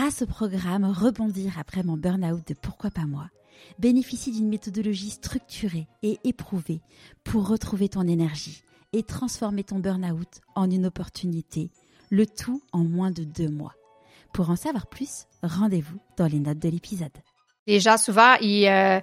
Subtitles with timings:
[0.00, 3.28] grâce au programme Rebondir après mon burn-out de Pourquoi pas moi,
[3.78, 6.80] bénéficie d'une méthodologie structurée et éprouvée
[7.22, 8.62] pour retrouver ton énergie
[8.94, 11.70] et transformer ton burn-out en une opportunité,
[12.08, 13.74] le tout en moins de deux mois.
[14.32, 17.12] Pour en savoir plus, rendez-vous dans les notes de l'épisode.
[17.66, 19.00] Les gens, souvent, euh,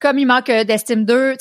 [0.00, 1.34] comme ils manquent d'estime d'eux,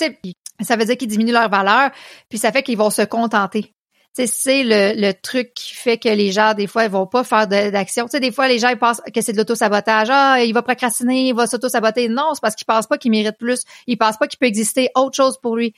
[0.60, 1.92] ça veut dire qu'ils diminuent leur valeur,
[2.28, 3.74] puis ça fait qu'ils vont se contenter
[4.14, 7.48] c'est le, le truc qui fait que les gens, des fois, ils vont pas faire
[7.48, 8.08] d'action.
[8.08, 10.10] Sais, des fois, les gens, ils pensent que c'est de l'auto-sabotage.
[10.12, 12.10] Ah, il va procrastiner, il va s'auto-saboter.
[12.10, 13.62] Non, c'est parce qu'il pense pas qu'il mérite plus.
[13.88, 15.74] Il pense pas qu'il peut exister autre chose pour lui.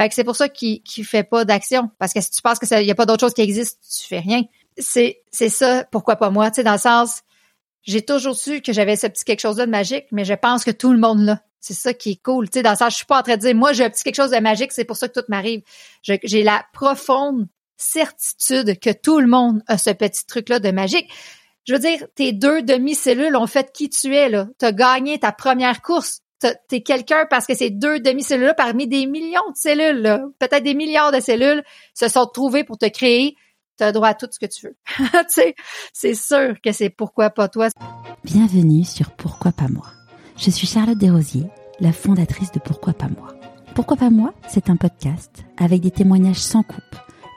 [0.00, 1.90] Fait que c'est pour ça qu'il qu'il fait pas d'action.
[1.98, 4.20] Parce que si tu penses qu'il y a pas d'autre chose qui existe, tu fais
[4.20, 4.42] rien.
[4.78, 6.50] C'est, c'est ça, pourquoi pas moi?
[6.50, 7.20] Tu sais, dans le sens,
[7.82, 10.70] j'ai toujours su que j'avais ce petit quelque chose-là de magique, mais je pense que
[10.70, 11.42] tout le monde l'a.
[11.60, 12.48] C'est ça qui est cool.
[12.48, 13.90] Tu sais, dans le sens, je suis pas en train de dire, moi, j'ai un
[13.90, 15.62] petit quelque chose de magique, c'est pour ça que tout m'arrive.
[16.02, 17.46] J'ai la profonde
[17.76, 21.10] certitude que tout le monde a ce petit truc-là de magique.
[21.66, 24.48] Je veux dire, tes deux demi-cellules ont fait qui tu es, là.
[24.58, 26.20] T'as gagné ta première course.
[26.68, 31.10] T'es quelqu'un parce que ces deux demi-cellules-là, parmi des millions de cellules, peut-être des milliards
[31.10, 33.36] de cellules, se sont trouvées pour te créer.
[33.78, 34.76] T'as droit à tout ce que tu veux.
[35.92, 37.68] c'est sûr que c'est pourquoi pas toi.
[38.24, 39.86] Bienvenue sur Pourquoi pas moi.
[40.36, 41.48] Je suis Charlotte Desrosiers,
[41.80, 43.34] la fondatrice de Pourquoi pas moi.
[43.74, 47.03] Pourquoi pas moi, c'est un podcast avec des témoignages sans coupe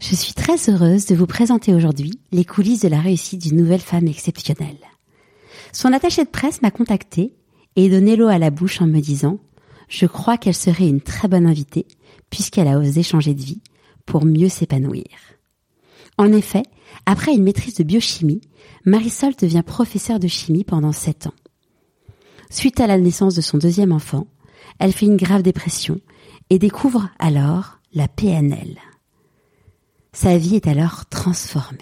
[0.00, 3.80] Je suis très heureuse de vous présenter aujourd'hui les coulisses de la réussite d'une nouvelle
[3.80, 4.78] femme exceptionnelle.
[5.72, 7.34] Son attaché de presse m'a contacté
[7.74, 9.40] et donné l'eau à la bouche en me disant
[9.88, 11.86] Je crois qu'elle serait une très bonne invitée
[12.30, 13.60] puisqu'elle a osé changer de vie
[14.06, 15.04] pour mieux s'épanouir.
[16.16, 16.62] En effet,
[17.04, 18.40] après une maîtrise de biochimie,
[18.84, 21.34] Marisol devient professeure de chimie pendant sept ans.
[22.50, 24.28] Suite à la naissance de son deuxième enfant,
[24.78, 26.00] elle fait une grave dépression
[26.50, 28.78] et découvre alors la PNL.
[30.12, 31.78] Sa vie est alors transformée.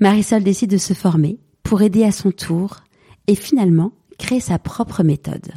[0.00, 2.78] Marisol décide de se former pour aider à son tour
[3.26, 5.52] et finalement créer sa propre méthode.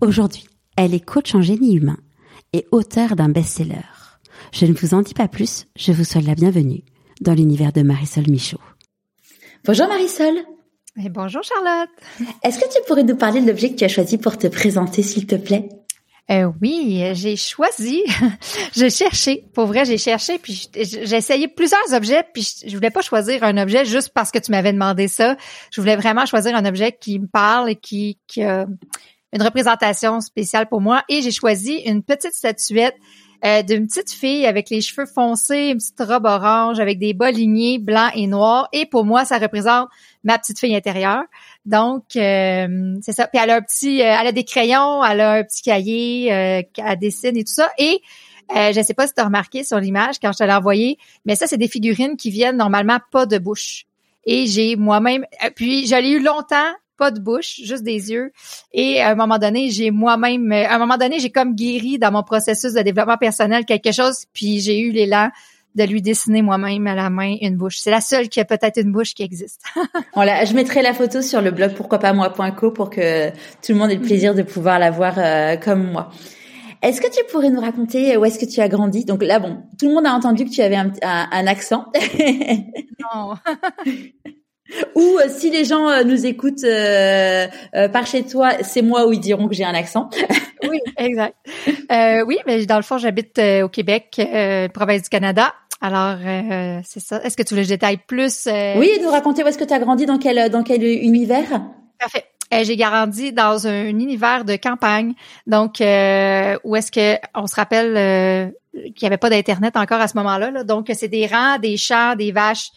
[0.00, 1.98] Aujourd'hui, elle est coach en génie humain
[2.52, 3.84] et auteure d'un best-seller.
[4.52, 6.82] Je ne vous en dis pas plus, je vous souhaite la bienvenue
[7.20, 8.60] dans l'univers de Marisol Michaud.
[9.64, 10.36] Bonjour Marisol.
[11.04, 11.90] Et bonjour Charlotte.
[12.44, 15.02] Est-ce que tu pourrais nous parler de l'objet que tu as choisi pour te présenter,
[15.02, 15.68] s'il te plaît?
[16.30, 18.02] Euh, oui, j'ai choisi,
[18.74, 23.02] j'ai cherché, pour vrai, j'ai cherché, puis j'ai essayé plusieurs objets, puis je voulais pas
[23.02, 25.36] choisir un objet juste parce que tu m'avais demandé ça.
[25.70, 28.66] Je voulais vraiment choisir un objet qui me parle et qui, qui a
[29.34, 31.02] une représentation spéciale pour moi.
[31.10, 32.96] Et j'ai choisi une petite statuette
[33.44, 37.30] euh, d'une petite fille avec les cheveux foncés, une petite robe orange avec des bas
[37.30, 38.68] lignés blancs et noirs.
[38.72, 39.88] Et pour moi, ça représente
[40.24, 41.24] ma petite fille intérieure.
[41.66, 43.26] Donc, euh, c'est ça.
[43.26, 46.32] Puis elle a un petit, euh, elle a des crayons, elle a un petit cahier,
[46.32, 47.70] euh, elle dessine et tout ça.
[47.78, 48.00] Et
[48.50, 50.98] je ne sais pas si tu as remarqué sur l'image quand je te l'ai envoyé,
[51.24, 53.86] mais ça, c'est des figurines qui viennent normalement pas de bouche.
[54.26, 58.32] Et j'ai moi-même, puis je l'ai eu longtemps pas de bouche, juste des yeux.
[58.72, 62.12] Et à un moment donné, j'ai moi-même, à un moment donné, j'ai comme guéri dans
[62.12, 65.30] mon processus de développement personnel quelque chose, puis j'ai eu l'élan
[65.74, 67.78] de lui dessiner moi-même à la main une bouche.
[67.78, 69.60] C'est la seule qui a peut-être une bouche qui existe.
[70.14, 73.74] voilà, je mettrai la photo sur le blog pourquoi pas moi.co pour que tout le
[73.74, 76.10] monde ait le plaisir de pouvoir la voir euh, comme moi.
[76.82, 79.04] Est-ce que tu pourrais nous raconter où est-ce que tu as grandi?
[79.04, 81.86] Donc là, bon, tout le monde a entendu que tu avais un, un accent.
[83.00, 83.34] non.
[84.94, 87.46] Ou euh, si les gens euh, nous écoutent euh,
[87.92, 90.08] par chez toi, c'est moi où ils diront que j'ai un accent.
[90.68, 91.36] oui, exact.
[92.26, 94.20] oui, mais dans le fond, j'habite au Québec,
[94.72, 95.54] province du Canada.
[95.80, 96.16] Alors,
[96.84, 97.22] c'est ça.
[97.22, 98.48] Est-ce que tu veux que je détaille plus?
[98.76, 101.62] Oui, nous raconter où est-ce que tu as grandi, dans quel, dans quel univers?
[101.98, 102.24] Parfait.
[102.50, 105.12] j'ai grandi dans un, univers de campagne,
[105.46, 110.16] donc où est-ce que on se rappelle qu'il n'y avait pas d'internet encore à ce
[110.16, 110.50] moment-là.
[110.50, 110.64] Là.
[110.64, 112.70] Donc, c'est des rangs, des champs, des vaches.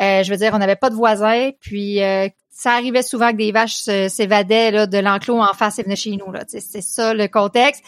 [0.00, 3.36] Euh, je veux dire, on n'avait pas de voisins, puis euh, ça arrivait souvent que
[3.36, 3.74] des vaches
[4.08, 6.32] s'évadaient de l'enclos en face et venaient chez nous.
[6.46, 7.82] C'est ça le contexte.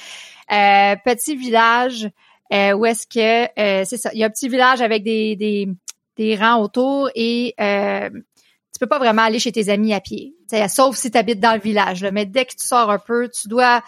[0.51, 2.09] Euh, petit village
[2.51, 3.51] où est-ce que
[3.85, 4.11] c'est ça.
[4.13, 5.69] Il y a un petit village avec des, des,
[6.17, 10.35] des rangs autour et tu peux pas vraiment aller chez tes amis à pied.
[10.69, 12.03] sauf si tu habites dans le village.
[12.03, 12.11] Là.
[12.11, 13.83] Mais dès que tu sors un peu, tu dois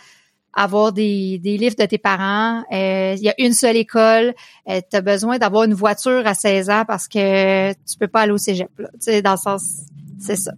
[0.57, 2.63] avoir des, des livres de tes parents.
[2.73, 4.35] Euh, il y a une seule école.
[4.69, 8.23] Euh, tu as besoin d'avoir une voiture à 16 ans parce que tu peux pas
[8.23, 8.71] aller au cégep.
[8.79, 8.89] Là.
[8.95, 9.83] Tu sais, dans le sens,
[10.19, 10.53] c'est ça.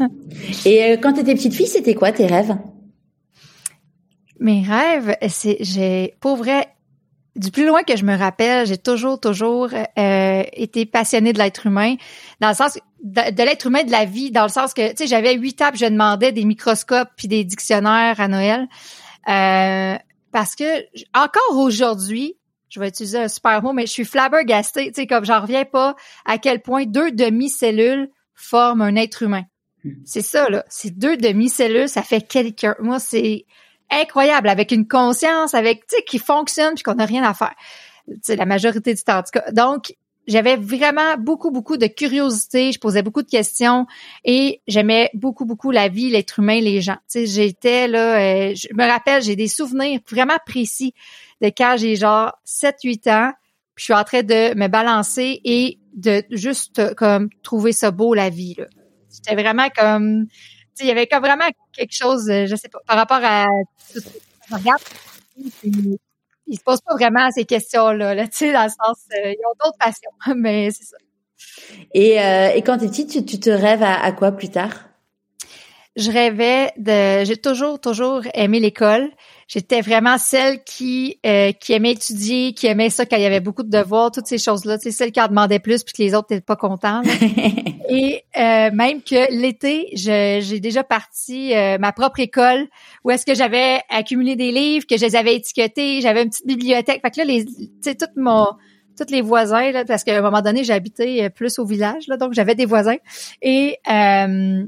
[0.64, 2.56] Et quand tu étais petite fille, c'était quoi tes rêves?
[4.40, 6.68] Mes rêves, c'est j'ai pour vrai
[7.38, 11.66] du plus loin que je me rappelle, j'ai toujours toujours euh, été passionnée de l'être
[11.66, 11.94] humain
[12.40, 15.06] dans le sens de, l'être humain de la vie dans le sens que tu sais
[15.06, 18.66] j'avais huit ans je demandais des microscopes puis des dictionnaires à Noël
[19.28, 19.96] euh,
[20.32, 20.84] parce que
[21.14, 22.36] encore aujourd'hui
[22.68, 25.64] je vais utiliser un super mot mais je suis flabbergastée tu sais comme j'en reviens
[25.64, 29.44] pas à quel point deux demi-cellules forment un être humain
[29.84, 29.92] hmm.
[30.04, 33.46] c'est ça là c'est deux demi-cellules ça fait quelqu'un moi c'est
[33.90, 37.54] incroyable, avec une conscience, avec, tu sais, qui fonctionne puis qu'on n'a rien à faire.
[38.24, 39.50] Tu la majorité du temps, en tout cas.
[39.52, 39.94] Donc,
[40.28, 42.70] j'avais vraiment beaucoup, beaucoup de curiosité.
[42.70, 43.86] Je posais beaucoup de questions
[44.24, 46.98] et j'aimais beaucoup, beaucoup la vie, l'être humain, les gens.
[47.10, 50.92] Tu sais, j'étais là, euh, je me rappelle, j'ai des souvenirs vraiment précis
[51.40, 53.32] de quand j'ai genre 7-8 ans,
[53.74, 58.12] puis je suis en train de me balancer et de juste comme trouver ça beau,
[58.12, 58.56] la vie.
[59.08, 60.26] C'était vraiment comme
[60.80, 63.46] il y avait comme vraiment quelque chose, euh, je sais pas, par rapport à
[64.52, 64.82] regarde,
[66.48, 69.46] ils se posent pas vraiment ces questions-là, là, tu sais, dans le sens, euh, ils
[69.46, 70.96] ont d'autres passions, mais c'est ça.
[71.94, 74.88] Et, euh, et quand tu es petite, tu, te rêves à, quoi plus tard?
[75.96, 79.10] Je rêvais de, j'ai toujours, toujours aimé l'école.
[79.48, 83.40] J'étais vraiment celle qui euh, qui aimait étudier, qui aimait ça quand il y avait
[83.40, 84.76] beaucoup de devoirs, toutes ces choses-là.
[84.78, 87.00] C'est celle qui en demandait plus puis que les autres n'étaient pas contents.
[87.88, 92.68] Et euh, même que l'été, j'ai déjà parti euh, ma propre école
[93.04, 96.46] où est-ce que j'avais accumulé des livres, que je les avais étiquetés, j'avais une petite
[96.46, 97.00] bibliothèque.
[97.00, 98.48] Fait que là, les, tout mon
[98.98, 102.32] tous les voisins, là, parce qu'à un moment donné, j'habitais plus au village, là, donc
[102.32, 102.96] j'avais des voisins.
[103.40, 104.64] Et euh,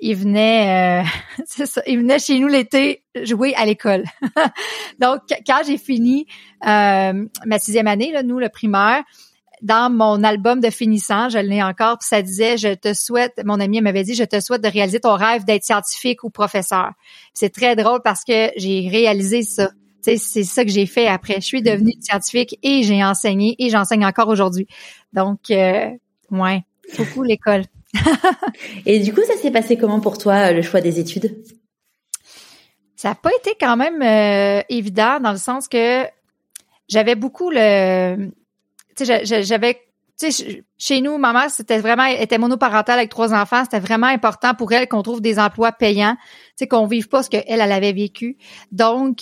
[0.00, 4.04] il venait, euh, ça, il venait chez nous l'été jouer à l'école.
[5.00, 6.26] Donc, quand j'ai fini
[6.66, 9.02] euh, ma sixième année, là, nous, le primaire,
[9.62, 13.58] dans mon album de finissant, je l'ai encore, puis ça disait, je te souhaite, mon
[13.58, 16.92] ami m'avait dit, je te souhaite de réaliser ton rêve d'être scientifique ou professeur.
[17.34, 19.70] C'est très drôle parce que j'ai réalisé ça.
[20.00, 21.34] C'est ça que j'ai fait après.
[21.34, 24.66] Je suis devenue scientifique et j'ai enseigné et j'enseigne encore aujourd'hui.
[25.12, 25.90] Donc, euh,
[26.30, 26.62] ouais,
[26.96, 27.64] beaucoup l'école.
[28.86, 31.42] Et du coup, ça s'est passé comment pour toi, le choix des études?
[32.96, 36.04] Ça n'a pas été quand même euh, évident dans le sens que
[36.88, 38.30] j'avais beaucoup le...
[38.96, 39.80] Tu sais, j'avais...
[40.20, 43.62] Tu sais, chez nous, ma mère, c'était vraiment, était monoparentale avec trois enfants.
[43.62, 46.16] C'était vraiment important pour elle qu'on trouve des emplois payants.
[46.16, 48.36] Tu sais, qu'on vive pas ce qu'elle, elle avait vécu.
[48.72, 49.20] Donc,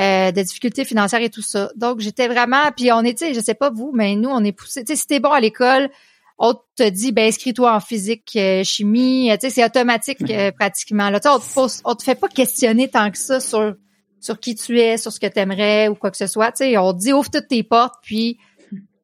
[0.00, 1.70] euh, des difficultés financières et tout ça.
[1.76, 2.70] Donc, j'étais vraiment...
[2.74, 4.84] Puis on était, je sais pas vous, mais nous, on est poussé...
[4.84, 5.90] Tu sais, si t'es bon à l'école,
[6.38, 11.10] on te dit ben inscris-toi en physique euh, chimie tu sais c'est automatique euh, pratiquement
[11.10, 11.20] là.
[11.20, 13.74] Tu on te on te fait pas questionner tant que ça sur
[14.20, 16.64] sur qui tu es sur ce que tu aimerais ou quoi que ce soit tu
[16.64, 16.78] sais.
[16.78, 18.38] On te dit ouvre toutes tes portes puis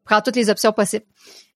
[0.04, 1.06] prends toutes les options possibles.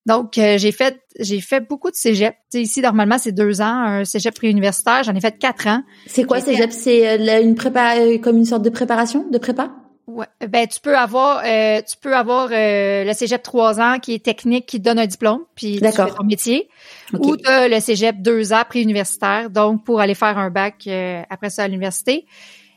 [0.07, 3.61] Donc euh, j'ai fait j'ai fait beaucoup de cégep tu sais ici normalement c'est deux
[3.61, 5.05] ans un cégep préuniversitaire.
[5.05, 5.83] J'en ai fait quatre ans.
[6.07, 6.73] C'est quoi cégep?
[6.73, 9.71] c'est une prépa comme une sorte de préparation de prépa?
[10.09, 14.15] Ouais, ben tu peux avoir euh, tu peux avoir euh, le cégep trois ans qui
[14.15, 16.71] est technique qui te donne un diplôme puis tu fais ton métier.
[17.13, 21.21] Ou tu as le cégep deux ans pré-universitaire donc pour aller faire un bac euh,
[21.29, 22.25] après ça à l'université.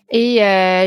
[0.10, 0.40] Et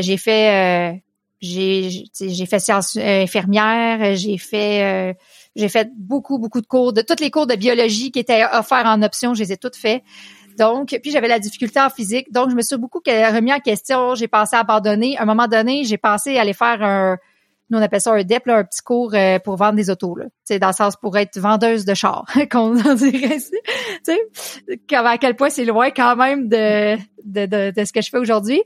[0.03, 1.01] j'ai fait
[1.41, 5.17] j'ai j'ai fait sciences infirmières j'ai fait
[5.55, 8.85] j'ai fait beaucoup beaucoup de cours de tous les cours de biologie qui étaient offerts
[8.85, 10.03] en option je les ai toutes fait
[10.57, 12.31] donc, puis j'avais la difficulté en physique.
[12.31, 14.15] Donc, je me suis beaucoup remis en question.
[14.15, 15.17] J'ai pensé à abandonner.
[15.17, 17.17] À un moment donné, j'ai pensé à aller faire un,
[17.69, 20.15] nous on appelle ça un DEP, un petit cours euh, pour vendre des autos.
[20.15, 20.25] Là.
[20.43, 23.39] sais, dans le sens pour être vendeuse de chars, qu'on dirait.
[24.05, 28.09] Tu sais, à quel point c'est loin quand même de, de, de, ce que je
[28.09, 28.61] fais aujourd'hui.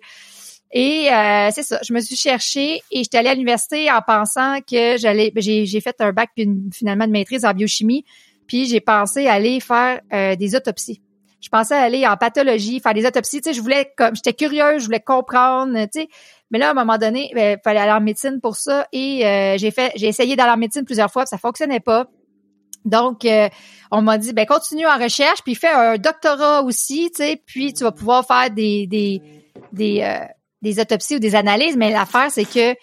[0.71, 4.59] Et euh, c'est ça, je me suis cherchée et j'étais allée à l'université en pensant
[4.61, 8.05] que j'allais, ben, j'ai, j'ai fait un bac puis finalement une maîtrise en biochimie,
[8.45, 11.01] puis j'ai pensé aller faire euh, des autopsies
[11.41, 13.41] je pensais aller en pathologie, faire des autopsies.
[13.41, 15.73] Tu sais, je voulais comme j'étais curieuse, je voulais comprendre.
[15.85, 16.09] Tu sais,
[16.51, 19.25] mais là à un moment donné, il ben, fallait aller en médecine pour ça et
[19.25, 22.07] euh, j'ai fait, j'ai essayé d'aller en médecine plusieurs fois, puis ça fonctionnait pas.
[22.85, 23.49] Donc, euh,
[23.91, 27.73] on m'a dit, ben continue en recherche, puis fais un doctorat aussi, tu sais, puis
[27.73, 29.21] tu vas pouvoir faire des des
[29.73, 30.25] des, euh,
[30.61, 31.77] des autopsies ou des analyses.
[31.77, 32.75] Mais l'affaire, c'est que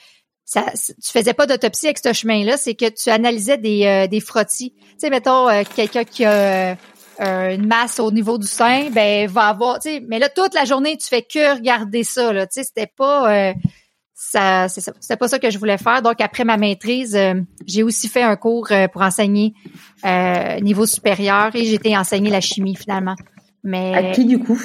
[0.45, 4.75] ça, tu faisais pas d'autopsie avec ce chemin-là, c'est que tu analysais des, des frottis.
[4.79, 6.77] Tu sais, mettons, quelqu'un qui a
[7.21, 10.53] euh, une masse au niveau du sein, ben va avoir, tu sais, mais là toute
[10.53, 13.55] la journée tu fais que regarder ça là, tu sais, c'était pas euh,
[14.13, 16.03] ça, c'est ça, c'était pas ça que je voulais faire.
[16.03, 17.35] Donc après ma maîtrise, euh,
[17.67, 19.55] j'ai aussi fait un cours pour enseigner
[20.61, 23.17] niveau supérieur et j'étais enseigner la chimie finalement.
[23.65, 24.61] Mais à qui du coup?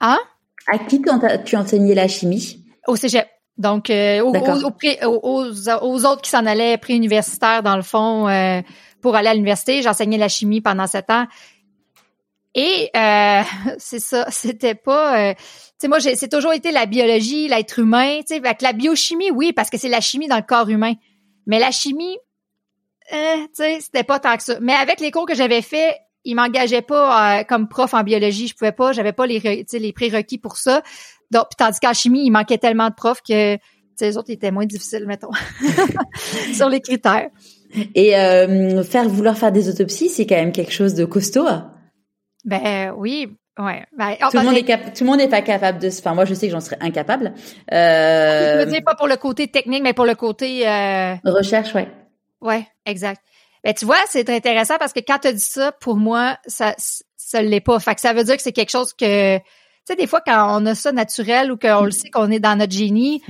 [0.00, 0.18] Hein?
[0.66, 1.02] À qui
[1.44, 2.64] tu enseignais la chimie?
[2.86, 3.26] Au cégep.
[3.58, 4.32] Donc aux,
[5.02, 8.26] aux, autres qui s'en allaient pré-universitaire dans le fond
[9.02, 9.82] pour aller à l'université.
[9.82, 11.26] J'enseignais la chimie pendant sept ans.
[12.54, 13.42] Et euh,
[13.78, 15.30] c'est ça, c'était pas.
[15.30, 15.40] Euh, tu
[15.78, 18.20] sais, moi, c'est toujours été la biologie, l'être humain.
[18.20, 20.94] Tu sais, avec la biochimie, oui, parce que c'est la chimie dans le corps humain.
[21.46, 22.16] Mais la chimie,
[23.12, 24.58] euh, tu sais, c'était pas tant que ça.
[24.60, 28.46] Mais avec les cours que j'avais fait, ils m'engageaient pas euh, comme prof en biologie.
[28.46, 30.82] Je pouvais pas, j'avais pas les, les prérequis pour ça.
[31.30, 33.58] Donc, tandis qu'en chimie, il manquait tellement de profs que
[34.00, 35.30] les autres étaient moins difficiles, mettons,
[36.54, 37.30] sur les critères.
[37.94, 41.46] Et euh, faire vouloir faire des autopsies, c'est quand même quelque chose de costaud.
[42.44, 43.84] Ben oui, ouais.
[43.96, 45.88] Ben, tout, le monde est tout le monde n'est pas capable de.
[45.88, 47.32] Enfin, moi, je sais que j'en serais incapable.
[47.72, 48.60] Euh...
[48.60, 51.14] Je veux dire pas pour le côté technique, mais pour le côté euh...
[51.24, 51.88] recherche, ouais.
[52.40, 53.22] Ouais, exact.
[53.64, 56.36] Ben tu vois, c'est très intéressant parce que quand tu as dit ça, pour moi,
[56.46, 56.74] ça
[57.16, 57.78] ça l'est pas.
[57.78, 59.42] Fait que ça veut dire que c'est quelque chose que tu
[59.86, 62.56] sais des fois quand on a ça naturel ou qu'on le sait qu'on est dans
[62.56, 63.22] notre génie,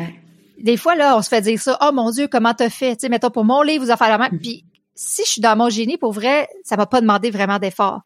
[0.59, 3.01] des fois là, on se fait dire ça, "Oh mon dieu, comment t'as fait?" Tu
[3.01, 4.31] sais mettons pour mon livre, vous en faire la main.
[4.31, 8.03] Puis si je suis dans mon génie pour vrai, ça m'a pas demandé vraiment d'effort.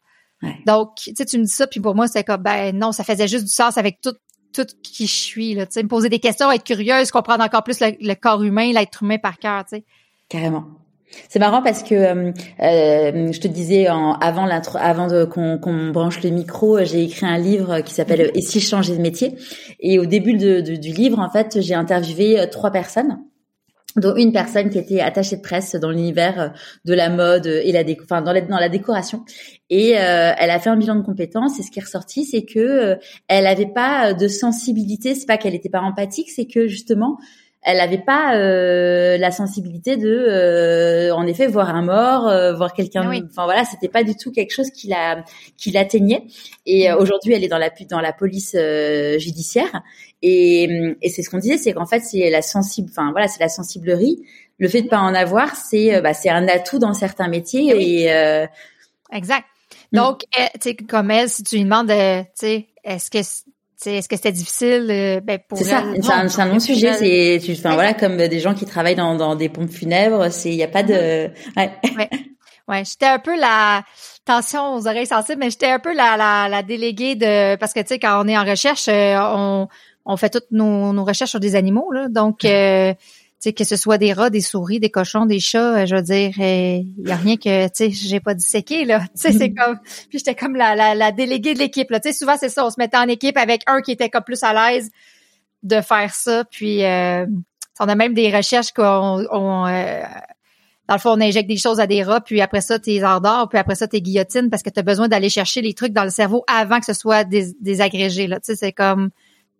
[0.65, 3.03] Donc, tu sais, tu me dis ça, puis pour moi, c'est comme, ben non, ça
[3.03, 4.13] faisait juste du sens avec tout,
[4.53, 7.63] tout qui je suis, là, tu sais, me poser des questions, être curieuse, comprendre encore
[7.63, 9.85] plus le, corps humain, l'être humain par cœur, tu sais.
[10.29, 10.65] Carrément.
[11.29, 15.57] C'est marrant parce que euh, euh je te disais en, avant l'intro, avant de, qu'on,
[15.57, 19.01] qu'on branche le micro, j'ai écrit un livre qui s'appelle Et si je changeais de
[19.01, 19.35] métier?
[19.79, 23.17] Et au début de, du livre, en fait, j'ai interviewé euh, trois personnes
[23.97, 26.49] dont une personne qui était attachée de presse dans l'univers euh,
[26.85, 29.25] de la mode et la déco, enfin dans la, dans la décoration.
[29.69, 31.59] Et euh, elle a fait un bilan de compétences.
[31.59, 32.95] Et ce qui est ressorti, c'est que euh,
[33.27, 35.15] elle n'avait pas de sensibilité.
[35.15, 37.17] C'est pas qu'elle n'était pas empathique, c'est que justement
[37.63, 42.73] elle n'avait pas euh, la sensibilité de, euh, en effet, voir un mort, euh, voir
[42.73, 43.09] quelqu'un.
[43.11, 45.23] Ah enfin voilà, c'était pas du tout quelque chose qui la
[45.57, 46.23] qui l'atteignait.
[46.65, 46.95] Et mm.
[46.95, 48.55] aujourd'hui, elle est dans la dans la police
[49.17, 49.81] judiciaire.
[50.21, 52.89] Et, et c'est ce qu'on disait, c'est qu'en fait, c'est la sensible.
[52.91, 54.23] Enfin voilà, c'est la sensiblerie.
[54.59, 57.73] Le fait de pas en avoir, c'est bah, c'est un atout dans certains métiers.
[57.75, 58.47] Eh et,
[59.11, 59.45] exact.
[59.91, 59.97] Mm.
[59.97, 61.95] Donc, eh, tu sais, comme elle, si tu lui demandes, tu
[62.35, 63.19] sais, est-ce que
[63.85, 65.83] est-ce que c'était difficile euh, ben pour C'est ça,
[66.29, 66.93] c'est un, non sujet.
[66.93, 70.55] C'est, enfin voilà, comme des gens qui travaillent dans, dans des pompes funèbres, c'est, il
[70.55, 71.57] y a pas de, mm-hmm.
[71.57, 71.71] ouais.
[71.97, 72.09] ouais.
[72.67, 73.83] Ouais, j'étais un peu la
[74.25, 77.79] tension aux oreilles sensibles, mais j'étais un peu la, la, la déléguée de parce que
[77.79, 79.69] tu sais quand on est en recherche, euh, on,
[80.05, 82.93] on fait toutes nos, nos recherches sur des animaux là, donc euh,
[83.39, 86.01] sais, que ce soit des rats, des souris, des cochons, des chats, euh, je veux
[86.01, 89.01] dire, il euh, y a rien que, tu sais, j'ai pas disséqué, là.
[89.15, 89.77] Tu sais, c'est comme,
[90.09, 91.99] puis j'étais comme la, la, la déléguée de l'équipe, là.
[91.99, 94.23] Tu sais, souvent, c'est ça, on se mettait en équipe avec un qui était comme
[94.23, 94.89] plus à l'aise
[95.63, 97.25] de faire ça, puis euh,
[97.79, 99.65] on a même des recherches qu'on, on,
[100.87, 103.49] dans le fond, on injecte des choses à des rats, puis après ça, t'es endors,
[103.49, 106.05] puis après ça, t'es guillotine parce que tu as besoin d'aller chercher les trucs dans
[106.05, 108.39] le cerveau avant que ce soit des, désagrégé, là.
[108.39, 109.09] Tu sais, c'est comme...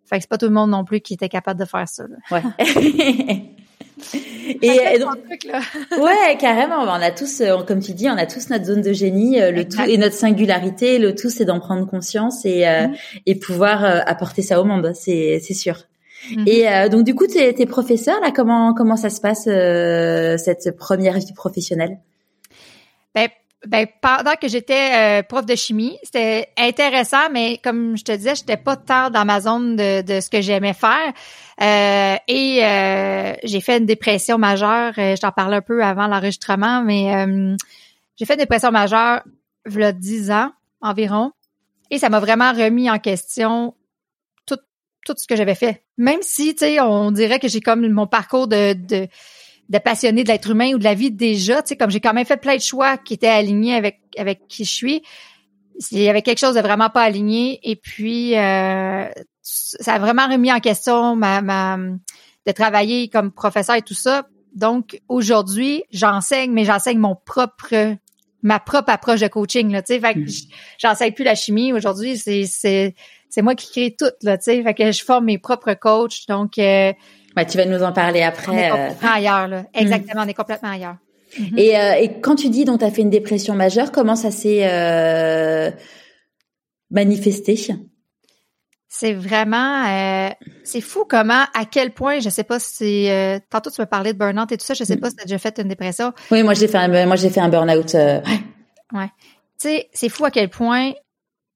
[0.04, 2.04] Fait que c'est pas tout le monde non plus qui était capable de faire ça.
[2.04, 2.16] Là.
[2.30, 3.54] Ouais.
[4.62, 5.16] et, donc,
[5.98, 6.82] ouais, carrément.
[6.82, 9.40] On a tous, euh, comme tu dis, on a tous notre zone de génie.
[9.40, 10.98] Euh, le tout et notre singularité.
[10.98, 13.22] Le tout, c'est d'en prendre conscience et euh, mm-hmm.
[13.26, 14.92] et pouvoir apporter ça au monde.
[14.94, 15.84] C'est c'est sûr.
[16.30, 16.48] Mm-hmm.
[16.48, 21.18] Et donc du coup, tes, tes professeurs là, comment comment ça se passe cette première
[21.18, 21.98] vie professionnelle?
[23.14, 23.28] Ben,
[23.66, 28.56] ben pendant que j'étais prof de chimie, c'était intéressant, mais comme je te disais, j'étais
[28.56, 31.12] pas tant dans ma zone de, de ce que j'aimais faire.
[31.60, 34.92] Euh, et euh, j'ai fait une dépression majeure.
[34.98, 37.12] Euh, je t'en parlais un peu avant l'enregistrement, mais
[38.16, 39.22] j'ai fait une dépression majeure
[39.70, 41.32] il y a 10 ans environ.
[41.90, 43.74] Et ça m'a vraiment remis en question
[44.46, 44.58] tout,
[45.04, 45.84] tout ce que j'avais fait.
[45.96, 49.08] Même si, tu sais, on dirait que j'ai comme mon parcours de, de,
[49.68, 52.12] de passionné de l'être humain ou de la vie déjà, tu sais, comme j'ai quand
[52.12, 55.02] même fait plein de choix qui étaient alignés avec, avec qui je suis.
[55.90, 57.60] Il y avait quelque chose de vraiment pas aligné.
[57.62, 59.08] Et puis, euh,
[59.42, 61.78] ça a vraiment remis en question ma, ma
[62.46, 64.24] de travailler comme professeur et tout ça.
[64.54, 67.96] Donc aujourd'hui, j'enseigne, mais j'enseigne mon propre
[68.42, 70.48] ma propre approche de coaching là, tu sais, fait que mm-hmm.
[70.78, 72.94] j'enseigne plus la chimie aujourd'hui, c'est c'est
[73.28, 76.26] c'est moi qui crée tout là, tu sais, fait que je forme mes propres coachs.
[76.28, 76.92] Donc euh,
[77.50, 78.52] tu vas nous en parler après.
[78.52, 78.76] On est euh.
[78.76, 79.64] complètement ailleurs là.
[79.74, 80.96] Exactement, on est complètement ailleurs.
[81.36, 81.58] Mm-hmm.
[81.58, 84.30] Et, euh, et quand tu dis donc tu as fait une dépression majeure, comment ça
[84.30, 85.70] s'est euh,
[86.90, 87.56] manifesté?
[88.90, 90.30] C'est vraiment, euh,
[90.64, 94.14] c'est fou comment, à quel point, je sais pas si, euh, tantôt tu me parlais
[94.14, 95.00] de burn-out et tout ça, je sais mm.
[95.00, 96.14] pas si tu as déjà fait une dépression.
[96.30, 97.94] Oui, moi j'ai fait un, moi j'ai fait un burn-out.
[97.94, 98.20] Euh,
[98.94, 99.10] ouais.
[99.60, 100.92] Tu sais, c'est fou à quel point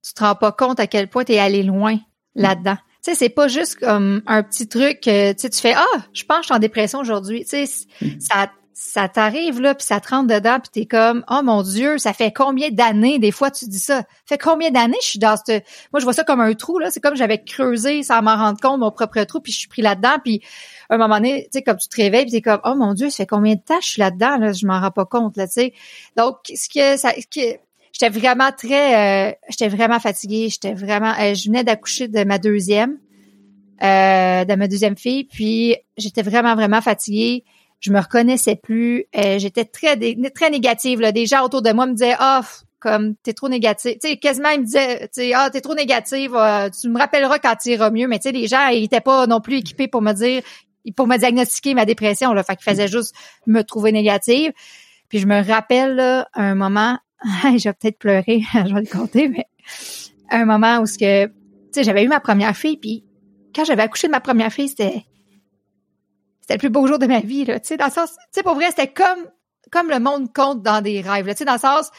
[0.05, 1.97] tu te rends pas compte à quel point tu es allé loin
[2.35, 2.77] là-dedans.
[3.03, 6.25] Tu sais, c'est pas juste comme un petit truc, tu sais, tu fais ah, je
[6.25, 7.45] pense que je suis en dépression aujourd'hui.
[7.45, 8.21] Tu sais, mm.
[8.21, 11.99] ça ça t'arrive là, puis ça te rentre dedans, puis t'es comme oh mon dieu,
[11.99, 15.37] ça fait combien d'années Des fois tu dis ça, fait combien d'années je suis dans
[15.37, 15.61] ce,
[15.93, 18.61] moi je vois ça comme un trou là, c'est comme j'avais creusé sans m'en rendre
[18.61, 20.43] compte mon propre trou, puis je suis pris là-dedans, puis
[20.89, 22.95] à un moment donné, tu sais comme tu te réveilles, puis t'es comme oh mon
[22.95, 25.37] dieu, ça fait combien de temps je suis là-dedans là, je m'en rends pas compte
[25.37, 25.73] là, tu sais.
[26.17, 27.57] Donc ce que ça, ce
[27.93, 30.49] j'étais vraiment très, euh, j'étais vraiment fatiguée.
[30.49, 32.99] J'étais vraiment, euh, je venais d'accoucher de ma deuxième,
[33.83, 37.45] euh, de ma deuxième fille, puis j'étais vraiment vraiment fatiguée.
[37.83, 39.05] Je me reconnaissais plus.
[39.15, 39.97] j'étais très
[40.35, 41.01] très négative.
[41.01, 41.13] Là.
[41.13, 42.43] Des gens autour de moi me disaient, ah,
[42.81, 43.99] comme t'es trop négative.
[44.01, 46.31] Tu sais, quasiment ils me disaient, tu ah, t'es trop négative.
[46.81, 48.09] tu me rappelleras quand tu iras mieux.
[48.09, 50.43] Mais tu sais, les gens, ils étaient pas non plus équipés pour me dire,
[50.97, 52.33] pour me diagnostiquer ma dépression.
[52.33, 53.15] Là, fait qu'ils faisaient juste
[53.47, 54.53] me trouver négative.
[55.09, 56.99] Puis je me rappelle là, un moment,
[57.45, 59.47] je vais peut-être pleurer, je vais le compter, mais
[60.31, 61.33] un moment où ce que, tu
[61.73, 63.05] sais, j'avais eu ma première fille, puis
[63.55, 65.05] quand j'avais accouché de ma première fille, c'était
[66.43, 67.59] c'était le plus beau jour de ma vie, là.
[67.59, 69.27] Tu sais, dans le sens, tu sais, pour vrai, c'était comme
[69.71, 71.91] comme le monde compte dans des rêves, Tu sais, dans le sens,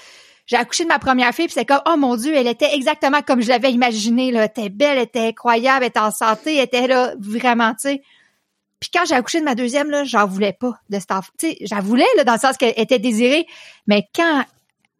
[0.46, 3.22] j'ai accouché de ma première fille, puis c'était comme, oh mon Dieu, elle était exactement
[3.22, 4.42] comme je l'avais imaginé, là.
[4.42, 7.90] Elle était belle, elle était incroyable, elle était en santé, elle était là, vraiment, tu
[7.90, 8.04] sais.
[8.80, 11.32] Puis quand j'ai accouché de ma deuxième, là, j'en voulais pas de cette enfant.
[11.40, 13.48] Tu sais, j'en voulais, là, dans le sens qu'elle était désirée.
[13.88, 14.44] Mais quand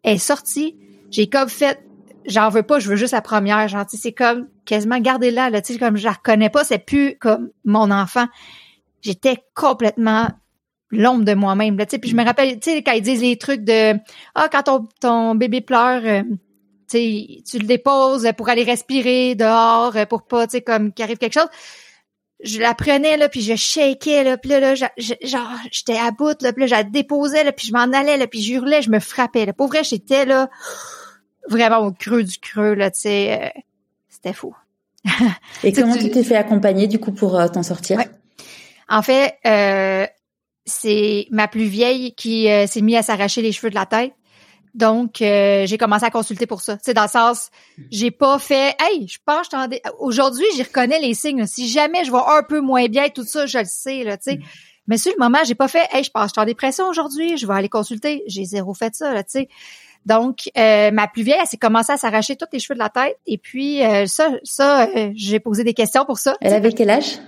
[0.04, 0.78] elle est sortie,
[1.12, 1.84] j'ai comme fait,
[2.26, 3.68] j'en veux pas, je veux juste la première.
[3.68, 6.80] Genre, c'est comme quasiment garder là, là, tu sais, comme je la reconnais pas, c'est
[6.80, 8.28] plus comme mon enfant.
[9.04, 10.30] J'étais complètement
[10.90, 11.78] l'ombre de moi-même.
[11.78, 13.96] Là, puis je me rappelle, tu sais, quand ils disent les trucs de
[14.34, 16.24] Ah, quand ton, ton bébé pleure, euh,
[16.90, 21.34] tu le déposes pour aller respirer dehors, pour pas, tu sais, comme qu'il arrive quelque
[21.34, 21.50] chose
[22.44, 26.42] je la prenais là puis je shakeais là puis là, là genre j'étais à bout
[26.42, 28.82] là puis là je la déposais là puis je m'en allais là puis je hurlais
[28.82, 29.54] je me frappais là.
[29.54, 30.50] Pour vrai j'étais là
[31.50, 33.62] vraiment au creux du creux là tu sais euh,
[34.10, 34.56] c'était fou.
[35.64, 38.00] Et comment tu t'es fait accompagner du coup pour euh, t'en sortir?
[38.96, 40.08] En fait euh,
[40.66, 44.14] c'est ma plus vieille qui s'est mis à s'arracher les cheveux de la tête
[44.74, 46.78] donc, euh, j'ai commencé à consulter pour ça.
[46.82, 47.52] C'est dans le sens,
[47.92, 51.46] j'ai pas fait, hey, je pense, je aujourd'hui, j'y reconnais les signes.
[51.46, 54.32] Si jamais je vois un peu moins bien, tout ça, je le sais, là, tu
[54.32, 54.38] sais.
[54.38, 54.44] Mm.
[54.88, 57.38] Mais sur le moment, j'ai pas fait, hey, je pense, je suis en dépression aujourd'hui,
[57.38, 58.24] je vais aller consulter.
[58.28, 59.50] J'ai zéro fait ça, là, tu sais.
[60.06, 62.90] Donc, euh, ma plus vieille, elle s'est commencée à s'arracher tous les cheveux de la
[62.90, 63.16] tête.
[63.26, 66.36] Et puis, euh, ça, ça, j'ai posé des questions pour ça.
[66.42, 67.20] Elle avait quel âge?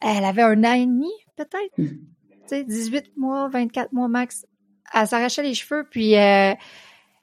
[0.00, 1.78] Elle avait un an et demi, peut-être?
[1.78, 1.86] Mm.
[1.86, 4.44] Tu sais, 18 mois, 24 mois max
[4.92, 6.52] elle s'arrachait les cheveux, puis euh,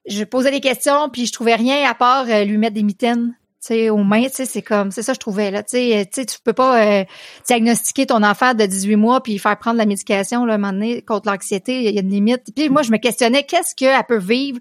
[0.05, 3.36] je posais des questions, puis je trouvais rien à part euh, lui mettre des mitaines
[3.62, 6.07] tu sais, aux mains, tu sais, c'est comme, c'est ça je trouvais, là, tu sais,
[6.12, 7.05] tu peux pas euh,
[7.45, 11.03] diagnostiquer ton enfant de 18 mois puis faire prendre la médication, là, un moment donné,
[11.03, 12.41] contre l'anxiété, il y a une limite.
[12.55, 14.60] Puis moi, je me questionnais, qu'est-ce qu'elle peut vivre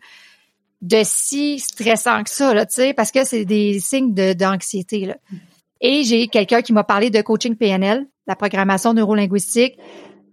[0.83, 5.07] de si stressant que ça, là, tu sais, parce que c'est des signes de, d'anxiété,
[5.07, 5.17] là.
[5.81, 9.79] Et j'ai quelqu'un qui m'a parlé de coaching PNL, la programmation neurolinguistique,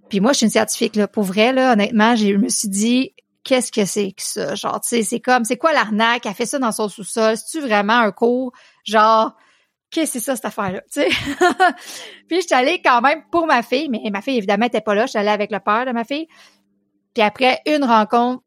[0.10, 1.08] puis moi, je suis une scientifique, là.
[1.08, 4.56] Pour vrai, là, honnêtement, je me suis dit, qu'est-ce que c'est que ça?
[4.56, 6.26] Genre, tu sais, c'est comme, c'est quoi l'arnaque?
[6.26, 7.38] Elle fait ça dans son sous-sol.
[7.38, 8.52] C'est-tu vraiment un cours?
[8.84, 9.34] Genre,
[9.90, 10.82] qu'est-ce que c'est ça, cette affaire-là?
[10.92, 11.10] Tu sais?
[12.28, 14.96] puis je suis allée quand même pour ma fille, mais ma fille, évidemment, était pas
[14.96, 15.06] là.
[15.06, 16.28] Je suis allée avec le père de ma fille.
[17.14, 18.44] Puis après une rencontre,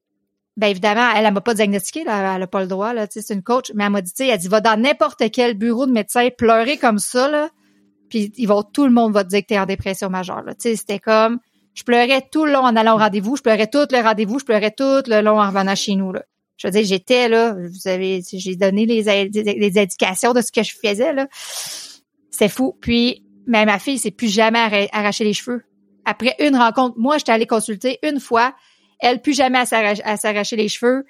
[0.57, 3.21] ben évidemment, elle, elle m'a pas diagnostiqué, là, elle a pas le droit, là, tu
[3.23, 5.87] c'est une coach, mais elle m'a dit, tu elle dit, va dans n'importe quel bureau
[5.87, 7.51] de médecin pleurer comme ça, là,
[8.09, 10.55] puis ils vont, tout le monde va te dire que t'es en dépression majeure, là.
[10.55, 11.39] Tu c'était comme,
[11.75, 14.45] je pleurais tout le long en allant au rendez-vous, je pleurais tout le rendez-vous, je
[14.45, 16.13] pleurais tout le long en revenant chez nous.
[16.13, 16.25] Là.
[16.57, 20.63] Je veux dire, j'étais là, vous avez, j'ai donné les, les indications de ce que
[20.63, 21.27] je faisais là.
[22.31, 22.77] C'est fou.
[22.81, 25.63] Puis, mais ma fille s'est plus jamais arraché les cheveux.
[26.05, 28.55] Après une rencontre, moi, j'étais allée consulter une fois,
[29.01, 31.05] elle plus jamais à s'arracher les cheveux.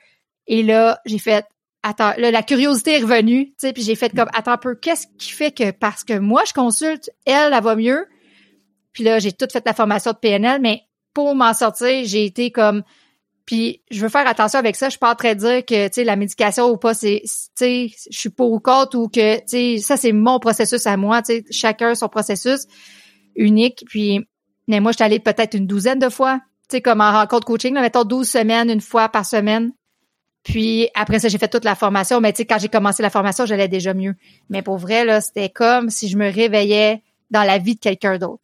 [0.47, 1.47] Et là, j'ai fait,
[1.83, 5.07] attends, là, la curiosité est revenue, tu puis j'ai fait comme, attends un peu, qu'est-ce
[5.19, 8.07] qui fait que parce que moi, je consulte, elle, elle va mieux,
[8.93, 10.83] puis là, j'ai tout fait la formation de PNL, mais
[11.15, 12.83] pour m'en sortir, j'ai été comme
[13.51, 15.89] puis je veux faire attention avec ça, je suis pas en train de dire que
[15.89, 19.45] tu la médication ou pas c'est tu sais je suis pour ou contre ou que
[19.45, 22.67] tu ça c'est mon processus à moi, tu sais chacun son processus
[23.35, 23.83] unique.
[23.89, 24.21] Puis
[24.69, 27.47] mais moi je suis allée peut-être une douzaine de fois, tu sais comme en rencontre
[27.47, 29.73] coaching, là, mettons 12 semaines une fois par semaine.
[30.43, 33.11] Puis après ça, j'ai fait toute la formation, mais tu sais quand j'ai commencé la
[33.11, 34.15] formation, j'allais déjà mieux.
[34.49, 38.19] Mais pour vrai là, c'était comme si je me réveillais dans la vie de quelqu'un
[38.19, 38.43] d'autre.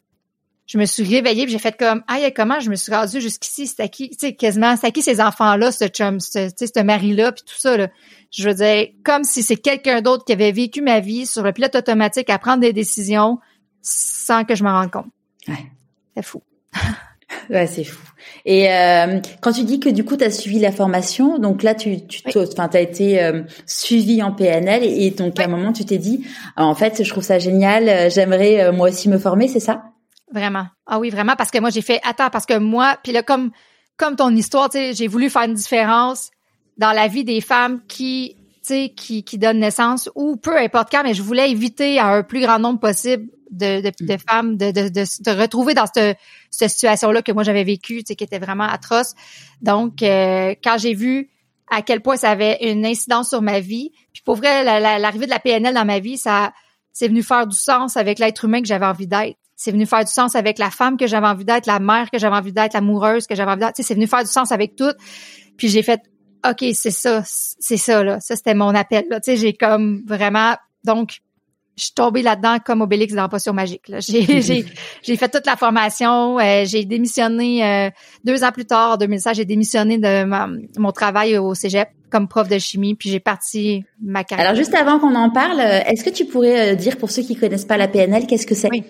[0.66, 3.68] Je me suis réveillée puis j'ai fait comme ah comment je me suis rendue jusqu'ici?
[3.68, 6.48] C'est à qui tu sais quasiment c'est à qui ces enfants là ce chum ce,
[6.48, 7.88] ce mari là puis tout ça là?
[8.32, 11.52] Je veux dire comme si c'est quelqu'un d'autre qui avait vécu ma vie sur le
[11.52, 13.38] pilote automatique à prendre des décisions
[13.80, 15.06] sans que je m'en rende compte.
[15.46, 15.70] Ouais.
[16.16, 16.42] C'est fou
[17.50, 18.02] ouais c'est fou.
[18.44, 21.74] Et euh, quand tu dis que du coup tu as suivi la formation donc là
[21.74, 25.72] tu tu enfin tu as été euh, suivi en PNL et, donc à un moment
[25.72, 29.18] tu t'es dit en fait je trouve ça génial euh, j'aimerais euh, moi aussi me
[29.18, 29.85] former c'est ça?
[30.32, 30.66] Vraiment.
[30.87, 33.50] Ah oui, vraiment, parce que moi, j'ai fait, attends, parce que moi, puis là, comme,
[33.96, 36.30] comme ton histoire, tu sais, j'ai voulu faire une différence
[36.76, 38.37] dans la vie des femmes qui,
[38.96, 42.40] qui, qui donnent naissance ou peu importe quand, mais je voulais éviter à un plus
[42.40, 46.18] grand nombre possible de, de, de femmes de, de, de, se retrouver dans cette,
[46.50, 49.14] cette situation-là que moi j'avais vécue, tu sais, qui était vraiment atroce.
[49.62, 51.31] Donc, euh, quand j'ai vu
[51.68, 53.90] à quel point ça avait une incidence sur ma vie.
[54.12, 54.64] Puis pour vrai,
[54.98, 56.52] l'arrivée de la PNL dans ma vie, ça
[56.92, 59.37] c'est venu faire du sens avec l'être humain que j'avais envie d'être.
[59.55, 62.18] C'est venu faire du sens avec la femme que j'avais envie d'être, la mère que
[62.18, 63.76] j'avais envie d'être, l'amoureuse que j'avais envie d'être.
[63.76, 64.92] C'est venu faire du sens avec tout.
[65.57, 66.00] Puis j'ai fait,
[66.50, 68.20] OK, c'est ça, c'est ça, là.
[68.20, 69.20] Ça, c'était mon appel, là.
[69.20, 70.54] Tu sais, j'ai comme vraiment,
[70.85, 71.20] donc,
[71.76, 73.82] je suis tombée là-dedans comme Obélix dans Potion Magique.
[73.98, 74.64] J'ai, j'ai,
[75.02, 76.38] j'ai fait toute la formation.
[76.38, 77.90] Euh, j'ai démissionné euh,
[78.24, 80.24] deux ans plus tard, en 2016, j'ai démissionné de
[80.78, 84.48] mon travail au cégep comme prof de chimie, puis j'ai parti ma carrière.
[84.48, 87.37] Alors, juste avant qu'on en parle, est-ce que tu pourrais euh, dire pour ceux qui
[87.37, 88.70] connaissent pas la PNL, qu'est-ce que c'est?
[88.70, 88.85] Oui.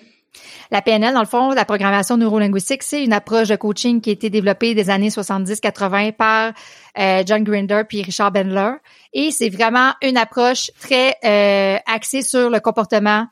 [0.71, 4.13] La PNL, dans le fond, la programmation neurolinguistique, c'est une approche de coaching qui a
[4.13, 6.53] été développée des années 70-80 par
[6.99, 8.73] euh, John Grinder puis Richard Bendler.
[9.13, 13.27] Et c'est vraiment une approche très euh, axée sur le comportement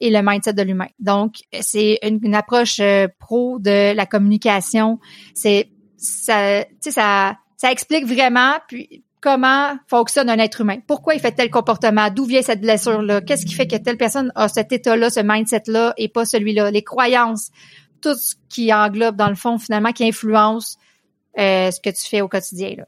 [0.00, 0.86] et le mindset de l'humain.
[1.00, 5.00] Donc, c'est une, approche euh, pro de la communication.
[5.34, 10.78] C'est ça, ça, ça explique vraiment puis comment fonctionne un être humain.
[10.86, 12.10] Pourquoi il fait tel comportement?
[12.10, 13.20] D'où vient cette blessure-là?
[13.20, 16.70] Qu'est-ce qui fait que telle personne a cet état-là, ce mindset-là et pas celui-là?
[16.70, 17.50] Les croyances,
[18.00, 20.78] tout ce qui englobe dans le fond finalement, qui influence
[21.36, 22.74] ce que tu fais au quotidien.
[22.78, 22.84] Là.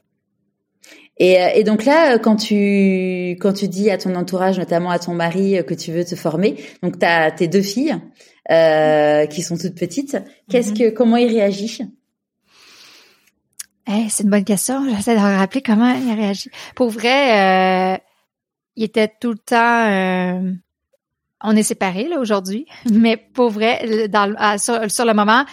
[1.21, 4.97] Et, euh, et, donc là, quand tu quand tu dis à ton entourage, notamment à
[4.97, 7.95] ton mari, euh, que tu veux te former, donc tu as tes deux filles
[8.49, 10.17] euh, qui sont toutes petites.
[10.49, 10.89] Qu'est-ce mm-hmm.
[10.89, 11.83] que comment ils réagissent?
[13.87, 14.83] Eh, c'est une bonne question.
[14.89, 16.49] J'essaie de rappeler comment il a réagi.
[16.73, 17.97] Pour vrai, euh,
[18.75, 19.89] il était tout le temps.
[19.89, 20.51] Euh,
[21.43, 25.45] on est séparés là aujourd'hui, mais pour vrai, dans, sur, le moment,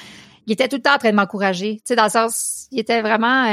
[0.47, 1.77] il était tout le temps en train de m'encourager.
[1.77, 3.45] Tu sais, dans le sens, il était vraiment.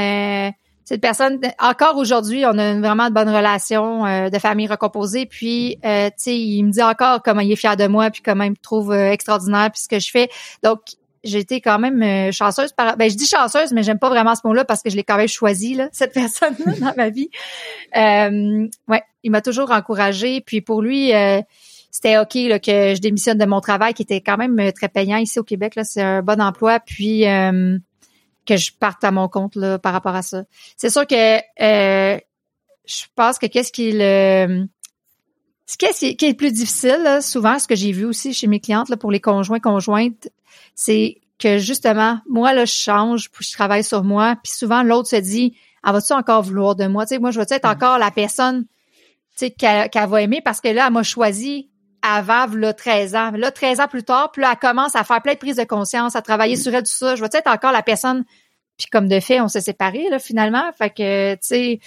[0.86, 1.40] Euh, cette personne.
[1.58, 5.26] Encore aujourd'hui, on a une vraiment de bonne relation euh, de famille recomposée.
[5.26, 8.44] Puis, tu sais, il me dit encore comment il est fier de moi, puis comment
[8.44, 10.28] il me trouve extraordinaire, puis ce que je fais.
[10.62, 10.80] Donc,
[11.26, 14.34] j'ai été quand même euh, chanceuse par ben je dis chanceuse mais j'aime pas vraiment
[14.34, 17.10] ce mot-là parce que je l'ai quand même choisi là cette personne là dans ma
[17.10, 17.30] vie.
[17.96, 21.40] Euh, ouais, il m'a toujours encouragée puis pour lui euh,
[21.90, 24.88] c'était OK là, que je démissionne de mon travail qui était quand même euh, très
[24.88, 27.24] payant ici au Québec là, c'est un bon emploi puis
[28.46, 30.44] que je parte à mon compte là par rapport à ça.
[30.76, 34.66] C'est sûr que je pense que qu'est-ce qui le
[35.66, 38.32] ce qui est, qui est le plus difficile, là, souvent, ce que j'ai vu aussi
[38.32, 40.28] chez mes clientes là, pour les conjoints conjointes,
[40.76, 45.08] c'est que justement, moi, là, je change, puis je travaille sur moi, puis souvent, l'autre
[45.08, 47.04] se dit, ah, vas-tu encore vouloir de moi?
[47.04, 48.64] Tu sais, moi, je veux être encore la personne
[49.36, 51.68] tu sais, qu'elle va aimer parce que là, elle m'a choisi
[52.06, 53.30] avant, là, 13 ans.
[53.32, 55.64] Là, 13 ans plus tard, puis là, elle commence à faire plein de prises de
[55.64, 57.16] conscience, à travailler sur elle, tout ça.
[57.16, 58.24] Je veux être encore la personne
[58.76, 60.70] puis comme de fait, on s'est séparés, là, finalement.
[60.76, 61.80] Fait que, tu sais,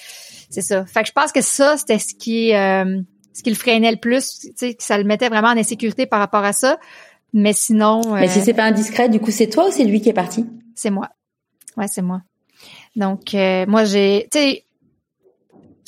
[0.49, 0.85] c'est ça.
[0.85, 2.53] Fait que je pense que ça, c'était ce qui...
[2.53, 3.01] Euh,
[3.31, 6.05] ce qui le freinait le plus, tu sais, que ça le mettait vraiment en insécurité
[6.05, 6.77] par rapport à ça.
[7.31, 8.01] Mais sinon.
[8.15, 10.13] Mais si euh, c'est pas indiscret, du coup, c'est toi ou c'est lui qui est
[10.13, 10.45] parti?
[10.75, 11.09] C'est moi.
[11.77, 12.21] Ouais, c'est moi.
[12.97, 14.63] Donc, euh, moi, j'ai, tu sais,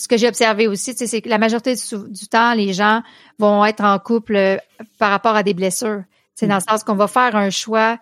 [0.02, 3.04] ce que j'ai observé aussi, c'est que la majorité du, temps, les gens
[3.38, 4.58] vont être en couple euh,
[4.98, 6.04] par rapport à des blessures.
[6.34, 8.00] C'est dans le sens qu'on va faire un choix,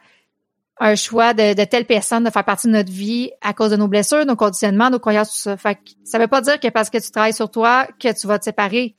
[0.79, 3.75] un choix de, de, telle personne de faire partie de notre vie à cause de
[3.75, 5.57] nos blessures, nos conditionnements, nos croyances, tout ça.
[5.57, 8.27] Fait que ça veut pas dire que parce que tu travailles sur toi que tu
[8.27, 8.95] vas te séparer.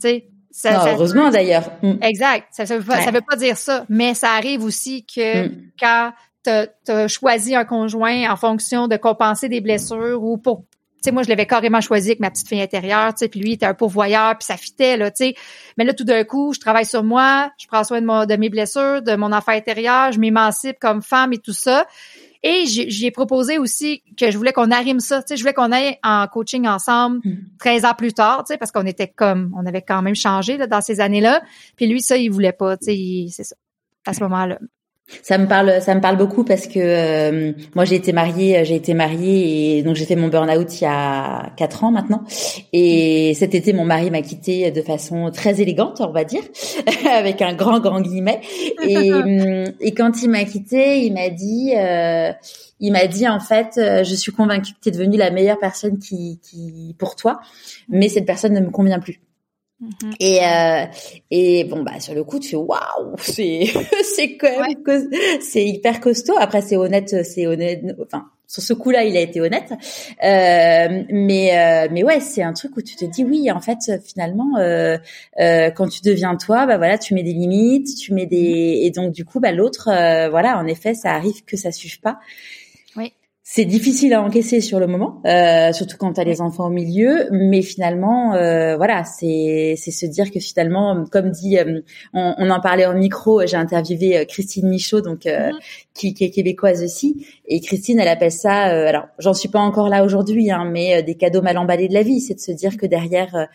[0.00, 0.26] Sais,
[0.64, 1.70] heureusement d'ailleurs.
[1.82, 2.02] Mm.
[2.02, 2.48] Exact.
[2.50, 5.70] Ça, ça, veut pas, ça veut pas dire ça, mais ça arrive aussi que mm.
[5.78, 6.50] quand tu
[6.90, 10.64] as choisi un conjoint en fonction de compenser des blessures ou pour
[11.02, 13.50] sais moi je l'avais carrément choisi avec ma petite fille intérieure, tu sais puis lui
[13.50, 15.34] il était un pourvoyeur puis ça fitait là, tu sais.
[15.76, 18.36] Mais là tout d'un coup, je travaille sur moi, je prends soin de, mon, de
[18.36, 21.86] mes blessures, de mon enfant intérieur, je m'émancipe comme femme et tout ça.
[22.42, 25.72] Et j'ai proposé aussi que je voulais qu'on arrime ça, tu sais, je voulais qu'on
[25.72, 27.20] aille en coaching ensemble
[27.58, 27.86] 13 hmm.
[27.86, 30.66] ans plus tard, tu sais, parce qu'on était comme, on avait quand même changé là,
[30.66, 31.42] dans ces années-là.
[31.76, 33.56] Puis lui, ça, il voulait pas, tu sais, c'est ça,
[34.06, 34.58] à ce moment-là.
[35.22, 38.76] Ça me parle, ça me parle beaucoup parce que euh, moi j'ai été mariée, j'ai
[38.76, 42.22] été mariée et donc j'ai fait mon burn-out il y a quatre ans maintenant.
[42.72, 46.42] Et cet été, mon mari m'a quitté de façon très élégante, on va dire,
[47.12, 48.40] avec un grand grand guillemet.
[48.86, 49.10] Et,
[49.80, 52.32] et quand il m'a quitté, il m'a dit, euh,
[52.80, 55.58] il m'a dit en fait, euh, je suis convaincue que tu es devenue la meilleure
[55.58, 57.40] personne qui, qui pour toi,
[57.88, 59.20] mais cette personne ne me convient plus.
[59.80, 60.12] Mhm.
[60.20, 60.84] Et euh,
[61.30, 63.64] et bon bah sur le coup tu fais waouh c'est
[64.14, 69.04] c'est quand même c'est hyper costaud après c'est honnête c'est honnête enfin sur ce coup-là
[69.04, 73.06] il a été honnête euh, mais euh, mais ouais c'est un truc où tu te
[73.06, 74.98] dis oui en fait finalement euh,
[75.38, 78.86] euh, quand tu deviens toi bah voilà tu mets des limites tu mets des mhm.
[78.86, 82.00] et donc du coup bah l'autre euh, voilà en effet ça arrive que ça suive
[82.00, 82.18] pas
[83.52, 86.70] c'est difficile à encaisser sur le moment, euh, surtout quand tu as les enfants au
[86.70, 87.26] milieu.
[87.32, 91.80] Mais finalement, euh, voilà, c'est c'est se dire que finalement, comme dit, euh,
[92.14, 93.44] on, on, en parlait en micro.
[93.44, 95.50] J'ai interviewé euh, Christine Michaud, donc mm-hmm.
[95.94, 98.52] qui, qui, est québécoise aussi, et Christine, elle appelle ça.
[98.52, 102.04] alors, j'en suis pas encore là aujourd'hui, hein, mais des cadeaux mal emballés de la
[102.04, 102.20] vie.
[102.20, 103.48] C'est de se dire que derrière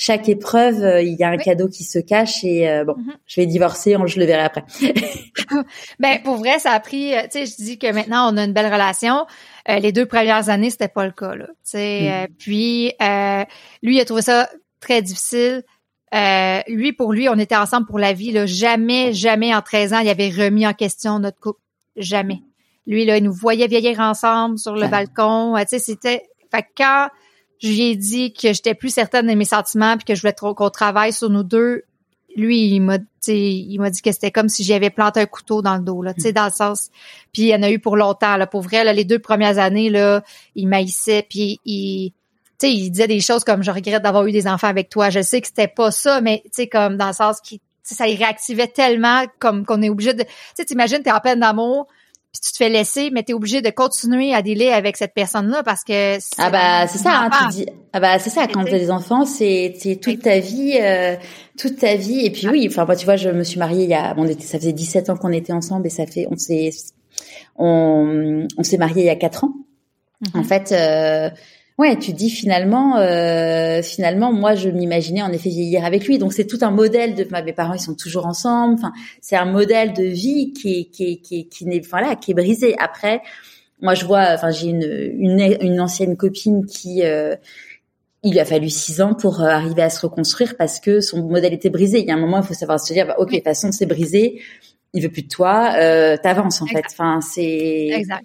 [0.00, 3.16] chaque épreuve, euh, il y a un cadeau qui se cache et euh, bon, mhm.
[3.26, 4.64] je vais divorcer, je le verrai après.
[6.00, 8.44] ben pour vrai, ça a pris, euh, tu sais, je dis que maintenant on a
[8.44, 9.26] une belle relation.
[9.68, 11.46] les deux premières années, c'était pas le cas là.
[11.48, 12.34] Tu sais, mm.
[12.38, 12.92] puis
[13.82, 14.48] lui il a trouvé ça
[14.80, 15.64] très difficile.
[16.66, 18.46] lui pour lui, on était ensemble pour la vie là.
[18.46, 21.60] Jamais, jamais en 13 ans, il avait remis en question notre couple.
[21.96, 22.40] Jamais.
[22.86, 25.54] Lui là, il nous voyait vieillir ensemble sur le balcon.
[25.58, 27.08] Tu sais, c'était fait quand
[27.60, 30.34] je lui ai dit que j'étais plus certaine de mes sentiments puis que je voulais
[30.34, 31.84] qu'on travaille sur nous deux.
[32.36, 35.76] Lui, il m'a il m'a dit que c'était comme si j'avais planté un couteau dans
[35.76, 36.88] le dos là, tu sais dans le sens.
[37.32, 39.58] Puis il y en a eu pour longtemps là, pour vrai là, les deux premières
[39.58, 40.22] années là,
[40.54, 42.12] il maïssait puis il
[42.58, 45.08] tu sais, il disait des choses comme je regrette d'avoir eu des enfants avec toi.
[45.08, 48.06] Je sais que c'était pas ça, mais tu sais comme dans le sens qui ça
[48.06, 51.88] y réactivait tellement comme qu'on est obligé de tu sais t'imagines t'es en peine d'amour
[52.32, 55.14] puis tu te fais laisser, mais tu es obligé de continuer à délai avec cette
[55.14, 58.64] personne-là parce que ah bah c'est ça, hein, tu dis ah bah c'est ça quand
[58.64, 61.16] tu as des enfants, c'est c'est toute ta vie, euh,
[61.58, 62.24] toute ta vie.
[62.24, 64.28] Et puis oui, enfin moi tu vois, je me suis mariée il y a bon,
[64.38, 66.70] ça faisait 17 ans qu'on était ensemble et ça fait on s'est
[67.56, 69.52] on, on s'est marié il y a 4 ans.
[70.34, 70.44] En mm-hmm.
[70.44, 71.30] fait, euh,
[71.80, 76.18] ouais, tu dis finalement, euh, finalement, moi, je m'imaginais en effet vieillir avec lui.
[76.18, 78.74] Donc c'est tout un modèle de mes parents, ils sont toujours ensemble.
[78.74, 82.16] Enfin, c'est un modèle de vie qui est qui est, qui est, qui n'est voilà
[82.16, 82.76] qui est brisé.
[82.78, 83.22] Après,
[83.80, 84.82] moi, je vois, enfin, j'ai une,
[85.18, 87.34] une une ancienne copine qui euh,
[88.22, 91.22] il lui a fallu six ans pour euh, arriver à se reconstruire parce que son
[91.22, 92.00] modèle était brisé.
[92.00, 93.72] Il y a un moment, il faut savoir se dire, bah, ok, de toute façon,
[93.72, 94.42] c'est brisé.
[94.92, 95.72] Il veut plus de toi.
[95.76, 96.84] Euh, T'avances en fait.
[96.90, 97.88] Enfin, c'est.
[97.88, 98.24] Exact.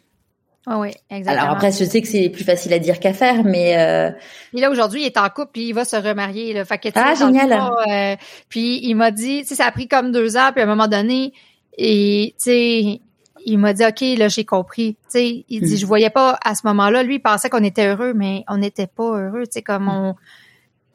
[0.67, 1.43] Oh oui, exactement.
[1.43, 3.77] Alors après, je sais que c'est plus facile à dire qu'à faire, mais.
[3.77, 4.11] Euh...
[4.53, 6.53] là aujourd'hui, il est en couple, puis il va se remarier.
[6.53, 6.65] Là.
[6.65, 7.51] Fait que, ah génial.
[7.87, 8.15] euh,
[8.49, 10.67] puis il m'a dit, tu sais, ça a pris comme deux ans, puis à un
[10.67, 11.33] moment donné,
[11.77, 13.01] et tu sais,
[13.45, 14.95] il m'a dit, ok, là j'ai compris.
[15.03, 15.77] Tu sais, il dit, hmm.
[15.77, 17.03] je voyais pas à ce moment-là.
[17.03, 19.43] Lui, il pensait qu'on était heureux, mais on n'était pas heureux.
[19.43, 20.15] Tu sais, comme on.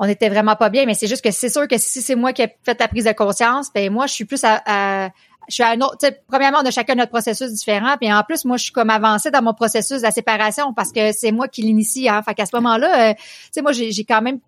[0.03, 2.33] On était vraiment pas bien, mais c'est juste que c'est sûr que si c'est moi
[2.33, 5.11] qui ai fait la prise de conscience, ben moi je suis plus à
[5.51, 8.45] je suis à un autre, premièrement, on a chacun notre processus différent, puis en plus,
[8.45, 11.49] moi, je suis comme avancée dans mon processus de la séparation parce que c'est moi
[11.49, 12.23] qui l'initie, hein.
[12.23, 14.45] Fait qu'à ce moment-là, euh, tu sais, moi, j'ai quand même, tu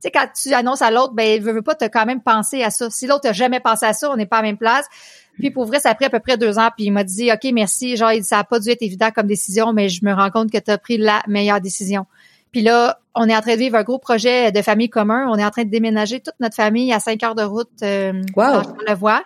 [0.00, 2.70] sais, quand tu annonces à l'autre, ben, veut, veut pas, t'as quand même pensé à
[2.70, 2.88] ça.
[2.90, 4.86] Si l'autre a jamais pensé à ça, on n'est pas à la même place.
[5.38, 7.32] Puis pour vrai, ça a pris à peu près deux ans, puis il m'a dit,
[7.32, 10.30] OK, merci, genre, ça a pas dû être évident comme décision, mais je me rends
[10.30, 12.06] compte que tu as pris la meilleure décision.
[12.54, 15.26] Puis là, on est en train de vivre un gros projet de famille commun.
[15.28, 18.22] On est en train de déménager toute notre famille à cinq heures de route euh,
[18.36, 18.62] wow.
[18.86, 19.24] la voie.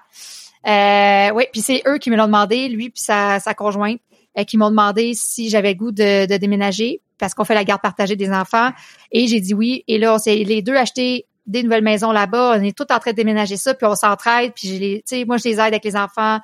[0.66, 4.01] Euh, oui, puis c'est eux qui me l'ont demandé, lui puis sa, sa conjointe,
[4.38, 7.83] euh, qui m'ont demandé si j'avais goût de, de déménager parce qu'on fait la garde
[7.83, 8.71] partagée des enfants.
[9.12, 9.85] Et j'ai dit oui.
[9.88, 12.57] Et là, on s'est les deux acheté des nouvelles maisons là-bas.
[12.59, 14.53] On est tous en train de déménager ça, puis on s'entraide.
[14.55, 16.38] Puis les, tu sais, moi je les aide avec les enfants.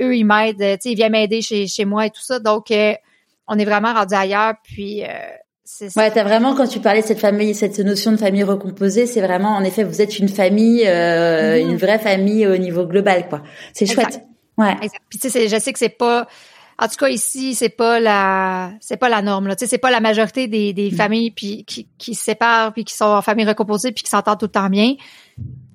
[0.00, 0.58] Eux, ils m'aident.
[0.58, 2.38] Tu sais, ils viennent m'aider chez, chez moi et tout ça.
[2.38, 2.94] Donc, euh,
[3.48, 4.54] on est vraiment rendu ailleurs.
[4.62, 5.08] Puis euh,
[5.96, 9.20] Ouais, t'as vraiment quand tu parlais de cette famille, cette notion de famille recomposée, c'est
[9.20, 13.42] vraiment en effet vous êtes une famille, euh, une vraie famille au niveau global, quoi.
[13.72, 14.22] C'est chouette.
[14.58, 14.74] Ouais.
[14.82, 15.02] Exact.
[15.08, 16.26] Puis tu sais, je sais que c'est pas,
[16.78, 19.56] en tout cas ici, c'est pas la, c'est pas la norme là.
[19.56, 22.84] Tu sais, c'est pas la majorité des, des familles puis qui, qui se séparent puis
[22.84, 24.94] qui sont en famille recomposée puis qui s'entendent tout le temps bien.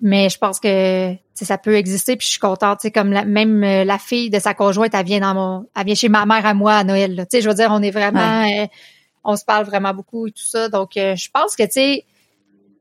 [0.01, 2.79] Mais je pense que ça peut exister puis je suis contente.
[2.79, 5.67] Tu sais, comme la, même euh, la fille de sa conjointe, elle vient dans mon,
[5.75, 7.25] elle vient chez ma mère à moi à Noël.
[7.29, 8.45] Tu sais, je veux dire, on est vraiment.
[8.45, 8.65] Euh,
[9.25, 10.69] on se parle vraiment beaucoup et tout ça.
[10.69, 12.05] Donc, euh, je pense que, tu sais,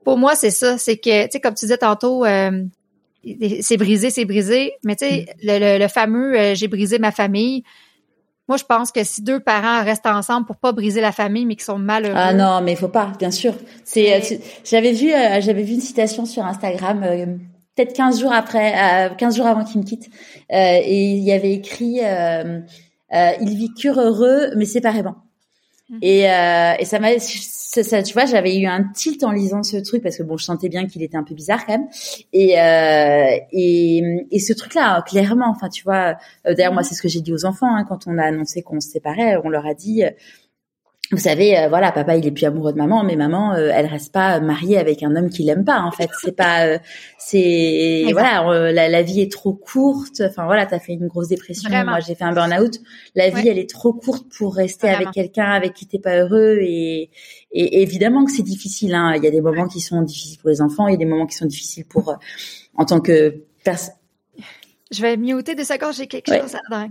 [0.05, 0.79] pour moi, c'est ça.
[0.79, 2.63] C'est que, tu sais, comme tu disais tantôt, euh,
[3.61, 4.75] c'est brisé, c'est brisé.
[4.85, 5.79] Mais tu sais, mm.
[5.81, 7.65] le, fameux euh, j'ai brisé ma famille»,
[8.47, 11.57] moi, je pense que si deux parents restent ensemble pour pas briser la famille, mais
[11.57, 12.15] qui sont malheureux.
[12.15, 13.55] Ah non, mais il faut pas, bien sûr.
[13.85, 15.09] C'est, j'avais vu,
[15.41, 17.39] j'avais vu une citation sur Instagram,
[17.75, 20.11] peut-être 15 jours après, 15 jours avant qu'il me quitte,
[20.51, 22.01] et il y avait écrit,
[23.11, 25.15] ils vécurent heureux, mais séparément.
[25.91, 25.99] Mm.
[26.03, 29.77] Et, euh, et ça m'a, ça, tu vois, j'avais eu un tilt en lisant ce
[29.77, 31.89] truc parce que bon, je sentais bien qu'il était un peu bizarre quand même.
[32.33, 36.17] Et euh, et, et ce truc-là, clairement, enfin, tu vois,
[36.47, 36.85] euh, d'ailleurs moi, mm.
[36.87, 39.37] c'est ce que j'ai dit aux enfants hein, quand on a annoncé qu'on se séparait,
[39.45, 40.05] on leur a dit
[41.11, 43.87] vous savez, euh, voilà, papa il est plus amoureux de maman, mais maman, euh, elle
[43.87, 45.81] reste pas mariée avec un homme qui l'aime pas.
[45.81, 46.79] En fait, c'est pas, euh,
[47.19, 50.23] c'est voilà, la, vie est trop courte.
[50.23, 51.69] Enfin voilà, t'as fait une grosse dépression.
[51.71, 52.81] Moi, j'ai fait un burn-out.
[53.15, 56.59] La vie, elle est trop courte pour rester avec quelqu'un avec qui t'es pas heureux.
[56.61, 57.11] Et,
[57.53, 58.95] et évidemment que c'est difficile.
[58.95, 59.15] Hein.
[59.17, 61.05] Il y a des moments qui sont difficiles pour les enfants, il y a des
[61.05, 62.17] moments qui sont difficiles pour
[62.77, 63.95] en tant que personne.
[64.91, 66.87] Je vais muter de secondes, j'ai quelque chose à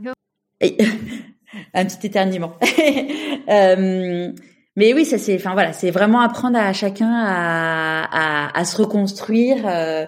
[1.73, 2.53] un petit éternuement.
[3.49, 4.31] euh,
[4.75, 8.77] mais oui, ça c'est, enfin voilà, c'est vraiment apprendre à chacun à, à, à se
[8.77, 9.63] reconstruire.
[9.65, 10.05] Euh,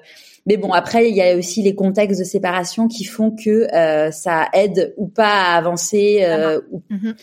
[0.48, 4.12] mais bon, après, il y a aussi les contextes de séparation qui font que euh,
[4.12, 6.24] ça aide ou pas à avancer.
[6.72, 6.84] Ou...
[6.92, 7.16] Mm-hmm.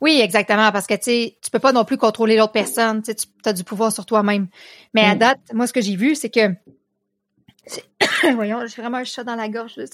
[0.00, 3.02] Oui, exactement, parce que tu sais, tu peux pas non plus contrôler l'autre personne.
[3.02, 3.12] Tu
[3.44, 4.48] as du pouvoir sur toi-même.
[4.94, 5.18] Mais à mm.
[5.18, 6.54] date, moi, ce que j'ai vu, c'est que,
[8.34, 9.76] voyons, j'ai vraiment un chat dans la gorge.
[9.76, 9.84] Là,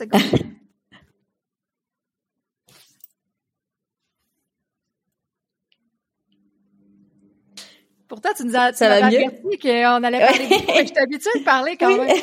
[8.12, 9.24] Pourtant, tu nous as, tu ça va mieux?
[9.62, 10.46] qu'on allait parler.
[10.50, 12.14] Je suis habituée de parler quand même.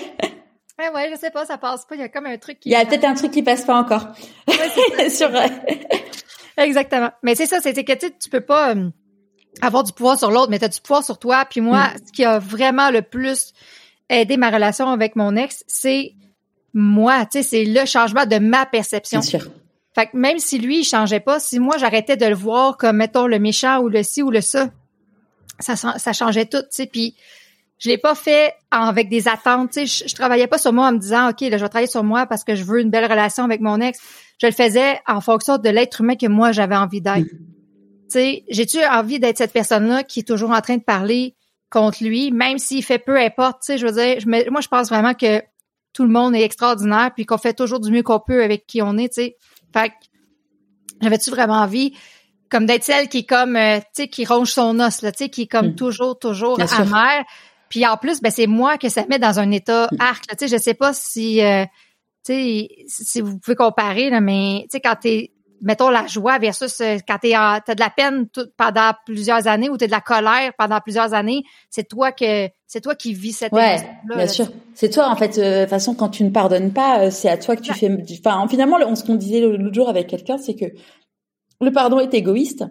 [0.78, 1.95] Ouais, ouais, je sais pas, ça passe pas.
[1.95, 2.69] Il y a comme un truc qui.
[2.69, 4.06] Il y a peut-être un truc qui passe pas encore.
[4.47, 5.32] Ouais, sur.
[6.58, 7.10] Exactement.
[7.23, 8.91] Mais c'est ça, c'est que tu, tu peux pas euh,
[9.63, 11.43] avoir du pouvoir sur l'autre, mais tu as du pouvoir sur toi.
[11.49, 11.97] Puis moi, mm.
[12.06, 13.52] ce qui a vraiment le plus
[14.10, 16.13] aidé ma relation avec mon ex, c'est
[16.71, 17.25] moi.
[17.25, 19.21] Tu sais, c'est le changement de ma perception.
[19.21, 19.52] Bien sûr.
[19.95, 22.97] Fait que même si lui, il changeait pas, si moi, j'arrêtais de le voir comme,
[22.97, 24.69] mettons, le méchant ou le ci ou le ça,
[25.60, 26.86] ça, ça changeait tout, tu sais.
[26.86, 27.15] Puis
[27.80, 30.08] je l'ai pas fait avec des attentes, tu sais.
[30.08, 32.26] Je, travaillais pas sur moi en me disant, OK, là, je vais travailler sur moi
[32.26, 34.00] parce que je veux une belle relation avec mon ex.
[34.41, 37.19] Je le faisais en fonction de l'être humain que moi, j'avais envie d'être.
[37.19, 37.45] Mm.
[38.12, 41.36] Tu sais, j'ai-tu envie d'être cette personne-là qui est toujours en train de parler
[41.69, 44.67] contre lui, même s'il fait peu importe, tu sais, je veux dire, je, moi, je
[44.67, 45.41] pense vraiment que
[45.93, 48.82] tout le monde est extraordinaire puis qu'on fait toujours du mieux qu'on peut avec qui
[48.82, 49.38] on est, tu sais.
[49.72, 49.93] Fait que,
[51.02, 51.93] j'avais-tu vraiment envie
[52.50, 55.26] comme d'être celle qui est comme euh, tu sais qui ronge son os là, tu
[55.26, 55.76] sais qui est comme mm.
[55.76, 57.26] toujours toujours amère.
[57.70, 59.98] Puis en plus ben c'est moi que ça met dans un état mm.
[60.00, 61.66] arc tu sais je sais pas si euh,
[62.26, 65.32] tu sais si vous pouvez comparer là mais tu sais quand t'es
[65.62, 69.78] mettons la joie versus euh, quand t'es t'as de la peine pendant plusieurs années ou
[69.78, 73.52] t'as de la colère pendant plusieurs années, c'est toi que c'est toi qui vis cette
[73.52, 73.78] ouais,
[74.16, 74.48] bien sûr.
[74.74, 75.40] C'est toi en fait.
[75.40, 77.90] De toute façon, quand tu ne pardonnes pas, c'est à toi que tu fais.
[78.24, 80.66] Enfin, finalement, ce qu'on disait l'autre jour avec quelqu'un, c'est que
[81.65, 82.65] le pardon est égoïste.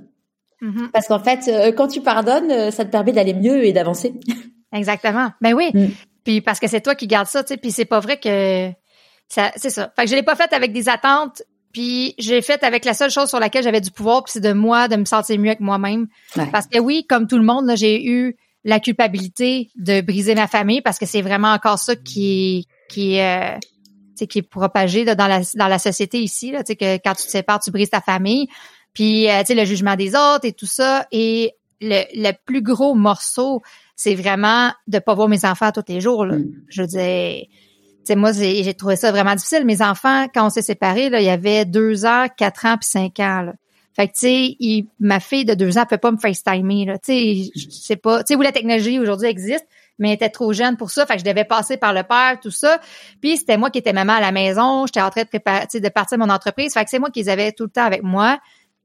[0.63, 0.91] Mm-hmm.
[0.93, 4.15] Parce qu'en fait, euh, quand tu pardonnes, euh, ça te permet d'aller mieux et d'avancer.
[4.73, 5.31] Exactement.
[5.41, 5.71] Ben oui.
[5.73, 5.89] Mm.
[6.25, 7.57] Puis parce que c'est toi qui gardes ça, tu sais.
[7.57, 8.71] Puis c'est pas vrai que
[9.29, 9.93] ça, c'est ça.
[9.97, 11.43] Fait que je l'ai pas fait avec des attentes.
[11.73, 14.53] Puis j'ai fait avec la seule chose sur laquelle j'avais du pouvoir, puis c'est de
[14.53, 16.09] moi de me sentir mieux avec moi-même.
[16.51, 20.81] Parce que oui, comme tout le monde, j'ai eu la culpabilité de briser ma famille
[20.81, 23.57] parce que c'est vraiment encore ça qui qui euh,
[24.29, 27.61] qui est propagé dans la dans la société ici là, que quand tu te sépares,
[27.61, 28.49] tu brises ta famille.
[28.99, 31.07] Puis, euh, tu sais, le jugement des autres et tout ça.
[31.13, 33.63] Et le, le plus gros morceau,
[33.95, 36.27] c'est vraiment de pas voir mes enfants tous les jours.
[36.27, 36.35] Là.
[36.35, 36.53] Mm.
[36.69, 37.49] Je veux dire, tu
[38.03, 39.65] sais, moi, j'ai trouvé ça vraiment difficile.
[39.65, 42.89] Mes enfants, quand on s'est séparés, là, il y avait deux ans, quatre ans, puis
[42.89, 43.43] cinq ans.
[43.43, 43.53] Là.
[43.95, 46.99] Fait que, tu sais, ma fille de deux ans, peut pas me FaceTimer, là.
[46.99, 48.25] Tu sais, je sais pas.
[48.25, 49.67] Tu sais, où la technologie aujourd'hui existe,
[50.01, 51.07] mais elle était trop jeune pour ça.
[51.07, 52.81] Fait que je devais passer par le père, tout ça.
[53.21, 54.87] Puis c'était moi qui étais maman à la maison.
[54.87, 56.75] J'étais en train de préparer, de partir mon entreprise.
[56.75, 58.41] Fait que c'est moi qui les avais tout le temps avec moi.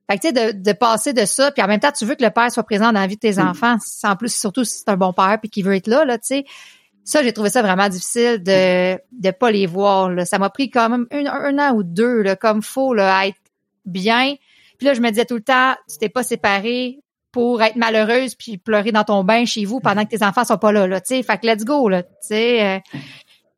[0.09, 2.15] Fait que tu sais, de, de, passer de ça, puis en même temps, tu veux
[2.15, 4.79] que le père soit présent dans la vie de tes enfants, en plus, surtout si
[4.79, 6.45] c'est un bon père puis qu'il veut être là, là, tu sais.
[7.05, 10.09] Ça, j'ai trouvé ça vraiment difficile de de pas les voir.
[10.09, 10.25] Là.
[10.25, 13.37] Ça m'a pris quand même un, an ou deux, là, comme faut, là, à être
[13.85, 14.35] bien.
[14.77, 16.99] Puis là, je me disais tout le temps, tu t'es pas séparé
[17.31, 20.57] pour être malheureuse puis pleurer dans ton bain chez vous pendant que tes enfants sont
[20.57, 21.23] pas là, là, tu sais.
[21.23, 22.65] Fait que let's go, là, tu sais.
[22.65, 22.79] Euh,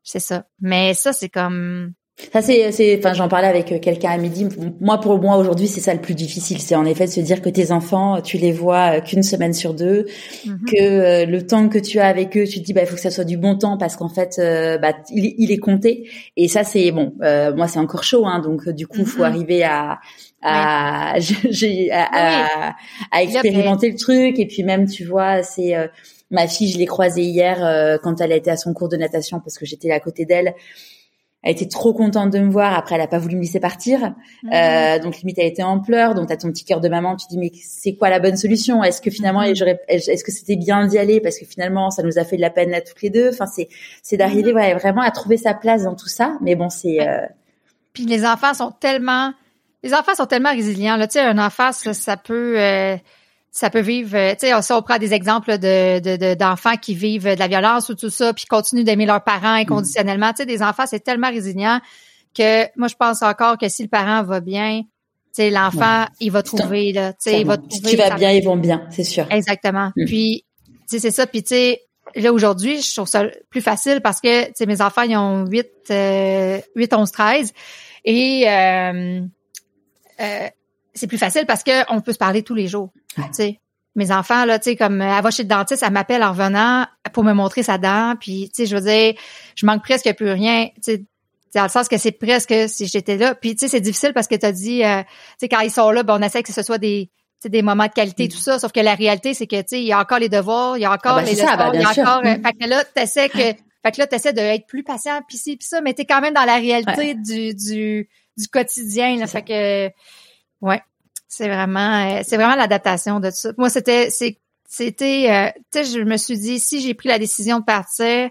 [0.04, 0.46] c'est ça.
[0.60, 1.94] Mais ça, c'est comme
[2.32, 4.48] ça c'est, c'est, enfin, j'en parlais avec euh, quelqu'un à midi.
[4.80, 7.42] Moi, pour moi aujourd'hui, c'est ça le plus difficile, c'est en effet de se dire
[7.42, 10.06] que tes enfants, tu les vois euh, qu'une semaine sur deux,
[10.46, 10.60] mhm.
[10.66, 12.96] que euh, le temps que tu as avec eux, tu te dis, bah, il faut
[12.96, 14.40] que ça soit du bon temps parce qu'en fait,
[14.82, 16.10] bah, il, est compté.
[16.38, 17.14] Et ça, c'est bon.
[17.20, 19.26] moi, c'est encore chaud, hein, donc du coup, faut mhm.
[19.26, 20.00] arriver à,
[20.42, 22.76] à, j'ai, à,
[23.12, 24.40] à, expérimenter le truc.
[24.40, 25.74] Et puis même, tu vois, c'est
[26.32, 29.58] ma fille, je l'ai croisée hier quand elle été à son cours de natation parce
[29.58, 30.54] que j'étais à côté d'elle
[31.46, 32.74] elle était trop contente de me voir.
[32.74, 34.16] Après, elle a pas voulu me laisser partir.
[34.44, 34.52] Mhm.
[34.52, 36.16] Euh, donc limite, elle était en pleurs.
[36.16, 37.16] Donc t'as ton petit cœur de maman.
[37.16, 38.84] Tu dis mais c'est quoi la bonne solution?
[38.84, 39.54] Est-ce que finalement, mhm.
[39.88, 41.22] est-ce que c'était bien d'y aller?
[41.22, 43.30] Parce que finalement, ça nous a fait de la peine à toutes les deux.
[43.30, 43.70] Enfin, c'est
[44.02, 44.58] c'est d'arriver mhm.
[44.58, 46.36] ouais, vraiment à trouver sa place dans tout ça.
[46.42, 47.08] Mais bon, c'est.
[47.08, 47.28] Euh...
[47.94, 49.32] Puis les enfants sont tellement,
[49.84, 50.98] les enfants sont tellement résilients.
[50.98, 52.60] Là, tu sais, un enfant, ça, peut.
[52.60, 52.98] Euh
[53.56, 57.24] ça peut vivre, euh, tu sais, si on prend des exemples de, d'enfants qui vivent
[57.24, 60.32] de la violence ou tout ça, puis continuent d'aimer leurs parents inconditionnellement.
[60.32, 61.80] Tu sais, des enfants, c'est tellement résilient
[62.38, 64.88] que moi, je pense encore que si le parent va bien, tu
[65.32, 67.76] sais, l'enfant, il va trouver, là, tu sais, il va trouver.
[67.76, 69.26] Si tu vas bien, ils vont bien, c'est sûr.
[69.32, 69.90] Exactement.
[69.96, 70.06] Mm.
[70.06, 71.26] Puis, tu sais, c'est ça.
[71.26, 71.82] Puis, tu sais,
[72.14, 75.46] là, aujourd'hui, je trouve ça plus facile parce que, tu sais, mes enfants, ils ont
[75.46, 77.54] 8, euh, 8 11, 13.
[78.04, 79.22] Et, euh,
[80.20, 80.48] euh,
[80.96, 82.92] c'est plus facile parce que on peut se parler tous les jours.
[83.16, 83.60] Tu sais,
[83.96, 86.86] mes enfants là, tu sais comme elle va chez le dentiste, elle m'appelle en revenant
[87.14, 89.14] pour me montrer sa dent, puis tu sais je veux dire,
[89.56, 90.70] je manque presque plus rien.
[90.76, 91.04] Tu sais,
[91.54, 93.36] dans le sens que c'est presque si j'étais là.
[93.36, 95.08] Puis tu sais, c'est difficile parce que tu as dit, euh, tu
[95.40, 97.10] sais, quand ils sont là, ben, on essaie que ce soit des
[97.50, 98.58] des moments de qualité, tout ça.
[98.58, 100.82] Sauf que la réalité, c'est que tu sais, il y a encore les devoirs, il
[100.82, 102.22] y a encore ah ben, les leçons, ben, il y a encore.
[102.26, 103.38] Euh, fait que là, t'essaies que.
[103.86, 106.34] Fait que là, t'essaies d'être plus patient, puis ci, puis ça, mais t'es quand même
[106.34, 109.16] dans la réalité du, du, du quotidien.
[109.18, 109.94] Là, fait que
[110.66, 110.82] ouais,
[111.28, 113.52] c'est vraiment c'est vraiment l'adaptation de tout ça.
[113.58, 114.10] Moi, c'était
[114.68, 118.30] c'était euh, tu sais, je me suis dit si j'ai pris la décision de partir,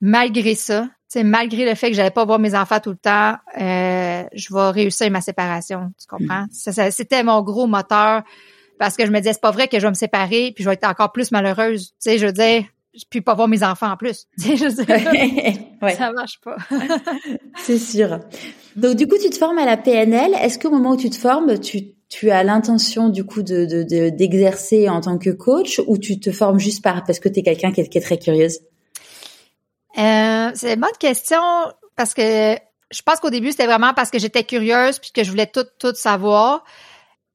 [0.00, 3.36] malgré ça, c'est malgré le fait que j'allais pas voir mes enfants tout le temps,
[3.58, 5.92] euh, je vais réussir ma séparation.
[6.00, 6.44] Tu comprends?
[6.44, 6.90] Mm.
[6.90, 8.22] c'était mon gros moteur
[8.78, 10.68] parce que je me disais, c'est pas vrai que je vais me séparer puis je
[10.68, 11.90] vais être encore plus malheureuse.
[11.90, 12.64] Tu sais, je veux dire,
[13.10, 14.26] puis pas voir mes enfants en plus.
[14.36, 16.56] Sais, ça marche pas.
[17.58, 18.20] c'est sûr.
[18.76, 20.34] Donc, du coup, tu te formes à la PNL.
[20.34, 24.10] Est-ce qu'au moment où tu te formes, tu, tu as l'intention, du coup, de, de,
[24.10, 27.42] d'exercer en tant que coach ou tu te formes juste par, parce que tu es
[27.42, 28.60] quelqu'un qui est très curieuse?
[29.98, 31.40] Euh, c'est une bonne question
[31.96, 32.56] parce que
[32.90, 35.64] je pense qu'au début, c'était vraiment parce que j'étais curieuse puis que je voulais tout,
[35.78, 36.64] tout savoir.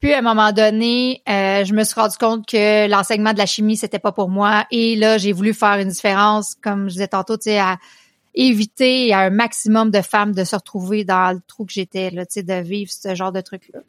[0.01, 3.45] Puis à un moment donné, euh, je me suis rendu compte que l'enseignement de la
[3.45, 4.65] chimie, c'était pas pour moi.
[4.71, 7.77] Et là, j'ai voulu faire une différence, comme je disais tantôt, tu sais, à
[8.33, 12.25] éviter à un maximum de femmes de se retrouver dans le trou que j'étais, là,
[12.25, 13.81] tu sais, de vivre ce genre de truc-là.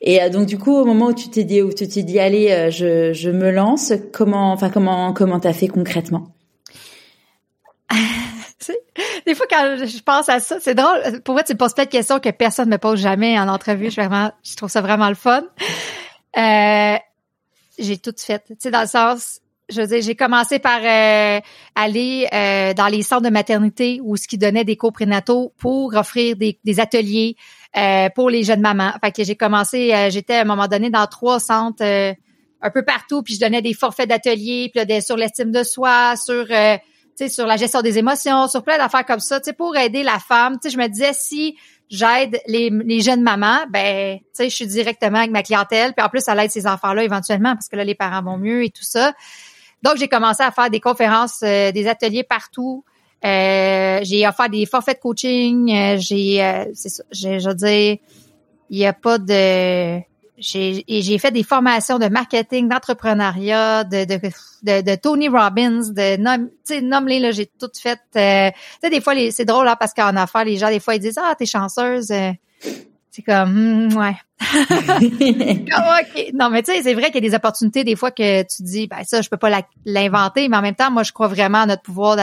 [0.00, 2.18] Et euh, donc du coup, au moment où tu t'es dit, où tu t'es dit,
[2.18, 6.32] allez, je, je me lance, comment, enfin comment, comment t'as fait concrètement?
[9.30, 11.22] des fois quand je pense à ça, c'est drôle.
[11.24, 13.46] Pour moi, tu me poses plein de questions que personne ne me pose jamais en
[13.48, 13.90] entrevue.
[13.90, 15.44] Je vraiment, je trouve ça vraiment le fun.
[16.36, 16.96] Euh,
[17.78, 18.42] j'ai tout fait.
[18.48, 21.40] Tu sais, dans le sens, je veux dire, j'ai commencé par euh,
[21.76, 25.94] aller euh, dans les centres de maternité où ce qui donnait des cours prénataux pour
[25.94, 27.36] offrir des, des ateliers
[28.16, 28.92] pour les jeunes mamans.
[29.00, 33.22] Fait que j'ai commencé, j'étais à un moment donné dans trois centres un peu partout,
[33.22, 36.46] puis je donnais des forfaits d'ateliers, puis là, sur l'estime de soi, sur
[37.28, 40.58] sur la gestion des émotions, sur plein d'affaires comme ça, pour aider la femme.
[40.64, 41.56] Je me disais si
[41.88, 46.04] j'aide les, les, jeunes mamans, ben, tu sais, je suis directement avec ma clientèle, puis
[46.04, 48.70] en plus, ça aide ces enfants-là éventuellement parce que là, les parents vont mieux et
[48.70, 49.12] tout ça.
[49.82, 52.84] Donc, j'ai commencé à faire des conférences, euh, des ateliers partout.
[53.24, 55.72] Euh, j'ai offert des forfaits de coaching.
[55.72, 57.96] Euh, j'ai, c'est ça, je veux dire,
[58.70, 60.00] il n'y a pas de
[60.40, 66.50] j'ai j'ai fait des formations de marketing, d'entrepreneuriat, de, de, de, Tony Robbins, de tu
[66.64, 68.00] sais nomme-les là, j'ai tout fait.
[68.16, 70.94] Euh, tu sais des fois c'est drôle là parce qu'en affaires les gens des fois
[70.94, 72.10] ils disent ah t'es chanceuse.
[72.10, 72.32] Euh.
[73.10, 74.16] c'est comme hmm, ouais.
[76.34, 78.62] Non mais tu sais c'est vrai qu'il y a des opportunités des fois que tu
[78.62, 79.50] dis ben ça je peux pas
[79.84, 82.16] l'inventer mais en même temps moi je crois vraiment à notre pouvoir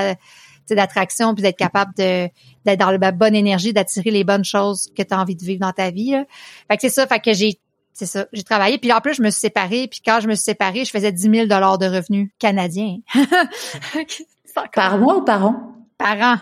[0.70, 2.28] d'attraction puis d'être capable de
[2.66, 5.60] d'être dans la bonne énergie d'attirer les bonnes choses que tu as envie de vivre
[5.60, 6.26] dans ta vie là.
[6.68, 7.60] Fait que c'est ça fait que j'ai
[7.98, 8.28] c'est ça.
[8.32, 8.78] J'ai travaillé.
[8.78, 9.88] Puis en plus, je me suis séparée.
[9.88, 12.98] Puis quand je me suis séparée, je faisais 10 000 de revenus canadiens.
[14.74, 15.74] par mois ou par an?
[15.98, 16.38] Par an.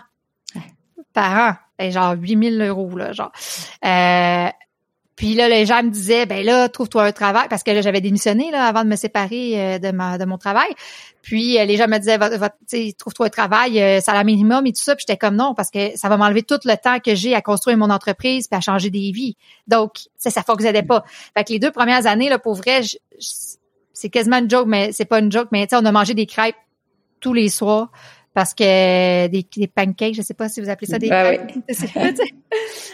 [1.14, 1.54] Par an.
[1.78, 3.32] Ben, genre 8 000 euros, là, genre.
[3.84, 4.48] Euh,
[5.16, 8.02] puis là, les gens me disaient, ben là, trouve-toi un travail, parce que là, j'avais
[8.02, 10.68] démissionné là avant de me séparer euh, de mon travail.
[11.22, 12.18] Puis euh, les gens me disaient,
[12.92, 14.94] trouve-toi un travail, euh, salaire minimum et tout ça.
[14.94, 17.40] Puis j'étais comme non, parce que ça va m'enlever tout le temps que j'ai à
[17.40, 19.36] construire mon entreprise puis à changer des vies.
[19.66, 21.02] Donc, ça, ça fonctionnait pas.
[21.34, 22.82] Fait que les deux premières années, là, pour vrai,
[23.94, 26.56] c'est quasiment une joke, mais c'est pas une joke, mais on a mangé des crêpes
[27.20, 27.90] tous les soirs
[28.36, 31.54] parce que des, des, pancakes, je sais pas si vous appelez ça des ben pancakes.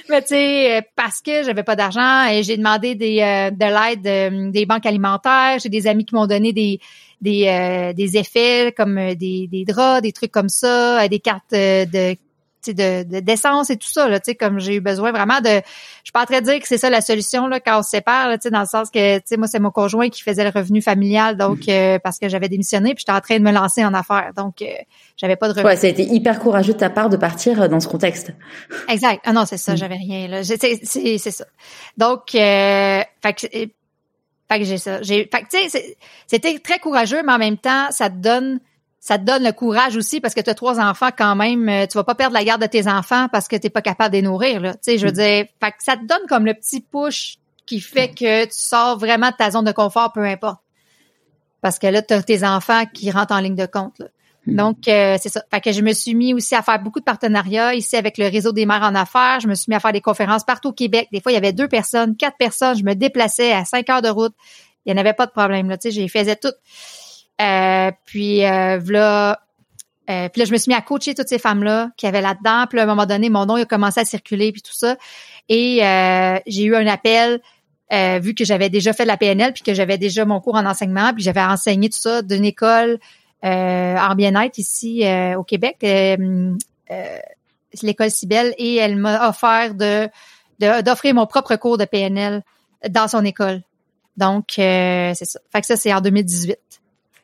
[0.08, 3.58] Mais tu sais, euh, parce que j'avais pas d'argent et j'ai demandé des, euh, de
[3.58, 5.58] l'aide euh, des banques alimentaires.
[5.60, 6.78] J'ai des amis qui m'ont donné des
[7.20, 12.16] des, des effets comme des, des draps, des trucs comme ça, des cartes de
[12.68, 15.60] de d'essence et tout ça là, tu sais comme j'ai eu besoin vraiment de je
[16.04, 17.90] suis pas en train de dire que c'est ça la solution là quand on se
[17.90, 20.50] sépare sais dans le sens que tu sais moi c'est mon conjoint qui faisait le
[20.50, 21.70] revenu familial donc mm.
[21.70, 24.62] euh, parce que j'avais démissionné puis j'étais en train de me lancer en affaires donc
[24.62, 24.66] euh,
[25.16, 25.66] j'avais pas de revenu.
[25.66, 28.32] Ouais, ça a été hyper courageux de ta part de partir euh, dans ce contexte.
[28.88, 29.20] Exact.
[29.24, 29.76] Ah non, c'est ça, mm.
[29.76, 30.44] j'avais rien là.
[30.44, 31.44] C'est c'est ça.
[31.96, 35.00] Donc euh, fait que fait que j'ai ça.
[35.02, 35.96] J'ai fait que tu sais
[36.26, 38.60] c'était très courageux mais en même temps ça te donne
[39.02, 41.68] ça te donne le courage aussi parce que tu as trois enfants quand même.
[41.68, 44.12] Euh, tu vas pas perdre la garde de tes enfants parce que tu pas capable
[44.12, 44.60] de les nourrir.
[44.60, 44.74] Là.
[44.74, 45.16] Tu sais, je veux mm.
[45.16, 48.96] dire, fait que ça te donne comme le petit push qui fait que tu sors
[48.96, 50.60] vraiment de ta zone de confort, peu importe.
[51.62, 53.98] Parce que là, tu as tes enfants qui rentrent en ligne de compte.
[53.98, 54.06] Là.
[54.46, 54.54] Mm.
[54.54, 55.42] Donc, euh, c'est ça.
[55.50, 58.28] Fait que je me suis mis aussi à faire beaucoup de partenariats ici avec le
[58.28, 59.40] réseau des mères en affaires.
[59.40, 61.08] Je me suis mis à faire des conférences partout au Québec.
[61.10, 62.76] Des fois, il y avait deux personnes, quatre personnes.
[62.76, 64.34] Je me déplaçais à cinq heures de route.
[64.86, 65.68] Il n'y en avait pas de problème.
[65.68, 65.76] Là.
[65.76, 66.52] Tu sais, j'ai faisais tout.
[67.40, 69.40] Euh, puis euh, voilà.
[70.10, 72.66] Euh, puis là, je me suis mis à coacher toutes ces femmes-là qui avaient là-dedans.
[72.68, 74.96] Puis à un moment donné, mon nom il a commencé à circuler, puis tout ça.
[75.48, 75.78] Et
[76.46, 77.40] j'ai eu un appel,
[78.20, 80.66] vu que j'avais déjà fait de la PNL, puis que j'avais déjà mon cours en
[80.66, 82.98] enseignement, puis j'avais enseigné tout ça d'une école
[83.42, 85.04] en bien-être ici
[85.36, 85.78] au Québec.
[87.82, 90.08] l'école Cibelle et elle m'a offert de
[90.82, 92.42] d'offrir mon propre cours de PNL
[92.88, 93.62] dans son école.
[94.16, 95.40] Donc, euh, c'est ça.
[95.50, 96.58] Fait que ça, c'est en 2018.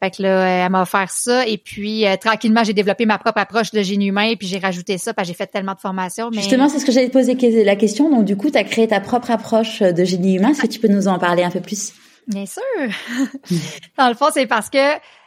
[0.00, 1.46] Fait que là, elle m'a offert ça.
[1.46, 4.22] Et puis, euh, tranquillement, j'ai développé ma propre approche de génie humain.
[4.22, 6.30] Et puis, j'ai rajouté ça parce que j'ai fait tellement de formations.
[6.30, 6.38] Mais...
[6.38, 8.08] Justement, c'est ce que j'allais te poser la question.
[8.08, 10.50] Donc, du coup, tu as créé ta propre approche de génie humain.
[10.50, 11.92] Est-ce que tu peux nous en parler un peu plus?
[12.28, 12.62] Bien sûr.
[13.98, 14.78] Dans le fond, c'est parce que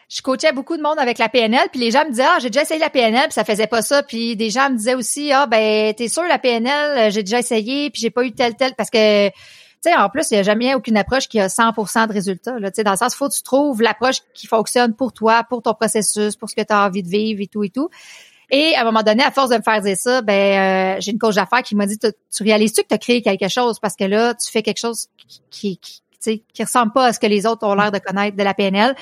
[0.08, 2.50] je coachais beaucoup de monde avec la PNL, puis les gens me disaient ah j'ai
[2.50, 5.32] déjà essayé la PNL, puis ça faisait pas ça, puis des gens me disaient aussi
[5.32, 8.74] ah ben t'es sûr la PNL, j'ai déjà essayé, puis j'ai pas eu tel tel
[8.76, 9.30] parce que
[9.82, 12.70] sais en plus il y a jamais aucune approche qui a 100% de résultats là,
[12.70, 16.36] dans le sens faut que tu trouves l'approche qui fonctionne pour toi, pour ton processus,
[16.36, 17.90] pour ce que tu as envie de vivre et tout et tout.
[18.54, 21.12] Et à un moment donné, à force de me faire dire ça, ben euh, j'ai
[21.12, 23.80] une coach d'affaires qui m'a dit tu réalises-tu que tu as créé quelque chose?
[23.80, 27.20] Parce que là tu fais quelque chose qui, qui, qui, qui ressemble pas à ce
[27.20, 28.96] que les autres ont l'air de connaître de la PNL.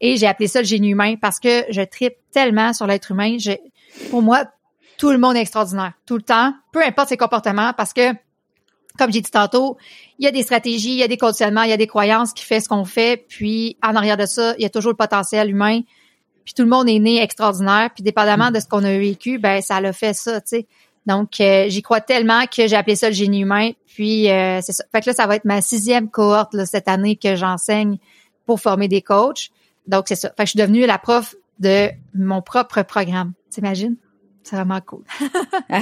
[0.00, 3.36] Et j'ai appelé ça le génie humain parce que je tripe tellement sur l'être humain.
[4.10, 4.44] Pour moi,
[4.98, 8.12] tout le monde est extraordinaire, tout le temps, peu importe ses comportements, parce que,
[8.98, 9.76] comme j'ai dit tantôt,
[10.18, 12.32] il y a des stratégies, il y a des conditionnements, il y a des croyances
[12.32, 14.96] qui fait ce qu'on fait, puis en arrière de ça, il y a toujours le
[14.96, 15.80] potentiel humain.
[16.44, 19.62] Puis tout le monde est né extraordinaire, puis dépendamment de ce qu'on a vécu, ben
[19.62, 20.66] ça l'a fait ça, tu sais.
[21.06, 23.70] Donc euh, j'y crois tellement que j'ai appelé ça le génie humain.
[23.86, 24.84] Puis euh, c'est ça.
[24.90, 27.98] Fait que là, ça va être ma sixième cohorte là, cette année que j'enseigne
[28.46, 29.50] pour former des coachs.
[29.86, 30.28] Donc, c'est ça.
[30.30, 33.32] Fait que je suis devenue la prof de mon propre programme.
[33.50, 33.96] T'imagines?
[34.86, 35.02] Cool.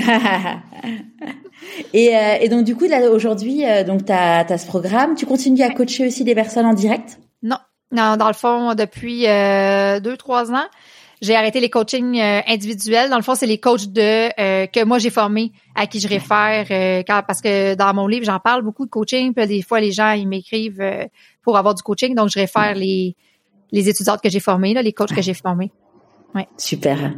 [1.93, 5.15] et, euh, et, donc, du coup, là, aujourd'hui, euh, donc, tu as, ce programme.
[5.15, 7.19] Tu continues à coacher aussi des personnes en direct?
[7.43, 7.59] Non.
[7.91, 10.65] Non, dans le fond, depuis euh, deux, trois ans,
[11.21, 13.11] j'ai arrêté les coachings individuels.
[13.11, 14.31] Dans le fond, c'est les coachs de
[14.67, 16.65] que moi j'ai formés, à qui je réfère,
[17.07, 19.35] parce que dans mon livre, j'en parle beaucoup de coaching.
[19.35, 20.83] Puis des fois, les gens ils m'écrivent
[21.43, 23.15] pour avoir du coaching, donc je réfère les
[23.73, 25.73] les étudiantes que j'ai formées, là, les coachs que j'ai formés.
[26.35, 26.47] Ouais.
[26.57, 27.13] Super.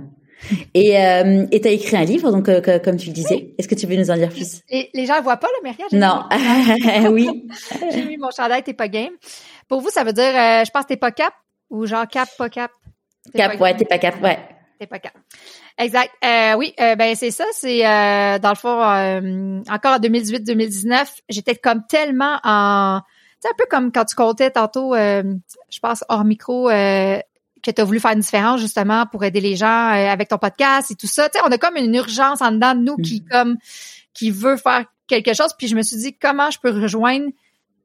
[0.74, 3.54] Et euh, tu as écrit un livre, donc euh, comme tu le disais.
[3.58, 4.60] Est-ce que tu veux nous en dire plus?
[4.68, 5.86] Et les gens ne voient pas le Maria.
[5.92, 7.10] Non.
[7.10, 7.48] oui.
[7.92, 9.12] j'ai mis mon chandail, t'es pas game.
[9.68, 11.32] Pour vous, ça veut dire, euh, je pense, t'es pas cap
[11.70, 12.70] ou genre cap, pas cap?
[13.34, 14.38] Cap, ouais, t'es pas cap, ouais.
[14.78, 15.14] T'es pas cap.
[15.78, 16.10] Exact.
[16.24, 17.44] Euh, oui, euh, ben c'est ça.
[17.52, 23.00] C'est euh, dans le fond encore en 2018-2019, j'étais comme tellement en
[23.44, 25.22] c'est un peu comme quand tu comptais tantôt, euh,
[25.70, 27.18] je pense, hors micro, euh,
[27.64, 30.38] que tu as voulu faire une différence justement pour aider les gens euh, avec ton
[30.38, 31.28] podcast et tout ça.
[31.28, 33.28] Tu sais, on a comme une urgence en dedans de nous qui mm.
[33.30, 33.56] comme
[34.12, 35.50] qui veut faire quelque chose.
[35.58, 37.34] Puis je me suis dit comment je peux rejoindre, tu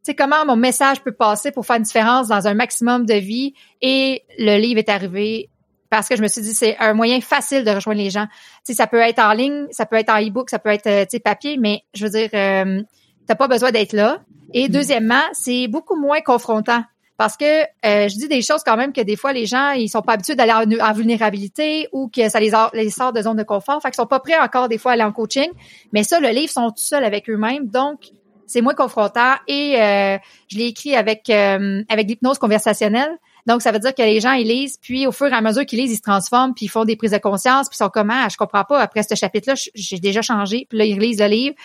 [0.03, 3.53] sais, comment mon message peut passer pour faire une différence dans un maximum de vie?
[3.81, 5.49] Et le livre est arrivé
[5.89, 8.27] parce que je me suis dit c'est un moyen facile de rejoindre les gens.
[8.27, 8.31] Tu
[8.65, 11.07] sais, ça peut être en ligne, ça peut être en e-book, ça peut être tu
[11.11, 12.83] sais papier, mais je veux dire, euh,
[13.27, 14.21] t'as pas besoin d'être là.
[14.53, 14.71] Et mm.
[14.71, 16.83] deuxièmement, c'est beaucoup moins confrontant.
[17.19, 19.89] Parce que euh, je dis des choses quand même que des fois les gens ils
[19.89, 22.49] sont pas habitués d'aller en, vulnérabilité ou que ça les,
[22.89, 25.03] sort de zone de confort, fait qu'ils sont pas prêts encore des fois à aller
[25.03, 25.49] en coaching.
[25.91, 28.11] Mais ça, le livre sont tout seuls avec eux-mêmes, donc
[28.47, 29.33] c'est moins confrontant.
[29.49, 30.17] Et euh,
[30.47, 33.11] je l'ai écrit avec euh, avec l'hypnose conversationnelle.
[33.47, 35.65] Donc ça veut dire que les gens ils lisent, puis au fur et à mesure
[35.65, 37.89] qu'ils lisent, ils se transforment, puis ils font des prises de conscience, puis ils sont
[37.89, 41.19] comme ah, je comprends pas après ce chapitre-là, j'ai déjà changé, puis là ils lisent
[41.19, 41.55] le livre.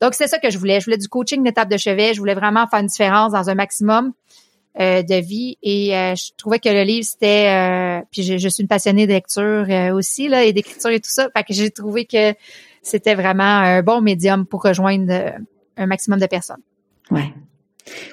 [0.00, 0.80] Donc, c'est ça que je voulais.
[0.80, 2.12] Je voulais du coaching d'étape de chevet.
[2.12, 4.12] Je voulais vraiment faire une différence dans un maximum
[4.80, 5.58] euh, de vie.
[5.62, 7.48] Et euh, je trouvais que le livre, c'était...
[7.48, 11.28] Euh, puis je, suis une passionnée de lecture aussi, là, et d'écriture et tout ça.
[11.36, 12.34] Fait que j'ai trouvé que
[12.82, 15.34] c'était vraiment un bon médium pour rejoindre
[15.76, 16.62] un maximum de personnes.
[17.10, 17.34] Ouais.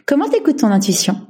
[0.06, 1.28] Comment t'écoutes ton intuition?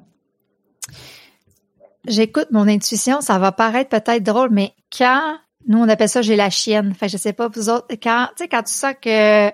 [2.07, 3.21] J'écoute mon intuition.
[3.21, 5.37] Ça va paraître peut-être drôle, mais quand...
[5.67, 6.93] Nous, on appelle ça «j'ai la chienne».
[6.99, 9.51] Fait je sais pas, vous autres, quand, tu sais, quand tu sens que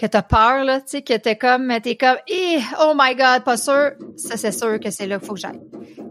[0.00, 3.44] que t'as peur, là, tu sais, que t'es comme, t'es comme, eh, oh my god,
[3.44, 5.60] pas sûr, ça, c'est sûr que c'est là qu'il faut que j'aille.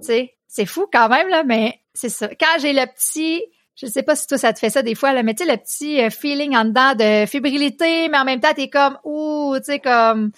[0.06, 2.28] Tu c'est fou quand même, là, mais c'est ça.
[2.28, 3.42] Quand j'ai le petit,
[3.76, 5.52] je sais pas si toi, ça te fait ça des fois, là, mais tu sais,
[5.52, 9.56] le petit euh, feeling en dedans de fébrilité, mais en même temps, t'es comme, ouh,
[9.58, 10.32] tu sais, comme,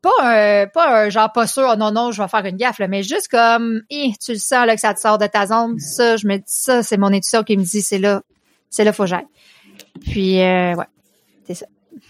[0.00, 2.78] pas un, pas un genre pas sûr, oh non, non, je vais faire une gaffe,
[2.78, 5.46] là, mais juste comme, eh, tu le sens, là, que ça te sort de ta
[5.46, 8.22] zone, ça, je me dis, ça, c'est mon intuition qui me dit, c'est là,
[8.70, 9.26] c'est là, faut que j'aille.
[10.00, 10.86] Puis, euh, ouais.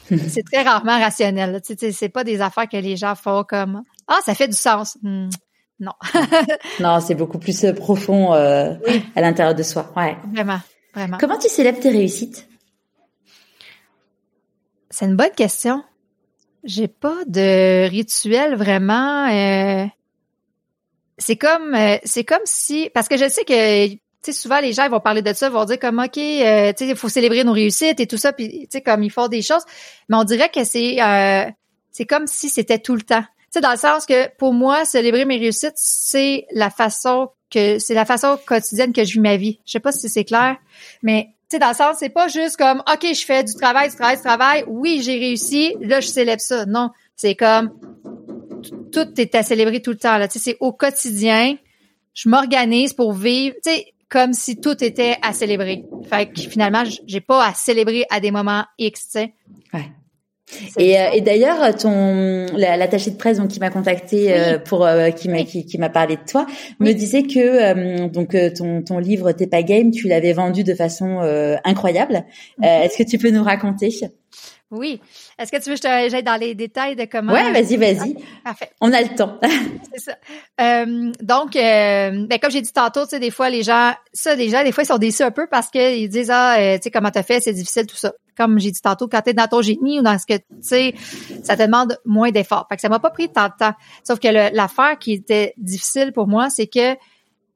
[0.09, 1.61] C'est très rarement rationnel.
[1.65, 4.57] Tu sais, c'est pas des affaires que les gens font comme ah ça fait du
[4.57, 4.99] sens.
[5.03, 5.29] Hmm,
[5.81, 5.93] non.
[6.81, 8.75] non, c'est beaucoup plus euh, profond euh,
[9.17, 9.93] à l'intérieur de soi.
[9.97, 10.17] Ouais.
[10.33, 10.61] Vraiment,
[10.95, 11.19] vraiment.
[11.19, 12.49] Comment tu célèbres tes réussites?
[14.91, 15.83] C'est une bonne question.
[16.65, 19.29] J'ai pas de rituel vraiment.
[19.29, 19.87] Euh,
[21.19, 24.89] c'est comme c'est comme si parce que je sais que tu sais, souvent les gens
[24.89, 27.53] vont parler de ça, vont dire comme ok, euh, tu sais, il faut célébrer nos
[27.53, 29.63] réussites et tout ça, puis tu sais comme ils font des choses,
[30.09, 31.51] mais on dirait que c'est euh,
[31.91, 33.23] c'est comme si c'était tout le temps.
[33.23, 37.79] Tu sais, dans le sens que pour moi, célébrer mes réussites, c'est la façon que
[37.79, 39.61] c'est la façon quotidienne que je vis ma vie.
[39.67, 40.57] Je sais pas si c'est clair,
[41.03, 43.97] mais sais, dans le sens, c'est pas juste comme, OK, je fais du travail, du
[43.97, 44.65] travail, du travail.
[44.67, 45.75] Oui, j'ai réussi.
[45.81, 46.67] Là, je célèbre ça.
[46.67, 46.91] Non.
[47.15, 47.71] C'est comme,
[48.91, 50.29] tout est à célébrer tout le temps, là.
[50.29, 51.57] Tu sais, c'est au quotidien.
[52.15, 55.87] Je m'organise pour vivre, tu sais, comme si tout était à célébrer.
[56.05, 59.33] Fait que finalement, j'ai pas à célébrer à des moments X, tu sais.
[59.73, 59.91] Ouais.
[60.77, 65.09] Et, euh, et d'ailleurs, ton l'attaché de presse donc qui m'a contacté euh, pour euh,
[65.09, 66.45] qui m'a qui, m'a parlé de toi
[66.79, 71.21] me disait que donc ton ton livre T'es pas game, tu l'avais vendu de façon
[71.65, 72.25] incroyable.
[72.59, 72.65] Mhm.
[72.65, 73.89] Est-ce que tu peux nous raconter?
[74.73, 75.01] Oui.
[75.39, 77.35] Est-ce que tu veux que j'aille dans les détails de comment?
[77.35, 78.17] Ouais, vas-y, vas-y.
[78.43, 78.71] Parfait.
[78.81, 79.39] On a le temps.
[79.93, 80.17] c'est ça.
[80.63, 84.35] Euh, donc, euh, ben, comme j'ai dit tantôt, tu sais, des fois, les gens, ça,
[84.35, 86.91] déjà, des fois, ils sont déçus un peu parce qu'ils disent, ah, euh, tu sais,
[86.91, 88.13] comment t'as fait, c'est difficile, tout ça.
[88.35, 90.95] Comme j'ai dit tantôt, quand t'es dans ton génie ou dans ce que, tu sais,
[91.45, 92.67] ça te demande moins d'efforts.
[92.71, 93.75] Fait que ça m'a pas pris tant de temps.
[94.05, 96.97] Sauf que l'affaire qui était difficile pour moi, c'est que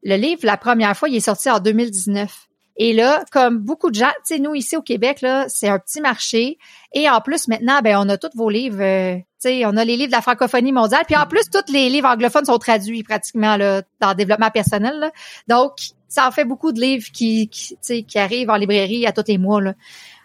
[0.02, 2.46] le livre, la première fois, il est sorti en 2019.
[2.78, 5.78] Et là, comme beaucoup de gens, tu sais, nous ici au Québec, là, c'est un
[5.78, 6.58] petit marché.
[6.92, 8.82] Et en plus, maintenant, ben, on a tous vos livres.
[8.82, 11.04] Euh, tu sais, on a les livres de la francophonie mondiale.
[11.06, 15.10] Puis en plus, tous les livres anglophones sont traduits pratiquement là, dans le développement personnel.
[15.48, 15.72] Donc,
[16.08, 19.38] ça en fait beaucoup de livres qui, qui, qui arrivent en librairie à tous les
[19.38, 19.74] mois là,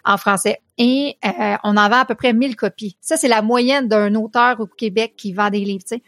[0.04, 0.60] en français.
[0.78, 2.96] Et euh, on en vend à peu près 1000 copies.
[3.00, 5.84] Ça, c'est la moyenne d'un auteur au Québec qui vend des livres.
[5.86, 6.02] Sais.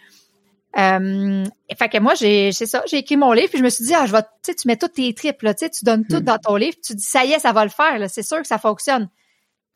[0.77, 1.45] Euh,
[1.79, 3.95] fait que moi, j'ai, c'est ça, j'ai écrit mon livre, puis je me suis dit,
[3.95, 6.05] ah, je vais, tu sais, tu mets toutes tes tripes, là, tu sais, tu donnes
[6.05, 6.25] tout hmm.
[6.25, 8.41] dans ton livre, tu dis, ça y est, ça va le faire, là, c'est sûr
[8.41, 9.09] que ça fonctionne.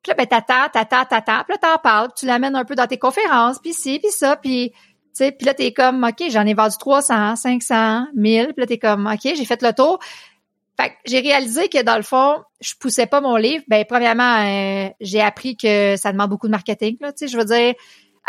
[0.03, 2.87] Puis là, ben, t'attends, t'attends, t'attends, puis là, t'en parles, tu l'amènes un peu dans
[2.87, 4.77] tes conférences, puis ci, puis ça, puis, tu
[5.13, 8.79] sais, puis là, t'es comme, OK, j'en ai vendu 300, 500, 1000, puis là, t'es
[8.79, 10.01] comme, OK, j'ai fait le tour.
[10.81, 13.65] Fait que j'ai réalisé que dans le fond, je poussais pas mon livre.
[13.67, 16.97] Ben premièrement, euh, j'ai appris que ça demande beaucoup de marketing.
[17.01, 17.75] Là, tu sais, je veux dire,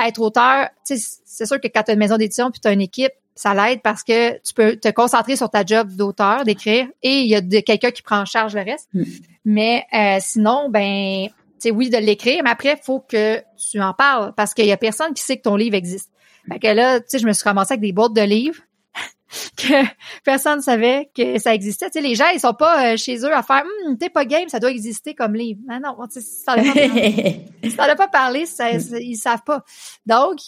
[0.08, 2.82] être auteur, c'est sûr que quand tu as une maison d'édition puis tu as une
[2.82, 7.22] équipe, ça l'aide parce que tu peux te concentrer sur ta job d'auteur, d'écrire, et
[7.22, 8.90] il y a quelqu'un qui prend en charge le reste.
[8.94, 9.04] Hmm.
[9.46, 11.28] Mais euh, sinon, ben,
[11.58, 14.72] c'est oui de l'écrire, mais après, il faut que tu en parles parce qu'il y
[14.72, 16.12] a personne qui sait que ton livre existe.
[16.52, 18.60] Fait que là, tu sais, je me suis ramassée avec des boîtes de livres
[19.58, 19.86] que
[20.24, 21.88] personne ne savait que ça existait.
[21.88, 24.26] Tu sais, les gens, ils sont pas euh, chez eux à faire hum, t'es pas
[24.26, 25.60] game, ça doit exister comme livre.
[25.68, 26.46] Mais non, tu sais, si
[27.76, 28.98] t'en as pas parlé, ça, mm.
[29.00, 29.64] ils savent pas.
[30.06, 30.40] Donc,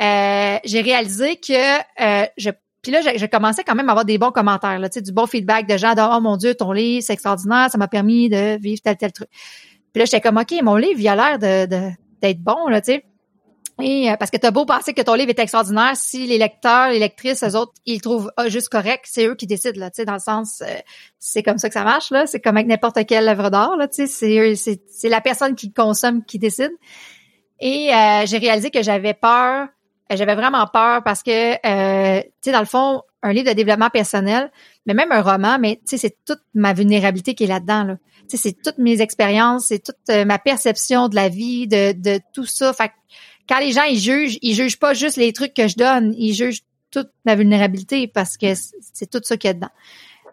[0.00, 2.50] euh, j'ai réalisé que euh, je
[2.82, 5.12] puis là, j'ai commencé quand même à avoir des bons commentaires, là, tu sais, du
[5.12, 8.28] bon feedback de gens de Oh mon Dieu, ton livre, c'est extraordinaire, ça m'a permis
[8.28, 9.28] de vivre tel, tel truc.
[9.30, 12.94] Puis là, j'étais comme OK, mon livre, il a l'air de, d'être bon, là, tu
[12.94, 13.04] sais.
[13.80, 16.90] Et euh, parce que t'as beau penser que ton livre est extraordinaire, si les lecteurs,
[16.90, 19.90] les lectrices, eux autres, ils le trouvent ah, juste correct, c'est eux qui décident là,
[19.90, 20.74] tu sais, dans le sens, euh,
[21.18, 23.88] c'est comme ça que ça marche là, c'est comme avec n'importe quelle œuvre d'art là,
[23.88, 26.72] tu sais, c'est la personne qui consomme qui décide.
[27.60, 29.68] Et euh, j'ai réalisé que j'avais peur,
[30.10, 34.50] j'avais vraiment peur parce que, tu sais, dans le fond, un livre de développement personnel,
[34.84, 37.96] mais même un roman, mais tu sais, c'est toute ma vulnérabilité qui est là-dedans là.
[38.28, 42.20] Tu sais, c'est toutes mes expériences, c'est toute ma perception de la vie, de de
[42.34, 42.72] tout ça.
[42.72, 42.90] Fait
[43.48, 46.34] quand les gens ils jugent, ils jugent pas juste les trucs que je donne, ils
[46.34, 48.46] jugent toute ma vulnérabilité parce que
[48.92, 49.70] c'est tout ça qu'il y a dedans.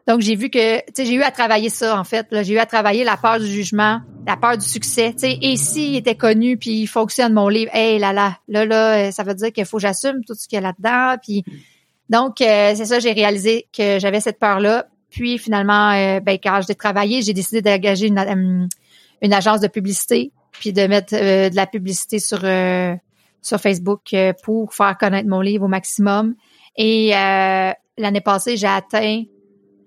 [0.07, 2.65] Donc j'ai vu que tu j'ai eu à travailler ça en fait, j'ai eu à
[2.65, 6.81] travailler la peur du jugement, la peur du succès, tu sais et était connu puis
[6.81, 9.81] il fonctionne mon livre, hey là là, là là ça veut dire qu'il faut que
[9.81, 11.15] j'assume tout ce qu'il y a là-dedans
[12.09, 14.87] donc euh, c'est ça j'ai réalisé que j'avais cette peur là.
[15.11, 18.67] Puis finalement euh, ben quand j'ai travaillé, j'ai décidé d'engager une, euh,
[19.21, 22.43] une agence de publicité puis de mettre de la publicité sur
[23.41, 26.35] sur Facebook euh, pour faire connaître mon livre au maximum.
[26.77, 29.23] Et euh, l'année passée, j'ai atteint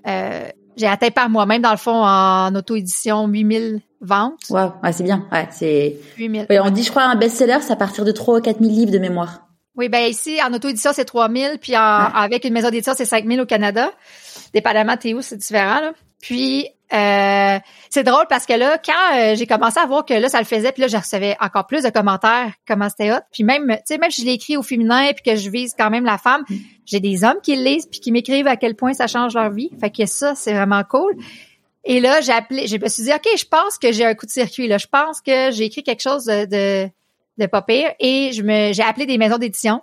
[0.07, 4.41] euh, j'ai atteint par moi-même, dans le fond, en auto-édition, 8000 ventes.
[4.49, 5.29] Wow, ouais, c'est bien.
[5.31, 5.97] Ouais, c'est...
[6.17, 6.47] 8000.
[6.49, 8.99] on dit, je crois, un best-seller, c'est à partir de 3 ou 4000 livres de
[8.99, 9.49] mémoire.
[9.77, 13.47] Oui, ben ici, en auto-édition, c'est 3000, puis avec une maison d'édition, c'est 5000 au
[13.47, 13.93] Canada.
[14.55, 15.93] Dépendamment t'es où, c'est différent, là.
[16.23, 17.59] Puis, euh,
[17.91, 20.45] c'est drôle parce que là, quand euh, j'ai commencé à voir que là, ça le
[20.45, 23.21] faisait, puis là, je recevais encore plus de commentaires, comment c'était hot.
[23.33, 25.75] Puis même, tu sais, même si je l'ai écrit au féminin, puis que je vise
[25.77, 26.57] quand même la femme, mm.
[26.87, 29.51] j'ai des hommes qui le lisent, puis qui m'écrivent à quel point ça change leur
[29.51, 29.71] vie.
[29.81, 31.17] Fait que ça, c'est vraiment cool.
[31.85, 34.27] Et là, j'ai appelé, je me suis dit, OK, je pense que j'ai un coup
[34.27, 34.79] de circuit, là.
[34.79, 36.91] Je pense que j'ai écrit quelque chose de, de,
[37.39, 37.91] de pas pire.
[37.99, 39.81] Et je me, j'ai appelé des maisons d'édition.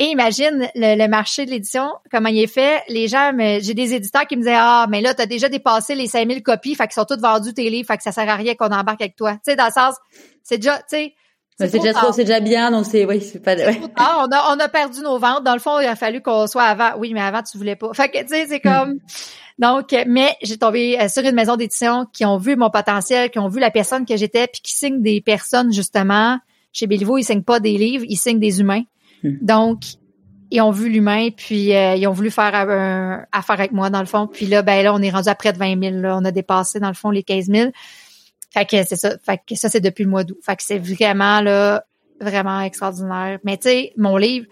[0.00, 2.84] Et imagine le, marché de l'édition, comment il est fait.
[2.88, 5.96] Les gens, j'ai des éditeurs qui me disaient, ah, mais là, tu as déjà dépassé
[5.96, 8.36] les 5000 copies, fait qu'ils sont tous vendus tes livres, fait que ça sert à
[8.36, 9.32] rien qu'on embarque avec toi.
[9.32, 9.96] Tu sais, dans le sens,
[10.44, 11.14] c'est déjà, tu sais,
[11.58, 13.80] c'est déjà trop, c'est déjà bien, donc c'est, oui, c'est pas, ouais.
[13.98, 15.42] on a, on a perdu nos ventes.
[15.42, 16.92] Dans le fond, il a fallu qu'on soit avant.
[16.98, 17.92] Oui, mais avant, tu voulais pas.
[17.94, 18.98] Fait que, tu sais, c'est comme, hmm.
[19.58, 23.40] donc, mais j'ai tombé euh, sur une maison d'édition qui ont vu mon potentiel, qui
[23.40, 26.38] ont vu la personne que j'étais, puis qui signent des personnes, justement.
[26.72, 28.82] Chez Béliveau, ils signent pas des livres, ils signent des humains.
[29.22, 29.36] Hmm.
[29.40, 29.80] Donc,
[30.50, 34.00] ils ont vu l'humain, puis euh, ils ont voulu faire un, affaire avec moi, dans
[34.00, 34.26] le fond.
[34.26, 35.96] Puis là, ben là, on est rendu à près de 20 000.
[35.96, 36.16] Là.
[36.16, 37.70] On a dépassé, dans le fond, les 15 000.
[38.50, 39.16] Fait que c'est ça.
[39.24, 40.38] Fait que ça, c'est depuis le mois d'août.
[40.42, 41.84] Fait que c'est vraiment, là,
[42.20, 43.38] vraiment extraordinaire.
[43.44, 44.46] Mais tu sais, mon livre,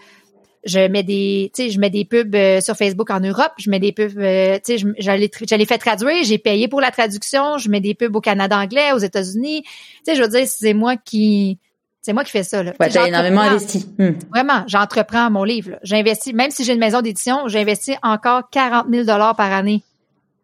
[0.64, 3.52] je mets des, tu sais, je mets des pubs euh, sur Facebook en Europe.
[3.56, 6.24] Je mets des pubs, euh, tu sais, j'allais, j'allais fait traduire.
[6.24, 7.56] J'ai payé pour la traduction.
[7.56, 9.62] Je mets des pubs au Canada anglais, aux États-Unis.
[9.62, 9.70] Tu
[10.04, 11.58] sais, je veux dire, c'est moi qui
[12.06, 12.62] c'est moi qui fais ça.
[12.62, 12.72] Là.
[12.78, 13.84] Ouais, t'as énormément investi.
[13.98, 14.12] Hmm.
[14.30, 15.72] Vraiment, j'entreprends mon livre.
[15.82, 19.82] J'investis, même si j'ai une maison d'édition, j'investis encore 40 000 dollars par année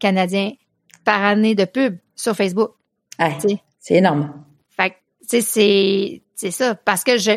[0.00, 0.50] canadien,
[1.04, 2.72] par année de pub sur Facebook.
[3.20, 3.38] Ouais,
[3.78, 4.32] c'est énorme.
[4.70, 7.30] Fait c'est ça, parce que je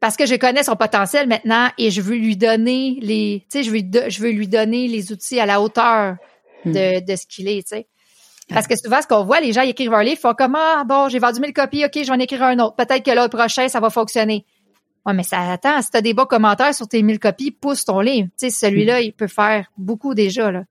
[0.00, 3.62] parce que je connais son potentiel maintenant et je veux lui donner les, tu sais,
[3.62, 6.16] je veux, je veux lui donner les outils à la hauteur
[6.66, 6.72] hmm.
[6.72, 7.86] de, de ce qu'il est, tu sais.
[8.48, 10.84] Parce que souvent, ce qu'on voit, les gens ils écrivent un livre, font comme ah
[10.84, 12.76] bon, j'ai vendu 1000 copies, ok, je vais en écrire un autre.
[12.76, 14.44] Peut-être que l'autre prochain, ça va fonctionner.
[15.04, 15.82] Ouais, mais ça attend.
[15.82, 18.28] Si t'as des bons commentaires sur tes 1000 copies, pousse ton livre.
[18.38, 20.64] Tu sais, celui-là, il peut faire beaucoup déjà là.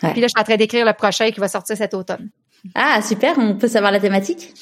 [0.00, 2.30] Puis là, je suis en train d'écrire le prochain qui va sortir cet automne.
[2.74, 4.52] Ah super, on peut savoir la thématique?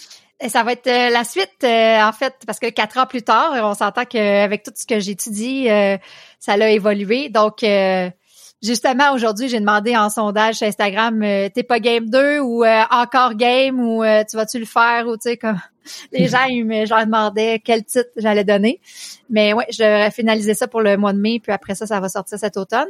[0.40, 3.22] Et ça va être euh, la suite, euh, en fait, parce que quatre ans plus
[3.22, 5.96] tard, on s'entend qu'avec tout ce que j'étudie, euh,
[6.40, 7.28] ça l'a évolué.
[7.28, 7.64] Donc,
[8.64, 12.82] Justement, aujourd'hui, j'ai demandé en sondage sur Instagram, euh, t'es pas game 2 ou euh,
[12.90, 15.60] encore game ou euh, tu vas-tu le faire ou tu sais comme
[16.12, 18.80] les gens ils me je leur demandais quel titre j'allais donner.
[19.28, 22.00] Mais ouais, je vais finaliser ça pour le mois de mai puis après ça ça
[22.00, 22.88] va sortir cet automne.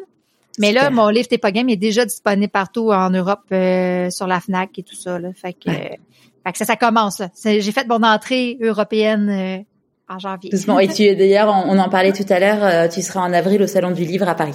[0.61, 4.41] Mais là, mon livre T'es pas game est déjà disponible partout en Europe sur la
[4.41, 5.31] Fnac et tout ça là.
[5.35, 9.65] Fait que, fait que ça ça commence J'ai fait mon entrée européenne
[10.09, 10.51] en janvier.
[10.51, 10.79] Doucement.
[10.79, 13.91] Et tu d'ailleurs, on, en parlait tout à l'heure, tu seras en avril au salon
[13.91, 14.55] du livre à Paris.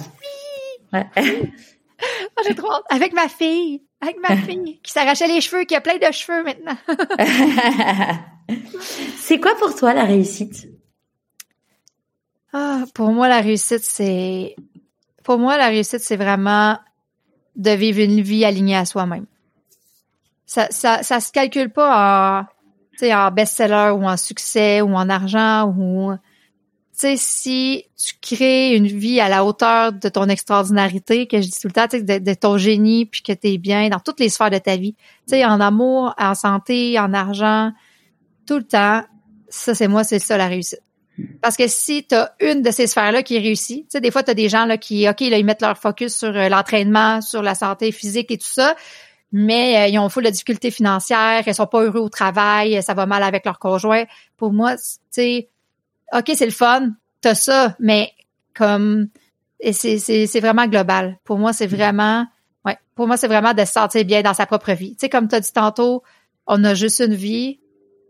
[0.92, 1.06] Ouais.
[1.16, 2.84] oh, j'ai trop hâte.
[2.90, 3.82] Avec ma fille.
[4.00, 6.76] Avec ma fille qui s'arrachait les cheveux, qui a plein de cheveux maintenant.
[9.16, 10.68] c'est quoi pour toi la réussite?
[12.52, 14.56] Ah, pour moi, la réussite, c'est.
[15.22, 16.78] Pour moi, la réussite, c'est vraiment
[17.56, 19.26] de vivre une vie alignée à soi-même.
[20.46, 22.48] Ça, ça, ça se calcule pas
[23.02, 26.12] en, en best-seller ou en succès ou en argent ou
[27.00, 31.60] sais, si tu crées une vie à la hauteur de ton extraordinarité, que je dis
[31.60, 34.28] tout le temps, de, de ton génie, puis que tu es bien dans toutes les
[34.28, 34.94] sphères de ta vie,
[35.26, 37.72] tu sais, en amour, en santé, en argent,
[38.46, 39.02] tout le temps,
[39.48, 40.82] ça, c'est moi, c'est ça la réussite.
[41.42, 44.22] Parce que si tu as une de ces sphères-là qui réussit, tu sais, des fois,
[44.22, 47.20] tu as des gens là, qui, OK, là, ils mettent leur focus sur euh, l'entraînement,
[47.20, 48.74] sur la santé physique et tout ça,
[49.32, 52.94] mais euh, ils ont full de difficultés financières, ils sont pas heureux au travail, ça
[52.94, 54.04] va mal avec leur conjoint.
[54.36, 55.49] Pour moi, tu sais,
[56.12, 56.90] OK, c'est le fun,
[57.20, 58.12] t'as ça, mais
[58.54, 59.08] comme
[59.72, 61.18] c'est, c'est, c'est vraiment global.
[61.24, 62.26] Pour moi, c'est vraiment
[62.64, 64.92] ouais, pour moi, c'est vraiment de se sentir bien dans sa propre vie.
[64.92, 66.02] Tu sais, comme tu as dit tantôt,
[66.46, 67.60] on a juste une vie.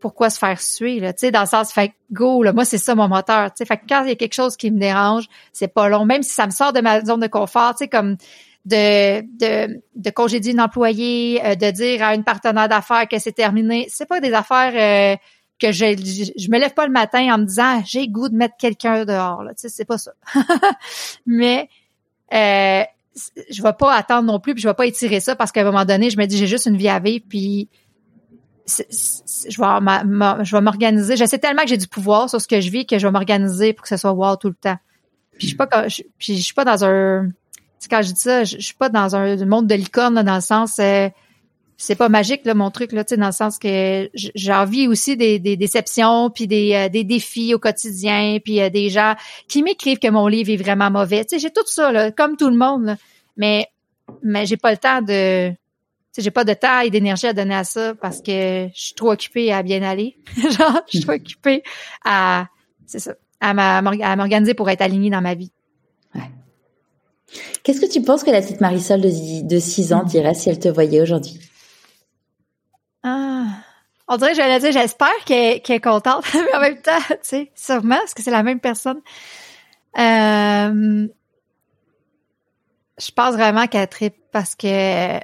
[0.00, 1.12] Pourquoi se faire suer, là?
[1.12, 2.54] Tu sais, dans le sens, fait go, là.
[2.54, 3.50] Moi, c'est ça mon moteur.
[3.50, 5.90] Tu sais, fait que quand il y a quelque chose qui me dérange, c'est pas
[5.90, 6.06] long.
[6.06, 8.16] Même si ça me sort de ma zone de confort, tu sais, comme
[8.64, 13.32] de, de, de congédier une employée, euh, de dire à une partenaire d'affaires que c'est
[13.32, 13.86] terminé.
[13.90, 15.16] C'est pas des affaires euh,
[15.60, 15.84] que je,
[16.36, 19.04] je, me lève pas le matin en me disant ah, j'ai goût de mettre quelqu'un
[19.04, 19.52] dehors là.
[19.54, 20.12] Tu sais c'est pas ça.
[21.26, 21.68] Mais
[22.32, 22.82] euh,
[23.50, 25.64] je vais pas attendre non plus puis je vais pas étirer ça parce qu'à un
[25.64, 27.68] moment donné je me dis j'ai juste une vie à vivre puis
[28.66, 31.16] je vais je m'organiser.
[31.16, 33.12] Je sais tellement que j'ai du pouvoir sur ce que je vis que je vais
[33.12, 34.78] m'organiser pour que ce soit wow tout le temps.
[35.32, 37.30] Puis je suis pas je, puis je suis pas dans un
[37.90, 40.78] quand je dis ça je, suis pas dans un monde de licorne dans le sens
[40.78, 41.08] euh,
[41.82, 44.86] c'est pas magique là mon truc là tu sais dans le sens que j'ai envie
[44.86, 49.14] aussi des, des déceptions puis des, euh, des défis au quotidien puis euh, des gens
[49.48, 52.36] qui m'écrivent que mon livre est vraiment mauvais tu sais j'ai tout ça là comme
[52.36, 52.96] tout le monde
[53.36, 53.66] mais
[54.22, 55.56] mais j'ai pas le temps de tu
[56.12, 58.94] sais j'ai pas de temps et d'énergie à donner à ça parce que je suis
[58.94, 61.62] trop occupée à bien aller genre je suis trop occupée
[62.04, 62.46] à
[62.86, 63.54] c'est ça à
[64.16, 65.50] m'organiser pour être alignée dans ma vie
[66.14, 66.30] ouais.
[67.62, 70.58] Qu'est-ce que tu penses que la petite Marisol de, de 6 ans dirait si elle
[70.58, 71.40] te voyait aujourd'hui?
[74.12, 77.96] On dirait, j'allais dire, j'espère qu'elle est contente, mais en même temps, tu sais, sûrement,
[77.96, 79.00] parce que c'est la même personne.
[79.98, 81.06] Euh,
[82.98, 85.18] je pense vraiment qu'elle tripe parce que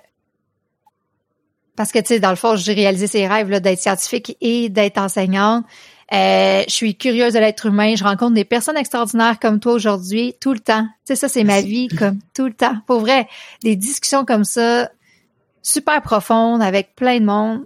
[1.77, 4.99] parce que tu sais dans le fond j'ai réalisé ses rêves d'être scientifique et d'être
[4.99, 5.65] enseignante.
[6.13, 7.95] Euh, je suis curieuse de l'être humain.
[7.97, 10.87] Je rencontre des personnes extraordinaires comme toi aujourd'hui tout le temps.
[11.05, 12.77] Tu sais ça c'est ma vie comme tout le temps.
[12.87, 13.29] Pour vrai
[13.63, 14.91] des discussions comme ça
[15.63, 17.65] super profonde avec plein de monde.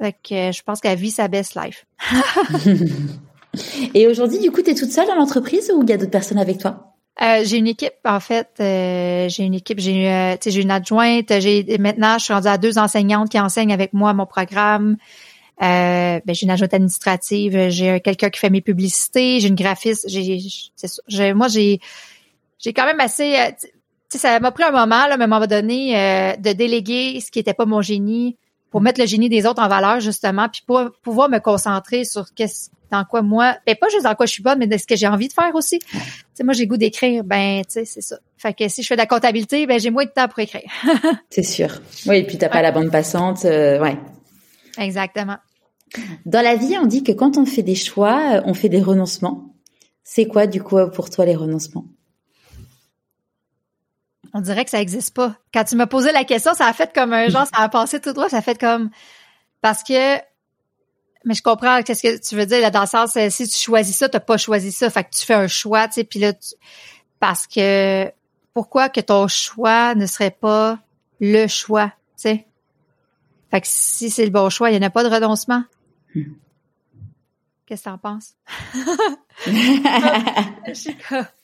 [0.00, 1.86] Fait que euh, je pense qu'elle vit sa best life.
[3.94, 6.10] Et aujourd'hui, du coup, tu es toute seule dans l'entreprise ou il y a d'autres
[6.10, 6.94] personnes avec toi?
[7.20, 8.48] Euh, j'ai une équipe, en fait.
[8.60, 11.32] Euh, j'ai une équipe, j'ai euh, j'ai une adjointe.
[11.40, 14.96] J'ai maintenant, je suis rendue à deux enseignantes qui enseignent avec moi mon programme.
[15.60, 17.68] ben, j'ai une adjointe administrative.
[17.68, 19.40] J'ai quelqu'un qui fait mes publicités.
[19.40, 20.08] J'ai une graphiste.
[20.08, 21.80] J'ai, moi, j'ai
[22.60, 23.68] j'ai quand même assez, euh, tu
[24.10, 27.30] sais, ça m'a pris un moment, là, à un moment donné, euh, de déléguer ce
[27.30, 28.36] qui était pas mon génie
[28.70, 32.32] pour mettre le génie des autres en valeur, justement, puis pour pouvoir me concentrer sur
[32.34, 34.86] qu'est-ce dans quoi moi, ben pas juste dans quoi je suis bonne, mais de ce
[34.86, 35.78] que j'ai envie de faire aussi.
[35.78, 35.96] Tu
[36.34, 38.18] sais, moi, j'ai goût d'écrire, ben, tu sais, c'est ça.
[38.36, 40.68] Fait que si je fais de la comptabilité, ben, j'ai moins de temps pour écrire.
[41.30, 41.68] c'est sûr.
[42.06, 43.96] Oui, et puis t'as pas la bande passante, euh, ouais.
[44.78, 45.36] Exactement.
[46.26, 48.82] Dans la vie, on dit que quand on fait des choix, euh, on fait des
[48.82, 49.54] renoncements.
[50.04, 51.84] C'est quoi, du coup, pour toi, les renoncements?
[54.32, 55.36] On dirait que ça existe pas.
[55.52, 58.00] Quand tu m'as posé la question, ça a fait comme un genre, ça a passé
[58.00, 58.90] tout droit, ça a fait comme,
[59.60, 60.16] parce que
[61.24, 63.94] mais je comprends qu'est-ce que tu veux dire là, dans le sens si tu choisis
[63.94, 66.32] ça, t'as pas choisi ça, fait que tu fais un choix, tu sais, puis là
[67.18, 68.10] parce que
[68.54, 70.78] pourquoi que ton choix ne serait pas
[71.20, 72.46] le choix, tu sais?
[73.50, 75.64] Fait que si c'est le bon choix, il n'y en a pas de renoncement.
[76.14, 76.32] Hmm.
[77.66, 78.34] Qu'est-ce que t'en penses?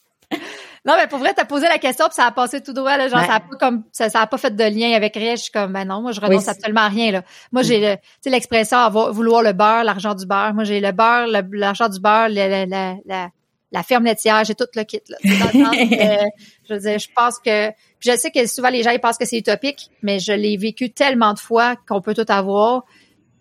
[0.86, 3.08] Non, mais pour vrai, t'as posé la question puis ça a passé tout droit là,
[3.08, 5.34] genre ça a pas comme ça, ça a pas fait de lien avec rien.
[5.34, 7.22] Je suis comme ben non, moi je renonce absolument à rien là.
[7.50, 10.54] Moi j'ai le, tu sais l'expression avoir vouloir le beurre, l'argent du beurre.
[10.54, 13.30] Moi j'ai le beurre, l'argent du beurre, la, la, la,
[13.72, 15.16] la ferme laitière, j'ai tout le kit là.
[15.24, 16.30] Dans le
[16.68, 19.26] je veux dire, je pense que je sais que souvent les gens ils pensent que
[19.26, 22.84] c'est utopique, mais je l'ai vécu tellement de fois qu'on peut tout avoir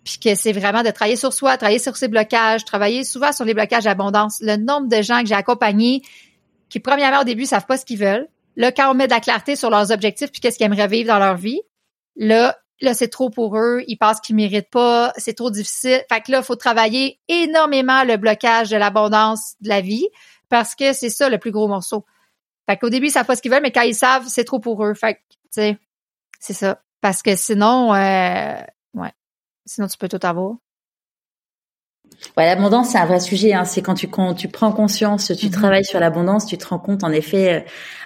[0.02, 3.44] puis que c'est vraiment de travailler sur soi, travailler sur ses blocages, travailler souvent sur
[3.44, 4.38] les blocages d'abondance.
[4.40, 6.00] Le nombre de gens que j'ai accompagnés
[6.68, 8.28] qui, premièrement, au début, savent pas ce qu'ils veulent.
[8.56, 11.08] Là, quand on met de la clarté sur leurs objectifs puis qu'est-ce qu'ils aimeraient vivre
[11.08, 11.60] dans leur vie,
[12.16, 13.82] là, là, c'est trop pour eux.
[13.86, 15.12] Ils pensent qu'ils méritent pas.
[15.16, 16.02] C'est trop difficile.
[16.08, 20.08] Fait que là, faut travailler énormément le blocage de l'abondance de la vie
[20.48, 22.04] parce que c'est ça le plus gros morceau.
[22.68, 24.58] Fait qu'au début, ils savent pas ce qu'ils veulent, mais quand ils savent, c'est trop
[24.58, 24.94] pour eux.
[24.94, 25.78] Fait que, tu sais,
[26.40, 26.82] c'est ça.
[27.00, 28.60] Parce que sinon, euh,
[28.94, 29.12] ouais.
[29.66, 30.56] Sinon, tu peux tout avoir.
[32.36, 33.54] Ouais, l'abondance, c'est un vrai sujet.
[33.54, 33.64] Hein.
[33.64, 35.52] C'est quand tu, quand tu prends conscience, tu mhm.
[35.52, 37.60] travailles sur l'abondance, tu te rends compte en effet euh,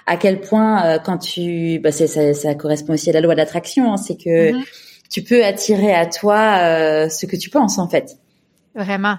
[0.05, 3.39] à quel point euh, quand tu, bah, ça, ça, correspond aussi à la loi de
[3.39, 3.93] l'attraction.
[3.93, 3.97] Hein.
[3.97, 4.63] C'est que mhm.
[5.09, 8.17] tu peux attirer à toi euh, ce que tu penses en fait.
[8.75, 9.17] Vraiment,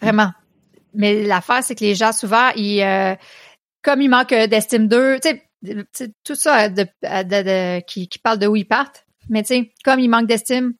[0.00, 0.30] vraiment.
[0.92, 3.16] Mais l'affaire, c'est que les gens souvent, ils,
[3.82, 5.40] comme ils manquent d'estime d'eux, tu
[5.92, 9.06] sais, tout ça de, de, qui, qui parle de où ils partent.
[9.28, 10.74] Mais tu sais, comme ils manquent d'estime,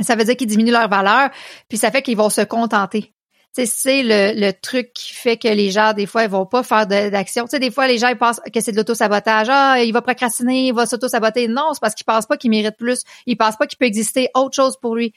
[0.00, 1.30] ça veut dire qu'ils diminuent leur valeur,
[1.68, 3.12] puis ça fait qu'ils vont se contenter.
[3.52, 6.86] C'est le, le truc qui fait que les gens, des fois, ils vont pas faire
[6.86, 7.46] d'action.
[7.48, 9.48] Sais, des fois, les gens, ils pensent que c'est de l'auto-sabotage.
[9.50, 11.48] Ah, il va procrastiner, il va s'auto-saboter.
[11.48, 13.02] Non, c'est parce qu'ils pensent pas qu'il mérite plus.
[13.26, 15.12] Ils pensent pas qu'il peut exister autre chose pour lui.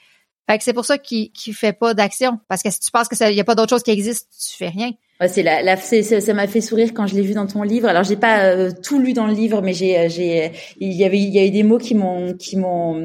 [0.50, 2.40] Fait que c'est pour ça qu'il ne fait pas d'action.
[2.48, 4.58] Parce que si tu penses que il y a pas d'autre chose qui existe, tu
[4.58, 4.92] fais rien.
[5.20, 7.88] Ouais, c'est la, la ça m'a fait sourire quand je l'ai vu dans ton livre.
[7.88, 11.20] Alors j'ai pas euh, tout lu dans le livre, mais j'ai, j'ai, il y avait,
[11.20, 12.96] il y a eu des mots qui m'ont, qui m'ont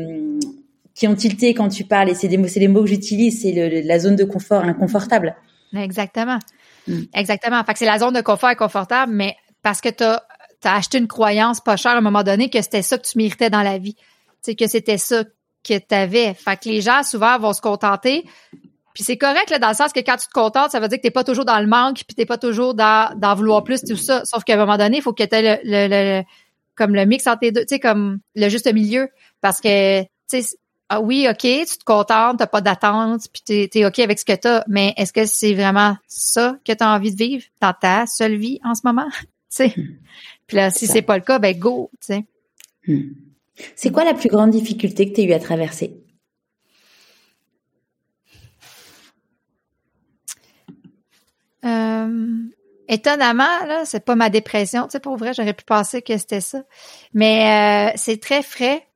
[0.97, 3.43] qui ont tilté quand tu parles et c'est des mots, c'est les mots que j'utilise,
[3.43, 3.53] c'est
[3.85, 5.37] la zone de confort inconfortable.
[5.77, 6.39] Exactement.
[6.89, 7.03] Mm.
[7.15, 7.63] Exactement.
[7.65, 10.23] Fait que c'est la zone de confort inconfortable, mais parce que tu as,
[10.65, 13.51] acheté une croyance pas chère à un moment donné que c'était ça que tu méritais
[13.51, 13.95] dans la vie.
[14.41, 15.25] C'est que c'était ça
[15.63, 16.33] que tu avais.
[16.33, 18.25] Fait que les gens souvent vont se contenter.
[18.95, 20.97] Puis c'est correct là, dans le sens que quand tu te contentes, ça veut dire
[20.97, 23.83] que t'es pas toujours dans le manque, puis t'es pas toujours dans d'en vouloir plus,
[23.83, 24.25] tout ça.
[24.25, 26.25] Sauf qu'à un moment donné, il faut que tu aies le, le,
[26.75, 29.11] comme le mix entre les deux, tu sais, comme le juste milieu.
[29.43, 30.57] Parce que tu sais,
[30.89, 34.25] ah oui, OK, tu te contentes, t'as pas d'attente, puis t'es es OK avec ce
[34.25, 37.73] que t'as, mais est-ce que c'est vraiment ça que tu as envie de vivre dans
[37.73, 39.09] ta seule vie en ce moment?
[39.49, 39.73] sais?
[39.77, 39.97] Hmm.
[40.47, 42.25] Puis là, si c'est pas le cas, ben go, tu sais.
[42.87, 43.15] Hmm.
[43.75, 45.97] C'est quoi la plus grande difficulté que tu as eu à traverser?
[51.65, 52.45] Euh,
[52.87, 54.85] étonnamment, là, c'est pas ma dépression.
[54.85, 56.63] Tu sais, pour vrai, j'aurais pu penser que c'était ça.
[57.13, 58.87] Mais euh, c'est très frais.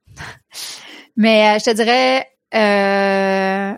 [1.20, 3.74] Mais euh, je te dirais, euh,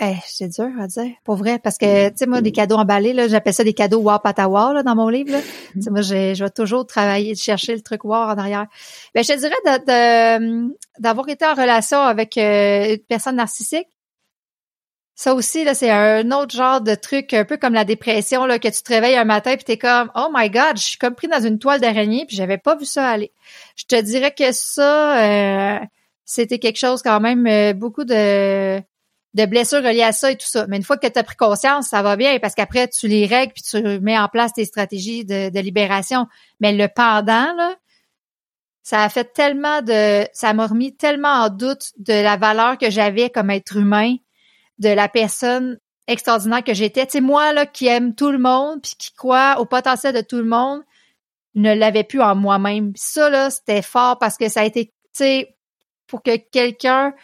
[0.00, 3.12] eh, c'est dur à dire, pour vrai, parce que, tu sais, moi, des cadeaux emballés,
[3.12, 5.40] là, j'appelle ça des cadeaux wow là, dans mon livre, là.
[5.40, 5.90] Mm-hmm.
[5.90, 8.66] moi, je vais toujours travailler, chercher le truc wow en arrière.
[9.12, 13.88] Ben, je te dirais d'avoir été en relation avec euh, une personne narcissique.
[15.16, 18.60] Ça aussi, là, c'est un autre genre de truc, un peu comme la dépression, là,
[18.60, 21.16] que tu te réveilles un matin puis t'es comme, oh my god, je suis comme
[21.16, 23.32] pris dans une toile d'araignée puis j'avais pas vu ça aller.
[23.74, 25.78] Je te dirais que ça, euh,
[26.24, 28.78] c'était quelque chose quand même, euh, beaucoup de,
[29.34, 30.66] de blessures reliées à ça et tout ça.
[30.68, 33.26] Mais une fois que tu as pris conscience, ça va bien parce qu'après, tu les
[33.26, 36.26] règles puis tu mets en place tes stratégies de, de libération.
[36.60, 37.76] Mais le pendant, là,
[38.82, 42.90] ça a fait tellement de, ça m'a remis tellement en doute de la valeur que
[42.90, 44.16] j'avais comme être humain,
[44.78, 47.06] de la personne extraordinaire que j'étais.
[47.06, 50.20] Tu sais, moi, là, qui aime tout le monde puis qui croit au potentiel de
[50.20, 50.82] tout le monde,
[51.54, 52.92] ne l'avais plus en moi-même.
[52.94, 55.53] Ça, là, c'était fort parce que ça a été, tu sais,
[56.06, 57.14] pour que quelqu'un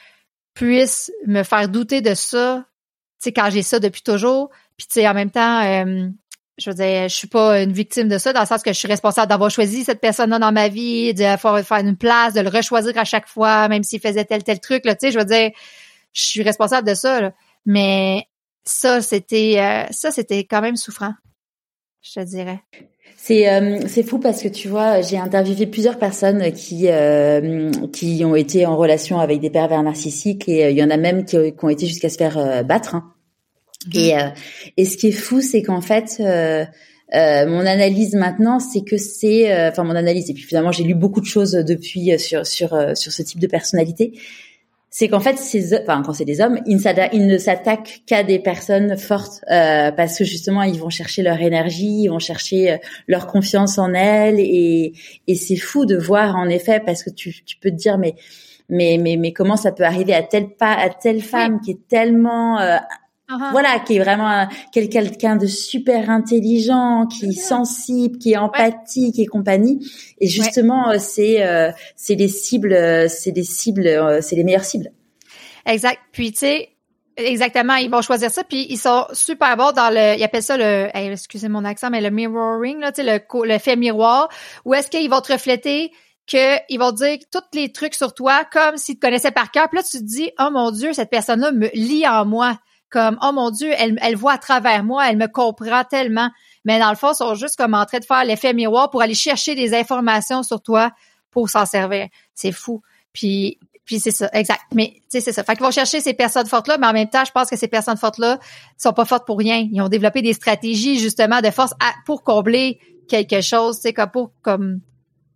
[0.54, 2.64] puisse me faire douter de ça,
[3.20, 4.50] tu sais, quand j'ai ça depuis toujours.
[4.76, 6.08] Puis, tu sais, en même temps, euh,
[6.58, 8.78] je veux dire, je suis pas une victime de ça, dans le sens que je
[8.78, 12.48] suis responsable d'avoir choisi cette personne-là dans ma vie, de faire une place, de le
[12.48, 14.84] rechoisir à chaque fois, même s'il faisait tel tel truc.
[14.84, 15.50] Là, tu sais, je veux dire,
[16.12, 17.32] je suis responsable de ça.
[17.66, 18.26] Mais
[18.64, 21.14] ça, c'était euh, ça, c'était quand même souffrant,
[22.02, 22.60] je te dirais.
[23.16, 28.24] C'est euh, c'est fou parce que tu vois, j'ai interviewé plusieurs personnes qui euh, qui
[28.24, 31.36] ont été en relation avec des pervers narcissiques et il y en a même qui,
[31.36, 32.94] ont été jusqu'à se faire battre.
[32.94, 33.12] Hein.
[33.94, 34.28] Et, euh,
[34.76, 36.64] et ce qui est fou, c'est qu'en fait, euh,
[37.14, 40.84] euh, mon analyse maintenant, c'est que c'est, euh, enfin mon analyse, et puis finalement j'ai
[40.84, 44.12] lu beaucoup de choses depuis sur sur sur ce type de personnalité,
[44.92, 48.96] c'est qu'en fait, ces, enfin quand c'est des hommes, ils ne s'attaquent qu'à des personnes
[48.98, 53.94] fortes parce que justement ils vont chercher leur énergie, ils vont chercher leur confiance en
[53.94, 54.92] elles, et
[55.26, 58.16] et c'est fou de voir en effet parce que tu tu peux te dire mais
[58.68, 61.88] mais mais mais comment ça peut arriver à telle pas à telle femme qui est
[61.88, 62.58] tellement
[63.30, 63.52] Uh-huh.
[63.52, 69.26] Voilà, qui est vraiment quelqu'un de super intelligent, qui est sensible, qui est empathique et
[69.26, 69.88] compagnie.
[70.18, 74.64] Et justement, euh, c'est euh, c'est les cibles, euh, c'est des cibles, c'est les meilleures
[74.64, 74.90] cibles.
[75.64, 76.00] Exact.
[76.10, 76.70] Puis tu sais,
[77.16, 78.42] exactement, ils vont choisir ça.
[78.42, 82.00] Puis ils sont super bons dans le, ils appellent ça le, excusez mon accent, mais
[82.00, 84.28] le mirroring là, tu sais, le le fait miroir.
[84.64, 85.92] Où est-ce qu'ils vont te refléter?
[86.26, 89.68] qu'ils vont dire tous les trucs sur toi comme s'ils te connaissaient par cœur.
[89.68, 92.56] Puis là, tu te dis, oh mon Dieu, cette personne-là me lit en moi
[92.90, 96.30] comme oh mon dieu, elle, elle voit à travers moi, elle me comprend tellement.
[96.64, 99.02] Mais dans le fond, ils sont juste comme en train de faire l'effet miroir pour
[99.02, 100.90] aller chercher des informations sur toi
[101.30, 102.08] pour s'en servir.
[102.34, 102.82] C'est fou.
[103.12, 103.58] Puis
[103.90, 104.60] puis c'est ça, exact.
[104.72, 105.42] Mais tu sais, c'est ça.
[105.42, 107.66] Fait qu'ils vont chercher ces personnes fortes-là, mais en même temps, je pense que ces
[107.66, 108.38] personnes fortes-là
[108.78, 109.66] sont pas fortes pour rien.
[109.72, 111.72] Ils ont développé des stratégies justement de force
[112.06, 112.78] pour combler
[113.08, 114.80] quelque chose, tu comme pour comme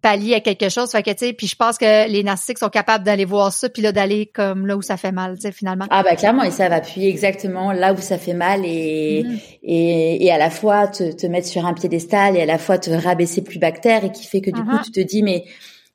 [0.05, 0.90] pallier à quelque chose.
[0.90, 3.70] Fait que, tu sais, puis je pense que les narcissiques sont capables d'aller voir ça,
[3.70, 5.86] puis là, d'aller comme là où ça fait mal, tu sais, finalement.
[5.88, 9.38] Ah, bah, clairement, et ça va appuyer exactement là où ça fait mal et, mm-hmm.
[9.62, 12.76] et, et à la fois te, te mettre sur un piédestal et à la fois
[12.76, 14.84] te rabaisser plus bactère et qui fait que du coup, uh-huh.
[14.84, 15.46] tu te dis, mais,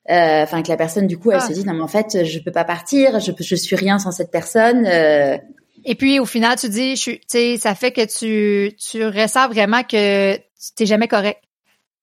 [0.10, 1.47] euh, enfin, que la personne, du coup, elle ah.
[1.47, 4.12] se dit, non, mais en fait, je peux pas partir, je, je suis rien sans
[4.12, 5.38] cette personne, euh.
[5.86, 9.47] Et puis, au final, tu dis, je tu sais, ça fait que tu, tu ressens
[9.49, 11.39] vraiment que tu t'es jamais correct.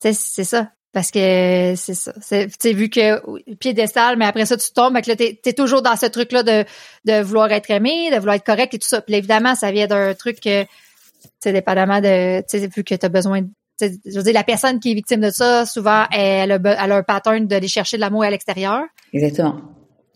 [0.00, 2.14] c'est ça parce que c'est ça.
[2.22, 5.94] C'est vu que piédestal, mais après ça tu tombes, mais là t'es es toujours dans
[5.94, 6.64] ce truc là de
[7.04, 9.02] de vouloir être aimé, de vouloir être correct et tout ça.
[9.02, 10.64] Puis évidemment, ça vient d'un truc que
[11.38, 14.42] c'est dépendamment de tu sais vu que tu as besoin de je veux dire, la
[14.42, 17.98] personne qui est victime de ça, souvent, elle a, elle a un pattern d'aller chercher
[17.98, 18.80] de l'amour à l'extérieur.
[19.12, 19.60] Exactement.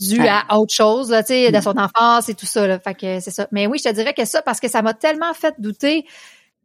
[0.01, 1.61] Dû à autre chose, là, tu sais, de mm.
[1.61, 2.79] son enfance et tout ça, là.
[2.79, 3.49] Fait que c'est ça.
[3.53, 6.07] Mais oui, je te dirais que ça, parce que ça m'a tellement fait douter.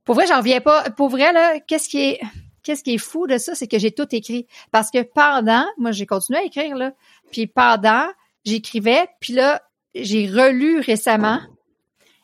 [0.06, 0.90] Pour vrai, j'en reviens pas.
[0.92, 2.22] Pour vrai, là, qu'est-ce qui est,
[2.66, 4.48] qu'est-ce qui est fou de ça, c'est que j'ai tout écrit.
[4.72, 6.92] Parce que pendant, moi, j'ai continué à écrire, là.
[7.32, 8.08] Puis pendant,
[8.44, 9.62] j'écrivais, puis là,
[9.94, 11.40] j'ai relu récemment.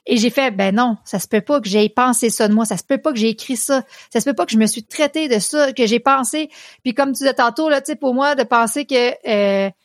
[0.08, 2.66] Et j'ai fait, ben non, ça se peut pas que j'aie pensé ça de moi,
[2.66, 4.66] ça se peut pas que j'ai écrit ça, ça se peut pas que je me
[4.66, 6.50] suis traité de ça, que j'ai pensé.
[6.84, 9.76] Puis comme tu disais tantôt, là, tu sais, pour moi, de penser que, euh, tu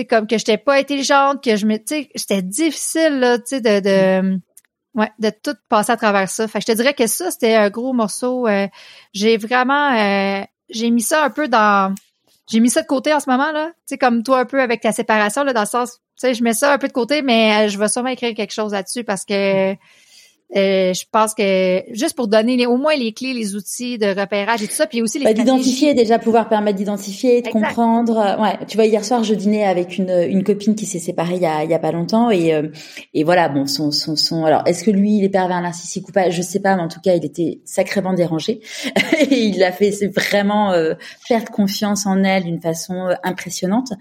[0.00, 3.44] sais, comme que j'étais pas intelligente, que je me, tu sais, c'était difficile, là, tu
[3.44, 4.40] sais, de, de,
[4.94, 6.46] Ouais, de tout passer à travers ça.
[6.48, 8.46] Fait que je te dirais que ça, c'était un gros morceau.
[8.46, 8.68] Euh,
[9.14, 11.94] j'ai vraiment euh, j'ai mis ça un peu dans.
[12.50, 13.68] J'ai mis ça de côté en ce moment, là.
[13.68, 15.92] Tu sais, comme toi un peu avec ta séparation, là, dans le sens.
[15.92, 18.34] Tu sais, je mets ça un peu de côté, mais euh, je vais sûrement écrire
[18.34, 19.74] quelque chose là-dessus parce que
[20.54, 24.06] euh, je pense que juste pour donner les, au moins les clés, les outils de
[24.18, 28.18] repérage et tout ça, puis aussi les bah, d'identifier déjà pouvoir permettre d'identifier, de comprendre.
[28.18, 31.36] Euh, ouais, tu vois hier soir je dînais avec une, une copine qui s'est séparée
[31.36, 32.68] il y a, il y a pas longtemps et euh,
[33.14, 36.12] et voilà bon son son son alors est-ce que lui il est pervers narcissique ou
[36.12, 36.28] pas?
[36.28, 38.60] Je sais pas mais en tout cas il était sacrément dérangé.
[39.30, 40.94] Et il a fait vraiment euh,
[41.28, 43.92] perdre confiance en elle d'une façon impressionnante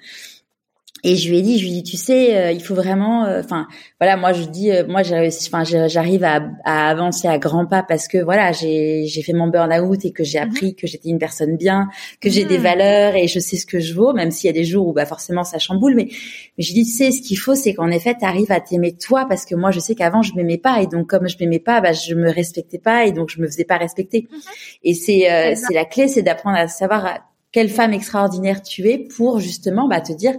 [1.03, 3.25] et je lui ai dit, je lui ai dit, tu sais, euh, il faut vraiment,
[3.25, 3.67] euh, enfin,
[3.99, 7.65] voilà, moi je dis, euh, moi j'ai réussi, enfin, j'arrive à, à, avancer à grands
[7.65, 10.49] pas parce que voilà, j'ai j'ai fait mon burn-out et que j'ai mhm.
[10.49, 11.89] appris que j'étais une personne bien,
[12.19, 12.63] que j'ai des mhm.
[12.63, 14.93] valeurs et je sais ce que je vaux, même s'il y a des jours où
[14.93, 16.09] bah forcément ça chamboule, mais
[16.57, 18.95] mais je dis, tu sais, ce qu'il faut, c'est qu'en effet, tu arrives à t'aimer
[18.95, 21.59] toi parce que moi je sais qu'avant je m'aimais pas et donc comme je m'aimais
[21.59, 24.27] pas, bah je me respectais pas et donc je me faisais pas respecter.
[24.31, 24.39] Mhm.
[24.83, 27.21] Et c'est c'est la clé, c'est d'apprendre à savoir
[27.51, 30.35] quelle femme extraordinaire tu es pour justement bah te dire